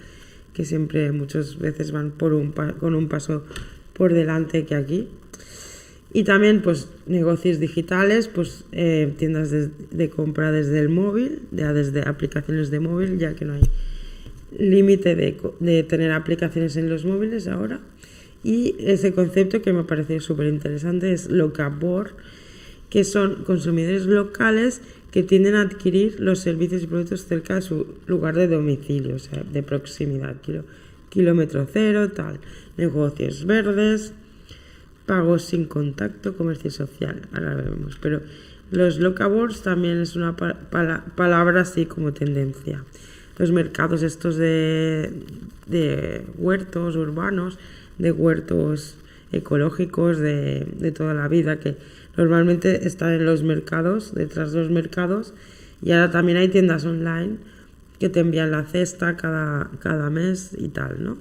que 0.52 0.64
siempre 0.64 1.12
muchas 1.12 1.58
veces 1.58 1.92
van 1.92 2.10
por 2.10 2.32
un 2.32 2.52
con 2.52 2.94
un 2.94 3.08
paso 3.08 3.44
por 3.94 4.12
delante 4.12 4.64
que 4.64 4.74
aquí. 4.74 5.08
Y 6.14 6.24
también, 6.24 6.60
pues, 6.60 6.88
negocios 7.06 7.58
digitales, 7.58 8.28
pues, 8.28 8.64
eh, 8.72 9.12
tiendas 9.16 9.50
de, 9.50 10.10
compra 10.10 10.52
desde 10.52 10.78
el 10.78 10.90
móvil, 10.90 11.40
ya 11.52 11.72
desde 11.72 12.02
aplicaciones 12.02 12.70
de 12.70 12.80
móvil, 12.80 13.18
ya 13.18 13.34
que 13.34 13.46
no 13.46 13.54
hay 13.54 13.62
límite 14.58 15.14
de, 15.14 15.82
tener 15.84 16.12
aplicaciones 16.12 16.76
en 16.76 16.90
los 16.90 17.06
móviles 17.06 17.48
ahora. 17.48 17.80
Y 18.44 18.74
ese 18.80 19.12
concepto 19.12 19.62
que 19.62 19.72
me 19.72 19.84
parece 19.84 20.20
súper 20.20 20.48
interesante 20.48 21.12
es 21.12 21.30
locabor, 21.30 22.10
que 22.92 23.04
son 23.04 23.44
consumidores 23.44 24.04
locales 24.04 24.82
que 25.12 25.22
tienden 25.22 25.54
a 25.54 25.62
adquirir 25.62 26.20
los 26.20 26.40
servicios 26.40 26.82
y 26.82 26.86
productos 26.86 27.24
cerca 27.24 27.54
de 27.54 27.62
su 27.62 27.86
lugar 28.06 28.34
de 28.34 28.48
domicilio, 28.48 29.16
o 29.16 29.18
sea, 29.18 29.42
de 29.50 29.62
proximidad, 29.62 30.36
kilómetro 31.08 31.66
cero, 31.72 32.10
tal, 32.10 32.38
negocios 32.76 33.46
verdes, 33.46 34.12
pagos 35.06 35.42
sin 35.42 35.64
contacto, 35.64 36.36
comercio 36.36 36.70
social, 36.70 37.22
ahora 37.32 37.54
vemos, 37.54 37.98
pero 37.98 38.20
los 38.70 38.98
locabors 38.98 39.62
también 39.62 39.98
es 39.98 40.14
una 40.14 40.36
palabra 40.36 41.62
así 41.62 41.86
como 41.86 42.12
tendencia. 42.12 42.84
Los 43.38 43.52
mercados 43.52 44.02
estos 44.02 44.36
de 44.36 45.12
huertos 46.36 46.96
urbanos 46.96 47.58
de 47.96 48.12
huertos 48.12 48.96
ecológicos 49.32 50.18
de, 50.18 50.92
toda 50.94 51.14
la 51.14 51.26
vida, 51.28 51.58
que 51.58 51.76
normalmente 52.16 52.86
están 52.86 53.12
en 53.12 53.24
los 53.24 53.42
mercados, 53.42 54.14
detrás 54.14 54.52
de 54.52 54.60
los 54.60 54.70
mercados, 54.70 55.34
y 55.82 55.92
ahora 55.92 56.10
también 56.10 56.38
hay 56.38 56.48
tiendas 56.48 56.84
online 56.84 57.36
que 57.98 58.08
te 58.08 58.20
envían 58.20 58.50
la 58.50 58.64
cesta 58.64 59.16
cada, 59.16 59.70
cada 59.80 60.10
mes 60.10 60.56
y 60.58 60.68
tal, 60.68 61.02
¿no? 61.02 61.18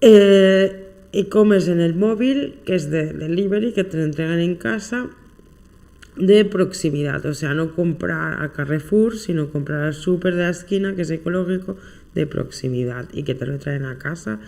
Eh, 0.00 0.86
e-commerce 1.12 1.70
en 1.72 1.80
el 1.80 1.94
móvil, 1.94 2.54
que 2.64 2.74
es 2.74 2.90
de 2.90 3.12
delivery, 3.12 3.72
que 3.72 3.84
te 3.84 4.02
entregan 4.02 4.40
en 4.40 4.56
casa, 4.56 5.08
de 6.16 6.44
proximidad, 6.44 7.24
o 7.26 7.34
sea, 7.34 7.54
no 7.54 7.74
comprar 7.74 8.42
a 8.42 8.52
Carrefour, 8.52 9.16
sino 9.16 9.50
comprar 9.50 9.84
al 9.84 9.94
súper 9.94 10.34
de 10.34 10.42
la 10.42 10.50
esquina, 10.50 10.94
que 10.94 11.02
es 11.02 11.10
ecológico, 11.10 11.76
de 12.14 12.26
proximidad 12.26 13.06
y 13.12 13.22
que 13.22 13.34
te 13.34 13.46
lo 13.46 13.58
traen 13.58 13.84
a 13.84 13.98
casa 13.98 14.40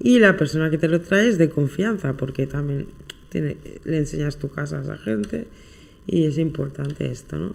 y 0.00 0.18
la 0.20 0.36
persona 0.36 0.70
que 0.70 0.78
te 0.78 0.88
lo 0.88 1.00
trae 1.00 1.28
es 1.28 1.38
de 1.38 1.50
confianza, 1.50 2.16
porque 2.16 2.46
también 2.46 2.86
tiene, 3.28 3.56
le 3.84 3.98
enseñas 3.98 4.38
tu 4.38 4.48
casa 4.48 4.78
a 4.78 4.82
esa 4.82 4.96
gente 4.96 5.46
Y 6.06 6.24
es 6.24 6.38
importante 6.38 7.10
esto, 7.10 7.36
¿no? 7.38 7.54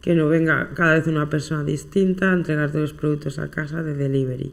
Que 0.00 0.14
no 0.14 0.28
venga 0.28 0.70
cada 0.74 0.94
vez 0.94 1.06
una 1.06 1.28
persona 1.28 1.62
distinta 1.64 2.30
a 2.30 2.34
entregar 2.34 2.70
todos 2.70 2.90
los 2.90 2.92
productos 2.94 3.38
a 3.38 3.50
casa 3.50 3.82
de 3.82 3.94
delivery. 3.94 4.52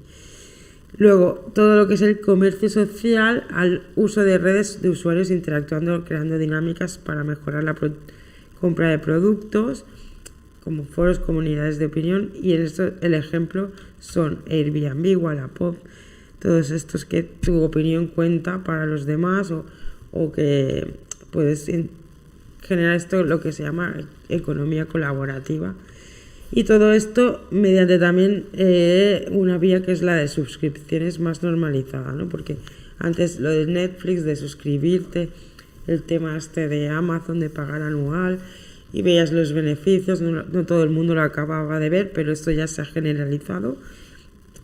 Luego, 0.97 1.51
todo 1.53 1.75
lo 1.75 1.87
que 1.87 1.93
es 1.93 2.01
el 2.01 2.19
comercio 2.21 2.69
social 2.69 3.45
al 3.51 3.83
uso 3.95 4.23
de 4.23 4.37
redes 4.37 4.81
de 4.81 4.89
usuarios 4.89 5.31
interactuando, 5.31 6.03
creando 6.05 6.37
dinámicas 6.37 6.97
para 6.97 7.23
mejorar 7.23 7.63
la 7.63 7.75
compra 8.59 8.89
de 8.89 8.99
productos, 8.99 9.85
como 10.63 10.85
foros, 10.85 11.19
comunidades 11.19 11.77
de 11.77 11.85
opinión. 11.85 12.31
Y 12.33 12.53
en 12.53 12.63
esto 12.63 12.91
el 13.01 13.13
ejemplo 13.13 13.71
son 13.99 14.39
Airbnb, 14.49 15.21
Wallapop, 15.21 15.77
todos 16.39 16.71
estos 16.71 17.05
que 17.05 17.23
tu 17.23 17.61
opinión 17.61 18.07
cuenta 18.07 18.63
para 18.63 18.85
los 18.85 19.05
demás 19.05 19.51
o, 19.51 19.65
o 20.11 20.31
que 20.31 20.93
puedes 21.31 21.69
generar 22.61 22.95
esto 22.95 23.23
lo 23.23 23.39
que 23.39 23.51
se 23.51 23.63
llama 23.63 23.95
economía 24.29 24.85
colaborativa 24.85 25.75
y 26.51 26.63
todo 26.63 26.93
esto 26.93 27.45
mediante 27.51 27.99
también 27.99 28.45
eh, 28.53 29.27
una 29.31 29.57
vía 29.57 29.81
que 29.81 29.91
es 29.91 30.01
la 30.01 30.15
de 30.15 30.27
suscripciones 30.27 31.19
más 31.19 31.43
normalizada, 31.43 32.13
¿no? 32.13 32.29
Porque 32.29 32.57
antes 32.99 33.39
lo 33.39 33.49
de 33.49 33.65
Netflix, 33.65 34.23
de 34.23 34.35
suscribirte, 34.35 35.29
el 35.87 36.03
tema 36.03 36.37
este 36.37 36.67
de 36.67 36.89
Amazon, 36.89 37.39
de 37.39 37.49
pagar 37.49 37.81
anual, 37.81 38.39
y 38.93 39.01
veías 39.01 39.33
los 39.33 39.51
beneficios, 39.51 40.21
no, 40.21 40.43
todo 40.65 40.83
el 40.83 40.89
mundo 40.89 41.13
lo 41.15 41.21
acababa 41.21 41.79
de 41.79 41.89
ver, 41.89 42.11
pero 42.13 42.31
esto 42.31 42.51
ya 42.51 42.67
se 42.67 42.81
ha 42.81 42.85
generalizado, 42.85 43.77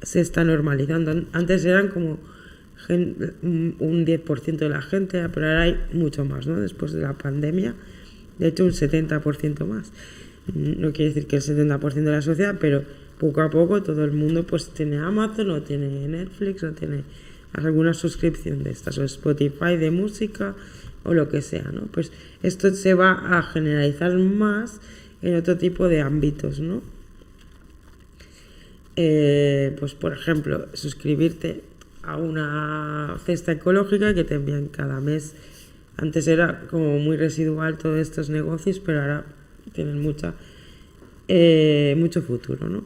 se 0.02 0.22
está 0.22 0.46
normalizando. 0.46 1.26
Antes 1.34 1.66
eran 1.66 1.90
como 1.90 2.18
un 2.90 4.06
10% 4.06 4.58
de 4.58 4.70
la 4.70 4.82
gente, 4.82 5.28
pero 5.30 5.48
ahora 5.48 5.62
hay 5.62 5.80
mucho 5.94 6.26
más, 6.26 6.48
¿no? 6.48 6.60
Después 6.60 6.94
de 6.94 7.02
la 7.02 7.14
pandemia, 7.14 7.76
de 8.40 8.48
hecho 8.48 8.66
un 8.66 8.72
70% 8.72 9.66
más 9.66 9.92
no 10.54 10.92
quiere 10.92 11.14
decir 11.14 11.28
que 11.28 11.38
el 11.38 11.42
70% 11.42 11.94
de 11.94 12.12
la 12.12 12.22
sociedad, 12.22 12.58
pero 12.60 12.84
poco 13.18 13.42
a 13.42 13.50
poco 13.50 13.82
todo 13.82 14.04
el 14.04 14.12
mundo 14.12 14.46
pues 14.46 14.70
tiene 14.70 14.98
Amazon 14.98 15.52
o 15.52 15.62
tiene 15.62 16.08
Netflix 16.08 16.64
o 16.64 16.72
tiene 16.72 17.04
alguna 17.54 17.94
suscripción 17.94 18.64
de 18.64 18.72
estas 18.72 18.98
o 18.98 19.04
Spotify 19.04 19.78
de 19.78 19.92
música 19.92 20.56
o 21.04 21.14
lo 21.14 21.30
que 21.30 21.42
sea, 21.42 21.70
¿no? 21.72 21.84
Pues 21.84 22.12
esto 22.42 22.74
se 22.74 22.94
va 22.94 23.38
a 23.38 23.44
generalizar 23.44 24.14
más 24.18 24.82
en 25.22 25.36
otro 25.36 25.58
tipo 25.58 25.88
de 25.88 26.02
ámbitos, 26.02 26.60
¿no? 26.60 26.82
Eh, 28.96 29.76
pues 29.80 29.96
por 29.96 30.14
ejemplo, 30.14 30.68
suscribirte 30.74 31.64
a 32.04 32.18
una 32.18 33.18
cesta 33.26 33.54
ecológica 33.54 34.14
que 34.14 34.24
te 34.24 34.40
cada 34.72 35.00
mes. 35.00 35.34
Antes 35.98 36.28
era 36.28 36.62
como 36.70 37.00
muy 37.00 37.18
residual 37.18 37.78
todos 37.78 38.00
estos 38.00 38.30
negocios, 38.30 38.80
pero 38.80 39.02
ahora 39.02 39.26
tienen 39.74 40.02
mucha, 40.02 40.34
eh, 41.28 41.96
mucho 41.98 42.22
futuro, 42.22 42.68
¿no? 42.68 42.84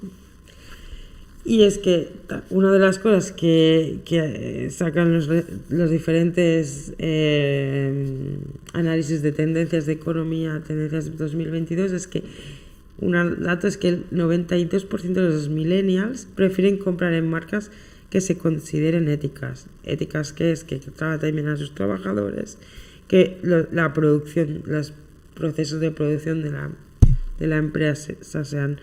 Y 1.46 1.64
es 1.64 1.78
que 1.78 2.10
una 2.50 2.74
de 2.74 2.80
las 2.80 3.00
cosas 3.00 3.32
que, 3.32 4.00
que 4.04 4.70
sacan 4.70 5.14
los, 5.14 5.30
los 5.70 5.90
diferentes 5.90 6.94
eh, 6.98 8.38
análisis 8.74 9.22
de 9.22 9.32
tendencias 9.32 9.86
de 9.86 9.94
economía, 9.94 10.62
tendencias 10.68 11.06
de 11.06 11.12
2022, 11.12 11.94
es 11.94 12.08
que 12.08 12.24
un 13.00 13.14
dato 13.44 13.68
es 13.68 13.78
que 13.78 13.88
el 13.88 14.10
92% 14.10 15.14
de 15.14 15.22
los 15.22 15.48
millennials 15.48 16.28
prefieren 16.36 16.78
comprar 16.78 17.14
en 17.14 17.30
marcas 17.30 17.72
que 18.10 18.22
se 18.22 18.38
consideren 18.38 19.08
éticas. 19.08 19.68
Éticas 19.84 20.34
que 20.34 20.52
es 20.52 20.64
que 20.64 20.78
traten 20.78 21.48
a 21.48 21.58
sus 21.58 21.74
trabajadores, 21.74 22.58
que 23.08 23.38
la 23.44 23.94
producción, 23.94 24.64
los 24.66 24.94
procesos 25.34 25.80
de 25.80 25.92
producción 25.92 26.42
de 26.42 26.52
la, 26.52 26.72
de 27.40 27.48
la 27.48 27.58
empresa 27.58 28.14
sean 28.44 28.80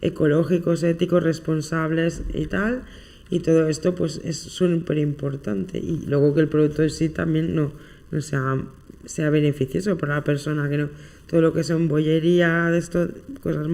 ecológicos, 0.00 0.82
éticos, 0.82 1.22
responsables 1.22 2.22
y 2.34 2.46
tal. 2.46 2.82
Y 3.30 3.40
todo 3.40 3.68
esto 3.68 3.94
pues 3.94 4.20
es 4.24 4.36
súper 4.36 4.98
importante. 4.98 5.78
Y 5.78 6.04
luego 6.06 6.34
que 6.34 6.40
el 6.40 6.48
producto 6.48 6.82
en 6.82 6.90
sí 6.90 7.08
también 7.08 7.54
no, 7.54 7.72
no 8.10 8.20
sea, 8.20 8.62
sea 9.06 9.30
beneficioso 9.30 9.96
para 9.96 10.16
la 10.16 10.24
persona, 10.24 10.68
que 10.68 10.78
no 10.78 10.88
todo 11.32 11.40
lo 11.40 11.54
que 11.54 11.64
son 11.64 11.88
bollería, 11.88 12.70
esto, 12.76 13.08
cosas 13.42 13.66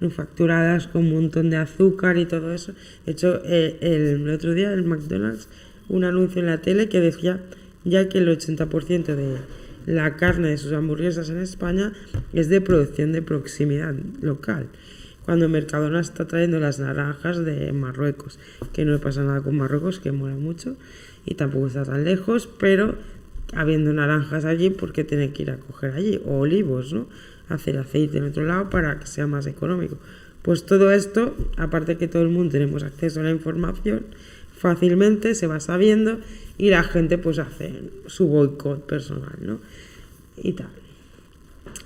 manufacturadas 0.00 0.86
con 0.88 1.06
un 1.06 1.14
montón 1.14 1.50
de 1.50 1.56
azúcar 1.56 2.18
y 2.18 2.26
todo 2.26 2.52
eso. 2.52 2.72
De 3.04 3.12
hecho, 3.12 3.40
eh, 3.44 3.78
el, 3.80 4.28
otro 4.30 4.54
día 4.54 4.72
el 4.72 4.84
McDonald's, 4.84 5.48
un 5.88 6.04
anuncio 6.04 6.40
en 6.40 6.46
la 6.46 6.58
tele 6.58 6.88
que 6.88 7.00
decía 7.00 7.40
ya 7.84 8.08
que 8.08 8.18
el 8.18 8.28
80% 8.28 9.14
de 9.14 9.36
la 9.86 10.16
carne 10.16 10.48
de 10.48 10.58
sus 10.58 10.72
hamburguesas 10.72 11.30
en 11.30 11.38
España 11.38 11.92
es 12.32 12.48
de 12.48 12.60
producción 12.60 13.12
de 13.12 13.22
proximidad 13.22 13.94
local. 14.20 14.66
Cuando 15.24 15.48
Mercadona 15.48 16.00
está 16.00 16.26
trayendo 16.26 16.60
las 16.60 16.78
naranjas 16.78 17.44
de 17.44 17.72
Marruecos, 17.72 18.38
que 18.72 18.84
no 18.84 18.98
pasa 19.00 19.22
nada 19.24 19.40
con 19.40 19.56
Marruecos, 19.56 19.98
que 19.98 20.12
mola 20.12 20.36
mucho 20.36 20.76
y 21.24 21.34
tampoco 21.34 21.68
está 21.68 21.84
tan 21.84 22.04
lejos, 22.04 22.48
pero 22.58 22.96
habiendo 23.54 23.92
naranjas 23.92 24.44
allí, 24.44 24.70
¿por 24.70 24.92
qué 24.92 25.04
tiene 25.04 25.32
que 25.32 25.42
ir 25.42 25.50
a 25.50 25.56
coger 25.56 25.92
allí? 25.92 26.20
O 26.24 26.38
olivos, 26.38 26.92
¿no? 26.92 27.08
Hacer 27.48 27.78
aceite 27.78 28.18
en 28.18 28.24
otro 28.24 28.44
lado 28.44 28.70
para 28.70 28.98
que 28.98 29.06
sea 29.06 29.26
más 29.26 29.46
económico. 29.46 29.98
Pues 30.42 30.64
todo 30.64 30.92
esto, 30.92 31.34
aparte 31.56 31.96
que 31.96 32.08
todo 32.08 32.22
el 32.22 32.28
mundo 32.28 32.52
tenemos 32.52 32.82
acceso 32.82 33.20
a 33.20 33.24
la 33.24 33.30
información, 33.30 34.06
fácilmente 34.56 35.34
se 35.34 35.46
va 35.46 35.60
sabiendo 35.60 36.20
y 36.58 36.70
la 36.70 36.82
gente 36.82 37.18
pues 37.18 37.38
hace 37.38 37.74
su 38.06 38.26
boicot 38.28 38.86
personal, 38.86 39.36
¿no? 39.40 39.58
Y 40.36 40.52
tal. 40.52 40.68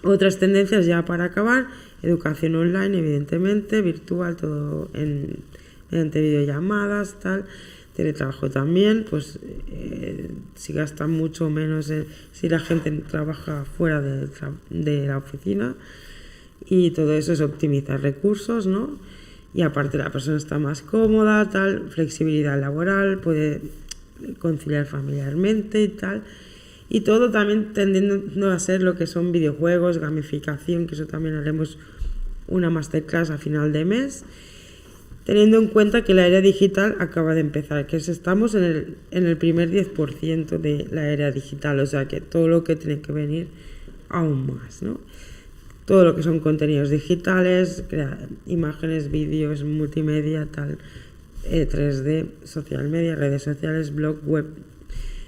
Otras 0.03 0.39
tendencias 0.39 0.87
ya 0.87 1.05
para 1.05 1.25
acabar, 1.25 1.67
educación 2.03 2.55
online, 2.55 2.99
evidentemente, 2.99 3.83
virtual, 3.83 4.37
todo 4.37 4.91
en, 4.95 5.39
mediante 5.91 6.21
videollamadas, 6.21 7.19
tal, 7.21 7.45
teletrabajo 7.95 8.51
también, 8.51 9.05
pues 9.09 9.39
eh, 9.71 10.31
si 10.55 10.73
gasta 10.73 11.07
mucho 11.07 11.51
menos, 11.51 11.93
si 12.33 12.49
la 12.49 12.59
gente 12.59 12.91
trabaja 12.91 13.65
fuera 13.65 14.01
de, 14.01 14.29
de 14.71 15.07
la 15.07 15.19
oficina 15.19 15.75
y 16.67 16.91
todo 16.93 17.15
eso 17.15 17.33
es 17.33 17.41
optimizar 17.41 18.01
recursos, 18.01 18.67
¿no? 18.67 18.99
Y 19.53 19.63
aparte 19.63 19.99
la 19.99 20.11
persona 20.11 20.37
está 20.37 20.59
más 20.59 20.83
cómoda, 20.83 21.49
tal, 21.51 21.91
flexibilidad 21.91 22.59
laboral, 22.61 23.19
puede 23.19 23.61
conciliar 24.39 24.87
familiarmente 24.87 25.83
y 25.83 25.89
tal. 25.89 26.23
Y 26.89 27.01
todo 27.01 27.31
también 27.31 27.73
tendiendo 27.73 28.51
a 28.51 28.59
ser 28.59 28.83
lo 28.83 28.97
que 28.97 29.07
son 29.07 29.33
videojuegos, 29.33 29.99
gamificación, 29.99 30.87
que 30.87 30.95
eso 30.95 31.07
también 31.07 31.37
haremos 31.37 31.79
una 32.49 32.71
masterclass 32.71 33.31
a 33.31 33.39
final 33.39 33.73
de 33.73 33.85
mes, 33.85 34.25
teniendo 35.25 35.59
en 35.59 35.69
cuenta 35.69 36.03
que 36.05 36.15
la 36.15 36.27
era 36.27 36.41
digital 36.41 36.97
acaba 36.99 37.35
de 37.35 37.41
empezar, 37.41 37.87
que 37.87 37.97
estamos 37.97 38.55
en 38.55 38.65
el, 38.65 38.97
en 39.11 39.27
el 39.27 39.37
primer 39.37 39.71
10% 39.71 40.59
de 40.59 40.87
la 40.91 41.09
era 41.09 41.31
digital, 41.31 41.79
o 41.81 41.87
sea 41.87 42.09
que 42.09 42.21
todo 42.21 42.49
lo 42.49 42.65
que 42.65 42.77
tiene 42.77 43.01
que 43.01 43.13
venir 43.13 43.49
aún 44.09 44.47
más, 44.47 44.83
¿no? 44.83 45.01
Todo 45.85 46.05
lo 46.05 46.15
que 46.15 46.23
son 46.23 46.41
contenidos 46.41 46.91
digitales, 46.91 47.85
imágenes, 48.47 49.11
vídeos, 49.11 49.65
multimedia, 49.65 50.47
tal, 50.51 50.79
3D, 51.45 52.07
eh, 52.07 52.27
social 52.45 52.89
media, 52.89 53.17
redes 53.17 53.43
sociales, 53.43 53.95
blog, 53.95 54.19
web, 54.25 54.47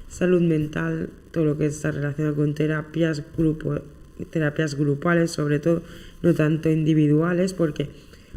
salud 0.08 0.40
mental, 0.42 1.10
todo 1.32 1.44
lo 1.44 1.58
que 1.58 1.66
está 1.66 1.90
relacionado 1.90 2.36
con 2.36 2.54
terapias, 2.54 3.24
grupo, 3.36 3.80
terapias 4.30 4.76
grupales, 4.76 5.30
sobre 5.32 5.58
todo, 5.58 5.82
no 6.22 6.34
tanto 6.34 6.70
individuales, 6.70 7.54
porque 7.54 7.88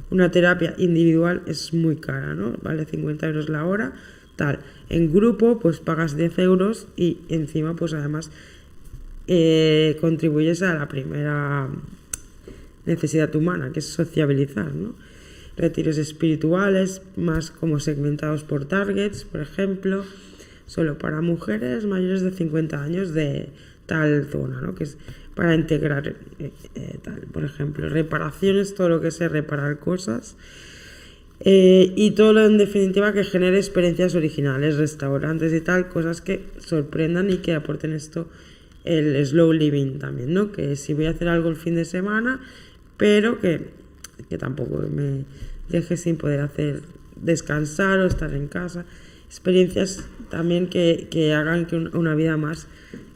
una 0.10 0.32
terapia 0.32 0.74
individual 0.78 1.42
es 1.48 1.74
muy 1.74 1.98
cara, 1.98 2.36
¿no? 2.36 2.56
Vale 2.62 2.86
50 2.86 3.28
euros 3.28 3.50
la 3.50 3.66
hora, 3.66 3.94
tal. 4.36 4.60
En 4.90 5.12
grupo, 5.12 5.60
pues 5.60 5.80
pagas 5.80 6.16
10 6.16 6.40
euros 6.40 6.88
y 6.96 7.20
encima, 7.30 7.76
pues 7.76 7.94
además 7.94 8.32
eh, 9.28 9.98
contribuyes 10.02 10.62
a 10.62 10.76
la 10.76 10.88
primera 10.88 11.70
necesidad 12.86 13.36
humana, 13.36 13.72
que 13.72 13.80
es 13.80 13.86
sociabilizar, 13.86 14.74
¿no? 14.74 14.94
retiros 15.58 15.98
espirituales, 15.98 17.02
más 17.16 17.52
como 17.52 17.80
segmentados 17.80 18.44
por 18.44 18.66
targets, 18.66 19.24
por 19.24 19.42
ejemplo, 19.42 20.04
solo 20.66 20.98
para 20.98 21.22
mujeres 21.22 21.86
mayores 21.86 22.22
de 22.22 22.32
50 22.32 22.82
años 22.82 23.14
de 23.14 23.50
tal 23.86 24.28
zona, 24.32 24.62
¿no? 24.62 24.76
Para 25.36 25.54
integrar 25.54 26.08
eh, 26.08 26.52
eh, 26.76 26.98
tal, 27.04 27.22
por 27.32 27.44
ejemplo, 27.44 27.88
reparaciones, 27.90 28.74
todo 28.74 28.90
lo 28.90 29.02
que 29.02 29.12
sea 29.12 29.30
reparar 29.30 29.80
cosas. 29.80 30.36
Eh, 31.42 31.92
y 31.96 32.12
todo 32.12 32.34
lo 32.34 32.46
en 32.46 32.58
definitiva 32.58 33.12
que 33.12 33.24
genere 33.24 33.58
experiencias 33.58 34.16
originales, 34.16 34.78
restaurantes 34.78 35.54
y 35.54 35.62
tal, 35.62 35.90
cosas 35.90 36.22
que 36.22 36.46
sorprendan 36.60 37.30
y 37.30 37.38
que 37.38 37.54
aporten 37.54 37.92
esto 37.92 38.30
el 38.86 39.24
slow 39.26 39.52
living 39.52 40.00
también, 40.00 40.34
¿no? 40.34 40.52
Que 40.52 40.76
si 40.76 40.94
voy 40.94 41.08
a 41.08 41.10
hacer 41.10 41.28
algo 41.28 41.50
el 41.50 41.56
fin 41.56 41.76
de 41.76 41.86
semana, 41.86 42.40
pero 42.98 43.40
que 43.40 43.86
que 44.30 44.38
tampoco 44.38 44.78
me 44.90 45.26
deje 45.70 45.98
sin 45.98 46.18
poder 46.18 46.42
hacer 46.42 46.82
descansar 47.16 48.00
o 48.00 48.06
estar 48.06 48.34
en 48.34 48.48
casa. 48.48 48.86
Experiencias 49.28 50.06
también 50.30 50.68
que, 50.68 51.08
que 51.10 51.34
hagan 51.34 51.66
que 51.66 51.76
una 51.76 52.16
vida 52.16 52.38
más 52.38 52.68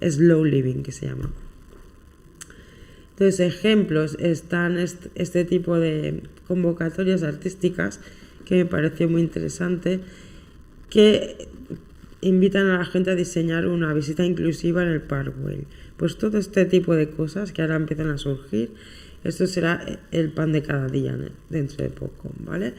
slow 0.02 0.44
living, 0.44 0.84
que 0.84 0.92
se 0.92 1.08
llama. 1.08 1.32
Entonces, 3.20 3.42
ejemplos 3.42 4.16
están 4.22 4.78
este 4.78 5.44
tipo 5.44 5.78
de 5.78 6.24
convocatorias 6.48 7.22
artísticas 7.22 8.00
que 8.46 8.56
me 8.56 8.66
pareció 8.66 9.10
muy 9.10 9.20
interesante, 9.20 10.00
que 10.90 11.50
invitan 12.22 12.68
a 12.70 12.78
la 12.78 12.86
gente 12.86 13.12
a 13.12 13.16
diseñar 13.16 13.68
una 13.68 13.94
visita 13.94 14.24
inclusiva 14.24 14.84
en 14.84 14.88
el 14.88 15.02
Parkway. 15.02 15.66
Pues 15.98 16.18
todo 16.18 16.38
este 16.38 16.64
tipo 16.64 16.96
de 16.96 17.10
cosas 17.10 17.52
que 17.52 17.62
ahora 17.62 17.76
empiezan 17.76 18.10
a 18.10 18.18
surgir, 18.18 18.72
esto 19.26 19.48
será 19.48 20.00
el 20.12 20.32
pan 20.32 20.54
de 20.54 20.62
cada 20.62 20.88
día 20.88 21.18
dentro 21.50 21.84
de 21.84 21.90
poco, 21.90 22.32
¿vale? 22.46 22.74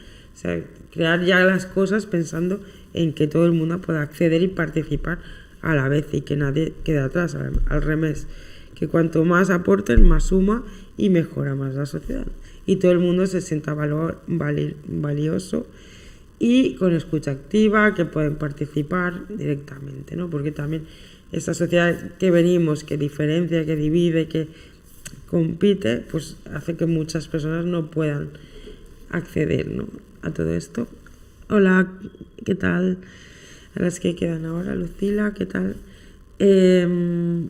Crear 0.91 1.23
ya 1.23 1.41
las 1.41 1.67
cosas 1.67 2.07
pensando 2.07 2.61
en 2.95 3.13
que 3.13 3.27
todo 3.27 3.45
el 3.45 3.51
mundo 3.51 3.79
pueda 3.79 4.01
acceder 4.01 4.41
y 4.41 4.47
participar 4.47 5.19
a 5.61 5.75
la 5.75 5.87
vez 5.87 6.07
y 6.13 6.21
que 6.21 6.35
nadie 6.35 6.73
quede 6.83 6.97
atrás, 6.97 7.35
al, 7.35 7.81
revés, 7.83 8.25
que 8.81 8.87
cuanto 8.87 9.23
más 9.25 9.51
aporten, 9.51 10.07
más 10.07 10.23
suma 10.23 10.63
y 10.97 11.11
mejora 11.11 11.53
más 11.53 11.75
la 11.75 11.85
sociedad. 11.85 12.25
Y 12.65 12.77
todo 12.77 12.91
el 12.91 12.97
mundo 12.97 13.27
se 13.27 13.39
sienta 13.39 13.75
valor, 13.75 14.21
valioso 14.25 15.67
y 16.39 16.73
con 16.77 16.91
escucha 16.91 17.29
activa, 17.29 17.93
que 17.93 18.05
pueden 18.05 18.37
participar 18.37 19.27
directamente, 19.29 20.15
¿no? 20.15 20.31
Porque 20.31 20.51
también 20.51 20.85
esta 21.31 21.53
sociedad 21.53 22.15
que 22.17 22.31
venimos, 22.31 22.83
que 22.83 22.97
diferencia, 22.97 23.67
que 23.67 23.75
divide, 23.75 24.27
que 24.27 24.47
compite, 25.27 25.97
pues 25.99 26.37
hace 26.51 26.75
que 26.75 26.87
muchas 26.87 27.27
personas 27.27 27.65
no 27.65 27.91
puedan 27.91 28.29
acceder 29.11 29.69
¿no? 29.69 29.89
a 30.23 30.31
todo 30.31 30.55
esto. 30.55 30.87
Hola, 31.49 31.87
¿qué 32.43 32.55
tal? 32.55 32.97
A 33.75 33.83
las 33.83 33.99
que 33.99 34.15
quedan 34.15 34.45
ahora, 34.45 34.73
Lucila, 34.73 35.35
¿qué 35.35 35.45
tal? 35.45 35.75
Em, 36.39 37.49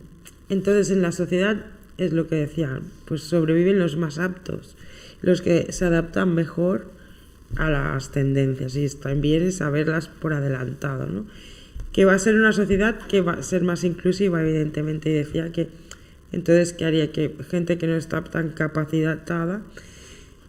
entonces, 0.52 0.90
en 0.90 1.00
la 1.00 1.12
sociedad 1.12 1.64
es 1.96 2.12
lo 2.12 2.28
que 2.28 2.36
decían, 2.36 2.82
pues 3.06 3.22
sobreviven 3.22 3.78
los 3.78 3.96
más 3.96 4.18
aptos, 4.18 4.76
los 5.22 5.40
que 5.40 5.72
se 5.72 5.86
adaptan 5.86 6.34
mejor 6.34 6.90
a 7.56 7.70
las 7.70 8.12
tendencias 8.12 8.76
y 8.76 8.84
están 8.84 9.20
bien 9.22 9.50
saberlas 9.50 10.08
por 10.08 10.34
adelantado, 10.34 11.06
¿no? 11.06 11.26
Que 11.92 12.04
va 12.04 12.14
a 12.14 12.18
ser 12.18 12.34
una 12.34 12.52
sociedad 12.52 12.98
que 13.08 13.22
va 13.22 13.32
a 13.32 13.42
ser 13.42 13.62
más 13.62 13.82
inclusiva, 13.84 14.42
evidentemente, 14.42 15.10
y 15.10 15.14
decía 15.14 15.52
que 15.52 15.68
entonces, 16.32 16.74
¿qué 16.74 16.84
haría? 16.84 17.12
Que 17.12 17.34
gente 17.50 17.78
que 17.78 17.86
no 17.86 17.96
está 17.96 18.22
tan 18.24 18.50
capacitada, 18.50 19.62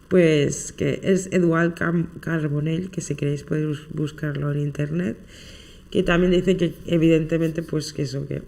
pues 0.10 0.74
que 0.74 1.00
es 1.04 1.28
Eduard 1.32 1.76
Carbonell, 2.20 2.90
que 2.90 3.02
si 3.02 3.16
queréis 3.16 3.44
podéis 3.44 3.80
buscarlo 3.94 4.52
en 4.52 4.60
internet, 4.60 5.18
que 5.92 6.04
también 6.04 6.32
dice 6.32 6.58
que 6.58 6.74
evidentemente, 6.88 7.64
pues 7.64 7.94
que 7.94 8.04
eso, 8.04 8.26
que 8.28 8.42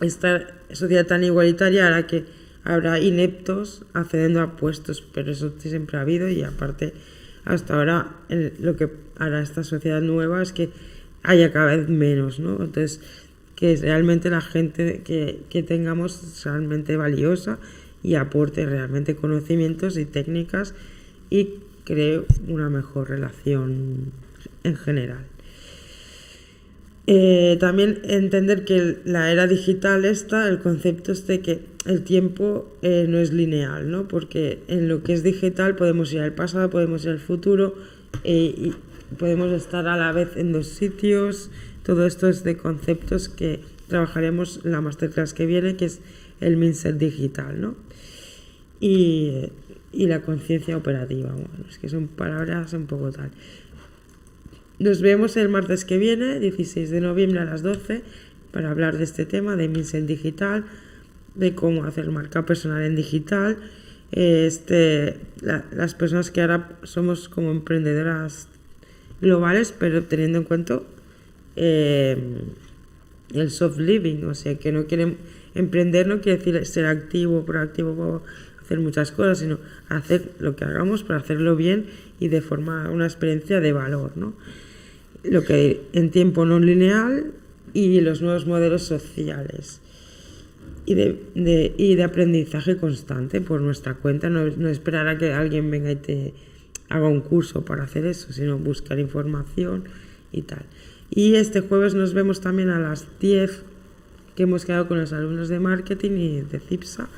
esta 0.00 0.46
sociedad 0.72 1.06
tan 1.06 1.24
igualitaria 1.24 1.86
hará 1.86 2.06
que 2.06 2.24
habrá 2.64 3.00
ineptos 3.00 3.84
accediendo 3.94 4.40
a 4.40 4.56
puestos, 4.56 5.02
pero 5.14 5.32
eso 5.32 5.52
siempre 5.58 5.98
ha 5.98 6.02
habido 6.02 6.28
y 6.28 6.42
aparte 6.42 6.92
hasta 7.44 7.74
ahora 7.74 8.12
lo 8.60 8.76
que 8.76 8.90
hará 9.16 9.40
esta 9.42 9.64
sociedad 9.64 10.00
nueva 10.02 10.42
es 10.42 10.52
que 10.52 10.70
haya 11.22 11.52
cada 11.52 11.76
vez 11.76 11.88
menos, 11.88 12.38
¿no? 12.38 12.52
Entonces, 12.62 13.00
que 13.56 13.74
realmente 13.76 14.30
la 14.30 14.40
gente 14.40 15.02
que, 15.04 15.40
que 15.48 15.62
tengamos 15.62 16.42
realmente 16.44 16.96
valiosa 16.96 17.58
y 18.02 18.14
aporte 18.14 18.64
realmente 18.64 19.16
conocimientos 19.16 19.96
y 19.96 20.04
técnicas 20.04 20.74
y 21.30 21.54
cree 21.84 22.22
una 22.46 22.70
mejor 22.70 23.08
relación 23.08 24.12
en 24.62 24.76
general. 24.76 25.24
Eh, 27.10 27.56
también 27.58 28.00
entender 28.04 28.66
que 28.66 28.98
la 29.06 29.32
era 29.32 29.46
digital 29.46 30.04
está, 30.04 30.46
el 30.46 30.58
concepto 30.58 31.10
es 31.10 31.26
de 31.26 31.40
que 31.40 31.60
el 31.86 32.02
tiempo 32.02 32.70
eh, 32.82 33.06
no 33.08 33.16
es 33.16 33.32
lineal, 33.32 33.90
¿no? 33.90 34.06
Porque 34.06 34.58
en 34.68 34.88
lo 34.88 35.02
que 35.02 35.14
es 35.14 35.22
digital 35.22 35.74
podemos 35.74 36.12
ir 36.12 36.20
al 36.20 36.34
pasado, 36.34 36.68
podemos 36.68 37.06
ir 37.06 37.12
al 37.12 37.18
futuro 37.18 37.76
eh, 38.24 38.54
y 38.54 38.74
podemos 39.16 39.50
estar 39.52 39.88
a 39.88 39.96
la 39.96 40.12
vez 40.12 40.36
en 40.36 40.52
dos 40.52 40.66
sitios. 40.66 41.50
Todo 41.82 42.06
esto 42.06 42.28
es 42.28 42.44
de 42.44 42.58
conceptos 42.58 43.30
que 43.30 43.60
trabajaremos 43.86 44.60
la 44.64 44.82
masterclass 44.82 45.32
que 45.32 45.46
viene, 45.46 45.76
que 45.76 45.86
es 45.86 46.00
el 46.42 46.58
mindset 46.58 46.98
digital, 46.98 47.58
¿no? 47.58 47.74
Y, 48.80 49.50
y 49.94 50.08
la 50.08 50.20
conciencia 50.20 50.76
operativa, 50.76 51.32
bueno, 51.32 51.48
es 51.70 51.78
que 51.78 51.88
son 51.88 52.06
palabras 52.06 52.74
un 52.74 52.84
poco 52.84 53.12
tal. 53.12 53.30
Nos 54.78 55.02
vemos 55.02 55.36
el 55.36 55.48
martes 55.48 55.84
que 55.84 55.98
viene, 55.98 56.38
16 56.38 56.90
de 56.90 57.00
noviembre 57.00 57.40
a 57.40 57.44
las 57.44 57.62
12, 57.62 58.02
para 58.52 58.70
hablar 58.70 58.96
de 58.96 59.02
este 59.02 59.26
tema 59.26 59.56
de 59.56 59.66
Mindset 59.66 60.06
Digital, 60.06 60.66
de 61.34 61.56
cómo 61.56 61.82
hacer 61.82 62.08
marca 62.12 62.46
personal 62.46 62.84
en 62.84 62.94
digital. 62.94 63.56
Este, 64.12 65.16
las 65.40 65.94
personas 65.96 66.30
que 66.30 66.42
ahora 66.42 66.78
somos 66.84 67.28
como 67.28 67.50
emprendedoras 67.50 68.46
globales, 69.20 69.74
pero 69.76 70.04
teniendo 70.04 70.38
en 70.38 70.44
cuenta 70.44 70.80
eh, 71.56 72.16
el 73.34 73.50
soft 73.50 73.78
living, 73.78 74.26
o 74.26 74.34
sea, 74.36 74.60
que 74.60 74.70
no 74.70 74.86
quieren 74.86 75.16
emprender, 75.56 76.06
no 76.06 76.20
quiere 76.20 76.38
decir 76.38 76.64
ser 76.66 76.86
activo, 76.86 77.44
proactivo, 77.44 78.22
hacer 78.62 78.78
muchas 78.78 79.10
cosas, 79.10 79.38
sino 79.38 79.58
hacer 79.88 80.30
lo 80.38 80.54
que 80.54 80.64
hagamos 80.64 81.02
para 81.02 81.18
hacerlo 81.18 81.56
bien 81.56 81.86
y 82.20 82.28
de 82.28 82.42
forma, 82.42 82.88
una 82.90 83.06
experiencia 83.06 83.60
de 83.60 83.72
valor, 83.72 84.12
¿no? 84.14 84.34
Lo 85.30 85.44
que 85.44 85.82
en 85.92 86.10
tiempo 86.10 86.44
no 86.44 86.58
lineal 86.58 87.32
y 87.72 88.00
los 88.00 88.22
nuevos 88.22 88.46
modelos 88.46 88.82
sociales 88.82 89.80
y 90.86 90.94
de, 90.94 91.74
y 91.76 91.94
de 91.96 92.02
aprendizaje 92.02 92.78
constante 92.78 93.40
por 93.40 93.60
nuestra 93.60 93.94
cuenta, 93.94 94.30
no, 94.30 94.46
no, 94.46 94.68
esperar 94.68 95.06
a 95.08 95.18
que 95.18 95.32
alguien 95.32 95.70
venga 95.70 95.90
y 95.90 95.96
te 95.96 96.34
haga 96.88 97.08
un 97.08 97.20
curso 97.20 97.64
para 97.64 97.84
hacer 97.84 98.06
eso, 98.06 98.32
sino 98.32 98.58
buscar 98.58 98.98
información 98.98 99.84
y 100.32 100.42
tal. 100.42 100.64
Y 101.10 101.34
este 101.34 101.60
jueves 101.60 101.94
nos 101.94 102.14
vemos 102.14 102.40
también 102.40 102.70
a 102.70 102.78
las 102.78 103.06
10 103.20 103.64
que 104.34 104.44
hemos 104.44 104.64
quedado 104.64 104.88
con 104.88 104.98
los 104.98 105.12
alumnos 105.12 105.48
de 105.48 105.60
marketing 105.60 106.12
y 106.12 106.40
de 106.42 106.60
CIPSA 106.60 107.08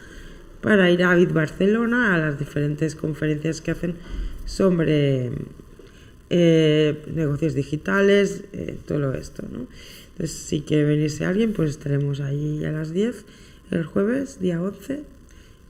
para 0.61 0.91
ir 0.91 1.03
a 1.05 1.15
Vid 1.15 1.33
Barcelona 1.33 2.15
a 2.15 2.19
las 2.19 2.39
diferentes 2.39 2.95
conferencias 2.95 3.61
que 3.61 3.71
hacen 3.71 3.95
sobre 4.47 5.31
eh, 6.31 7.03
negocios 7.13 7.55
digitales, 7.55 8.45
eh, 8.53 8.77
todo 8.87 9.13
esto, 9.15 9.43
¿no? 9.51 9.67
Entonces, 10.13 10.37
si 10.37 10.61
quiere 10.61 10.85
venirse 10.85 11.25
alguien, 11.25 11.53
pues 11.53 11.71
estaremos 11.71 12.21
ahí 12.21 12.65
a 12.65 12.73
las 12.73 12.93
10 12.93 13.25
el 13.71 13.85
jueves, 13.85 14.41
día 14.41 14.63
11. 14.63 15.03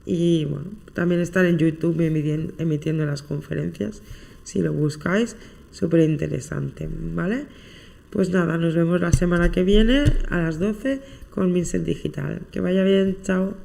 Y 0.05 0.45
bueno, 0.45 0.65
también 0.93 1.21
estar 1.21 1.45
en 1.45 1.57
YouTube 1.57 1.99
emitiendo, 2.01 2.53
emitiendo 2.57 3.05
las 3.05 3.21
conferencias, 3.21 4.01
si 4.43 4.61
lo 4.61 4.73
buscáis, 4.73 5.35
súper 5.71 6.01
interesante, 6.01 6.89
¿vale? 7.13 7.45
Pues 8.09 8.29
nada, 8.29 8.57
nos 8.57 8.75
vemos 8.75 8.99
la 8.99 9.13
semana 9.13 9.51
que 9.51 9.63
viene 9.63 10.03
a 10.29 10.37
las 10.37 10.59
12 10.59 11.01
con 11.29 11.53
Vincent 11.53 11.85
Digital. 11.85 12.41
Que 12.51 12.59
vaya 12.59 12.83
bien, 12.83 13.17
chao. 13.23 13.55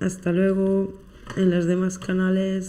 Hasta 0.00 0.32
luego 0.32 0.98
en 1.36 1.50
los 1.50 1.66
demás 1.66 1.98
canales. 1.98 2.64